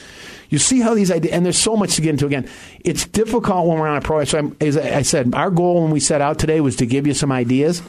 you 0.49 0.57
see 0.57 0.79
how 0.79 0.93
these 0.93 1.11
ideas, 1.11 1.33
and 1.33 1.45
there's 1.45 1.57
so 1.57 1.75
much 1.75 1.95
to 1.95 2.01
get 2.01 2.11
into. 2.11 2.25
Again, 2.25 2.47
it's 2.79 3.05
difficult 3.05 3.67
when 3.67 3.79
we're 3.79 3.87
on 3.87 3.97
a 3.97 4.01
pro. 4.01 4.23
So, 4.23 4.37
I'm, 4.37 4.57
as 4.61 4.77
I 4.77 5.01
said, 5.01 5.33
our 5.33 5.51
goal 5.51 5.83
when 5.83 5.91
we 5.91 5.99
set 5.99 6.21
out 6.21 6.39
today 6.39 6.61
was 6.61 6.75
to 6.77 6.85
give 6.85 7.07
you 7.07 7.13
some 7.13 7.31
ideas. 7.31 7.81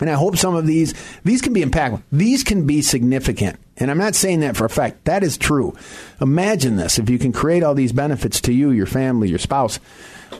And 0.00 0.10
I 0.10 0.14
hope 0.14 0.36
some 0.36 0.56
of 0.56 0.66
these 0.66 0.92
these 1.22 1.40
can 1.40 1.52
be 1.52 1.62
impactful. 1.62 2.02
These 2.10 2.42
can 2.42 2.66
be 2.66 2.82
significant. 2.82 3.60
And 3.76 3.90
I'm 3.90 3.98
not 3.98 4.14
saying 4.14 4.40
that 4.40 4.56
for 4.56 4.64
a 4.64 4.70
fact. 4.70 5.04
That 5.04 5.22
is 5.22 5.38
true. 5.38 5.76
Imagine 6.20 6.76
this. 6.76 6.98
If 6.98 7.08
you 7.10 7.18
can 7.18 7.32
create 7.32 7.62
all 7.62 7.74
these 7.74 7.92
benefits 7.92 8.40
to 8.42 8.52
you, 8.52 8.70
your 8.70 8.86
family, 8.86 9.28
your 9.28 9.38
spouse, 9.38 9.78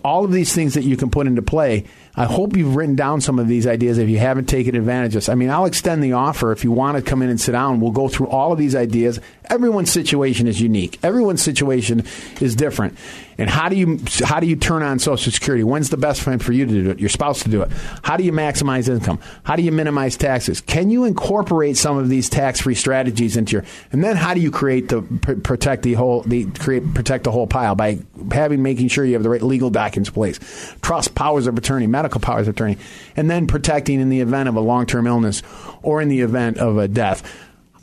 all 0.05 0.24
of 0.24 0.32
these 0.32 0.53
things 0.53 0.74
that 0.74 0.84
you 0.84 0.97
can 0.97 1.11
put 1.11 1.26
into 1.26 1.42
play, 1.42 1.84
I 2.17 2.27
hope 2.27 2.57
you've 2.57 2.77
written 2.77 2.95
down 2.95 3.21
some 3.21 3.41
of 3.41 3.49
these 3.49 3.67
ideas 3.67 3.99
if 3.99 4.09
you 4.09 4.19
haven't 4.19 4.45
taken 4.45 4.77
advantage 4.77 5.17
of 5.17 5.23
this. 5.23 5.29
I 5.29 5.35
mean, 5.35 5.51
I'll 5.51 5.65
extend 5.65 6.03
the 6.03 6.12
offer 6.12 6.53
if 6.53 6.62
you 6.62 6.71
want 6.71 6.97
to 6.97 7.03
come 7.03 7.23
in 7.23 7.29
and 7.29 7.41
sit 7.41 7.53
down. 7.53 7.81
We'll 7.81 7.91
go 7.91 8.09
through 8.09 8.29
all 8.29 8.53
of 8.53 8.59
these 8.59 8.77
ideas. 8.77 9.19
Everyone's 9.51 9.91
situation 9.91 10.47
is 10.47 10.61
unique. 10.61 10.99
Everyone's 11.03 11.43
situation 11.43 12.05
is 12.41 12.55
different. 12.55 12.97
And 13.37 13.51
how 13.51 13.68
do 13.68 13.76
you 13.76 14.01
how 14.24 14.41
do 14.41 14.47
you 14.47 14.57
turn 14.57 14.82
on 14.82 14.99
Social 14.99 15.32
Security? 15.32 15.64
When's 15.64 15.91
the 15.91 15.97
best 15.97 16.22
time 16.22 16.39
for 16.39 16.53
you 16.53 16.66
to 16.66 16.72
do 16.72 16.91
it? 16.91 17.01
Your 17.01 17.09
spouse 17.09 17.43
to 17.43 17.49
do 17.49 17.62
it? 17.62 17.72
How 18.03 18.16
do 18.16 18.24
you 18.24 18.32
maximize 18.32 18.89
income? 18.89 19.18
How 19.43 19.57
do 19.57 19.62
you 19.62 19.72
minimize 19.72 20.16
taxes? 20.16 20.61
Can 20.61 20.91
you 20.91 21.05
incorporate 21.05 21.76
some 21.76 21.99
of 21.99 22.09
these 22.09 22.28
tax 22.28 22.61
free 22.61 22.74
strategies? 22.74 23.35
into 23.37 23.53
your, 23.53 23.64
and 23.93 24.03
then 24.03 24.16
how 24.16 24.35
do 24.35 24.41
you 24.41 24.51
create 24.51 24.89
the 24.89 25.03
pr- 25.03 25.35
protect 25.35 25.82
the 25.82 25.95
whole 25.95 26.22
the 26.22 26.47
create 26.51 26.95
protect 26.95 27.24
the 27.24 27.30
whole 27.30 27.47
pile 27.47 27.74
by 27.74 27.99
having 28.30 28.62
making 28.62 28.89
sure 28.89 29.05
you 29.05 29.14
have 29.14 29.22
the 29.22 29.30
right 29.30 29.43
legal 29.43 29.70
documents 29.70 30.09
in 30.09 30.14
place, 30.14 30.39
trust 30.82 31.14
powers 31.14 31.47
of 31.47 31.57
attorney, 31.57 31.87
medical 31.87 32.20
powers 32.20 32.49
of 32.49 32.55
attorney, 32.55 32.78
and 33.16 33.30
then 33.30 33.47
protecting 33.47 34.01
in 34.01 34.09
the 34.09 34.20
event 34.20 34.49
of 34.49 34.57
a 34.57 34.61
long 34.61 34.87
term 34.87 35.07
illness 35.07 35.43
or 35.82 36.01
in 36.01 36.09
the 36.09 36.20
event 36.20 36.59
of 36.59 36.78
a 36.78 36.89
death. 36.89 37.22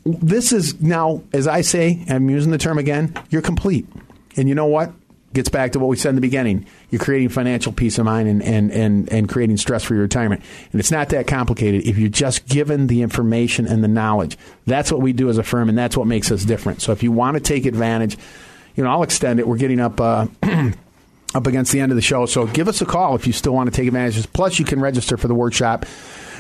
This 0.06 0.52
is 0.52 0.82
now, 0.82 1.24
as 1.32 1.48
I 1.48 1.62
say, 1.62 2.04
I'm 2.10 2.30
using 2.30 2.52
the 2.52 2.58
term 2.58 2.78
again. 2.78 3.14
You're 3.30 3.44
complete, 3.44 3.88
and 4.36 4.50
you 4.50 4.56
know 4.56 4.66
what? 4.66 4.92
Gets 5.34 5.50
back 5.50 5.72
to 5.74 5.80
what 5.80 5.88
we 5.88 5.96
said 5.96 6.10
in 6.10 6.16
the 6.16 6.22
beginning. 6.22 6.66
You're 6.90 7.02
creating 7.02 7.30
financial 7.30 7.72
peace 7.72 7.98
of 7.98 8.06
mind 8.06 8.28
and, 8.28 8.44
and, 8.44 8.72
and, 8.72 9.12
and 9.12 9.30
creating 9.30 9.58
stress 9.58 9.84
for 9.84 9.94
your 9.94 10.04
retirement. 10.04 10.44
And 10.72 10.80
it's 10.80 10.92
not 10.92 11.10
that 11.10 11.28
complicated 11.28 11.88
if 11.88 11.98
you're 11.98 12.10
just 12.10 12.48
given 12.48 12.88
the 12.88 13.02
information 13.02 13.68
and 13.68 13.84
the 13.84 13.88
knowledge. 13.88 14.38
That's 14.66 14.92
what 14.92 15.02
we 15.02 15.14
do 15.14 15.30
as 15.30 15.38
a 15.38 15.44
firm, 15.44 15.70
and 15.70 15.78
that's 15.78 15.96
what 15.96 16.08
makes 16.08 16.32
us 16.32 16.44
different. 16.44 16.82
So 16.82 16.92
if 16.92 17.04
you 17.04 17.12
want 17.12 17.36
to 17.36 17.42
take 17.42 17.66
advantage, 17.66 18.18
you 18.76 18.84
know, 18.84 18.90
I'll 18.90 19.04
extend 19.04 19.40
it. 19.40 19.48
We're 19.48 19.58
getting 19.58 19.80
up. 19.80 20.00
Uh, 20.00 20.28
up 21.34 21.48
against 21.48 21.72
the 21.72 21.80
end 21.80 21.94
of 21.94 21.96
the 21.96 22.02
show. 22.02 22.26
So 22.26 22.46
give 22.46 22.68
us 22.68 22.82
a 22.82 22.86
call 22.86 23.16
if 23.16 23.26
you 23.26 23.32
still 23.32 23.54
want 23.54 23.72
to 23.72 23.76
take 23.76 23.88
advantage. 23.88 24.32
Plus, 24.34 24.60
you 24.60 24.66
can 24.66 24.82
register 24.82 25.16
for 25.16 25.30
the 25.30 25.34
workshop, 25.34 25.86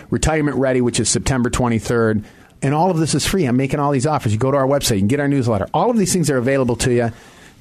Retirement 0.09 0.57
Ready, 0.57 0.81
which 0.81 0.99
is 0.99 1.07
September 1.07 1.49
23rd. 1.49 2.25
And 2.61 2.73
all 2.73 2.91
of 2.91 2.97
this 2.97 3.15
is 3.15 3.25
free. 3.25 3.45
I'm 3.45 3.55
making 3.55 3.79
all 3.79 3.91
these 3.91 4.05
offers. 4.05 4.33
You 4.33 4.37
go 4.37 4.51
to 4.51 4.57
our 4.57 4.67
website, 4.67 4.95
you 4.95 4.99
can 4.99 5.07
get 5.07 5.21
our 5.21 5.29
newsletter. 5.29 5.67
All 5.73 5.89
of 5.89 5.97
these 5.97 6.11
things 6.11 6.29
are 6.29 6.37
available 6.37 6.75
to 6.75 6.93
you 6.93 7.11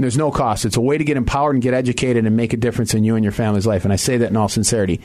there's 0.03 0.17
no 0.17 0.31
cost. 0.31 0.65
It's 0.65 0.77
a 0.77 0.81
way 0.81 0.99
to 0.99 1.05
get 1.05 1.17
empowered 1.17 1.55
and 1.55 1.63
get 1.63 1.75
educated 1.75 2.27
and 2.27 2.37
make 2.37 2.53
a 2.53 2.57
difference 2.57 2.95
in 2.95 3.05
you 3.05 3.17
and 3.17 3.25
your 3.25 3.33
family's 3.33 3.67
life. 3.67 3.85
And 3.85 3.93
I 3.93 3.97
say 3.97 4.19
that 4.19 4.31
in 4.31 4.37
all 4.37 4.49
sincerity. 4.49 5.01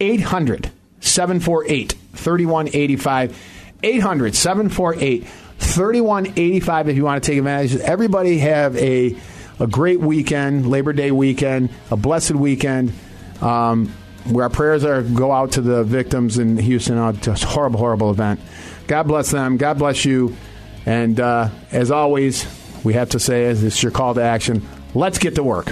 800 0.00 0.70
748 1.00 1.92
3185. 2.14 3.38
800 3.82 4.34
748 4.34 5.26
3185 5.58 6.88
if 6.88 6.96
you 6.96 7.04
want 7.04 7.22
to 7.22 7.30
take 7.30 7.38
advantage. 7.38 7.76
Everybody 7.76 8.38
have 8.38 8.76
a, 8.76 9.16
a 9.58 9.66
great 9.66 10.00
weekend, 10.00 10.68
Labor 10.68 10.92
Day 10.92 11.10
weekend, 11.10 11.70
a 11.90 11.96
blessed 11.96 12.32
weekend. 12.32 12.92
Um, 13.40 13.92
where 14.24 14.44
our 14.44 14.50
prayers 14.50 14.84
are 14.84 15.02
go 15.02 15.32
out 15.32 15.52
to 15.52 15.60
the 15.62 15.84
victims 15.84 16.38
in 16.38 16.58
Houston. 16.58 16.98
Oh, 16.98 17.12
just 17.12 17.44
horrible, 17.44 17.78
horrible 17.78 18.10
event. 18.10 18.40
God 18.86 19.04
bless 19.04 19.30
them. 19.30 19.56
God 19.56 19.78
bless 19.78 20.04
you. 20.04 20.36
And 20.84 21.18
uh, 21.18 21.50
as 21.70 21.90
always, 21.90 22.46
we 22.84 22.94
have 22.94 23.10
to 23.10 23.20
say 23.20 23.44
is 23.44 23.62
this 23.62 23.82
your 23.82 23.92
call 23.92 24.14
to 24.14 24.22
action. 24.22 24.66
Let's 24.94 25.18
get 25.18 25.34
to 25.34 25.42
work. 25.42 25.66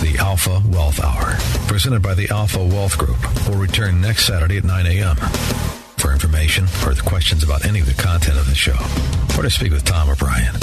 The 0.00 0.16
Alpha 0.18 0.62
Wealth 0.68 1.02
Hour, 1.02 1.36
presented 1.66 2.02
by 2.02 2.14
the 2.14 2.28
Alpha 2.30 2.58
Wealth 2.58 2.98
Group, 2.98 3.18
will 3.48 3.56
return 3.56 4.00
next 4.00 4.26
Saturday 4.26 4.58
at 4.58 4.64
9 4.64 4.86
a.m. 4.86 5.16
For 5.96 6.12
information 6.12 6.66
or 6.86 6.94
questions 6.94 7.42
about 7.42 7.64
any 7.64 7.80
of 7.80 7.86
the 7.86 8.00
content 8.00 8.38
of 8.38 8.46
the 8.46 8.54
show, 8.54 8.76
or 9.36 9.42
to 9.42 9.50
speak 9.50 9.72
with 9.72 9.84
Tom 9.84 10.08
or 10.08 10.14
Brian, 10.16 10.54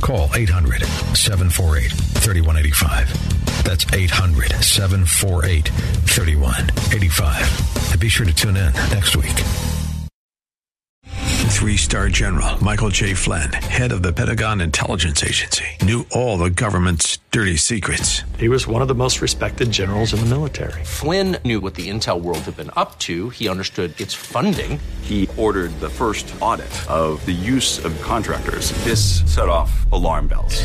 call 0.00 0.30
800 0.34 0.82
748 1.14 1.90
3185. 1.92 3.37
That's 3.68 3.84
800 3.92 4.64
748 4.64 5.68
3185. 5.68 7.92
And 7.92 8.00
be 8.00 8.08
sure 8.08 8.24
to 8.24 8.32
tune 8.32 8.56
in 8.56 8.72
next 8.90 9.14
week. 9.14 9.36
Three 11.50 11.76
star 11.76 12.08
general 12.08 12.62
Michael 12.64 12.88
J. 12.88 13.12
Flynn, 13.12 13.52
head 13.52 13.92
of 13.92 14.02
the 14.02 14.14
Pentagon 14.14 14.62
Intelligence 14.62 15.22
Agency, 15.22 15.66
knew 15.82 16.06
all 16.12 16.38
the 16.38 16.48
government's 16.48 17.18
dirty 17.30 17.56
secrets. 17.56 18.22
He 18.38 18.48
was 18.48 18.66
one 18.66 18.80
of 18.80 18.88
the 18.88 18.94
most 18.94 19.20
respected 19.20 19.70
generals 19.70 20.14
in 20.14 20.20
the 20.20 20.26
military. 20.26 20.82
Flynn 20.82 21.36
knew 21.44 21.60
what 21.60 21.74
the 21.74 21.90
intel 21.90 22.22
world 22.22 22.38
had 22.38 22.56
been 22.56 22.70
up 22.74 22.98
to. 23.00 23.28
He 23.30 23.50
understood 23.50 24.00
its 24.00 24.14
funding. 24.14 24.80
He 25.02 25.28
ordered 25.36 25.78
the 25.80 25.90
first 25.90 26.34
audit 26.40 26.72
of 26.88 27.22
the 27.26 27.32
use 27.32 27.84
of 27.84 28.00
contractors. 28.00 28.72
This 28.84 29.20
set 29.30 29.50
off 29.50 29.90
alarm 29.92 30.28
bells. 30.28 30.64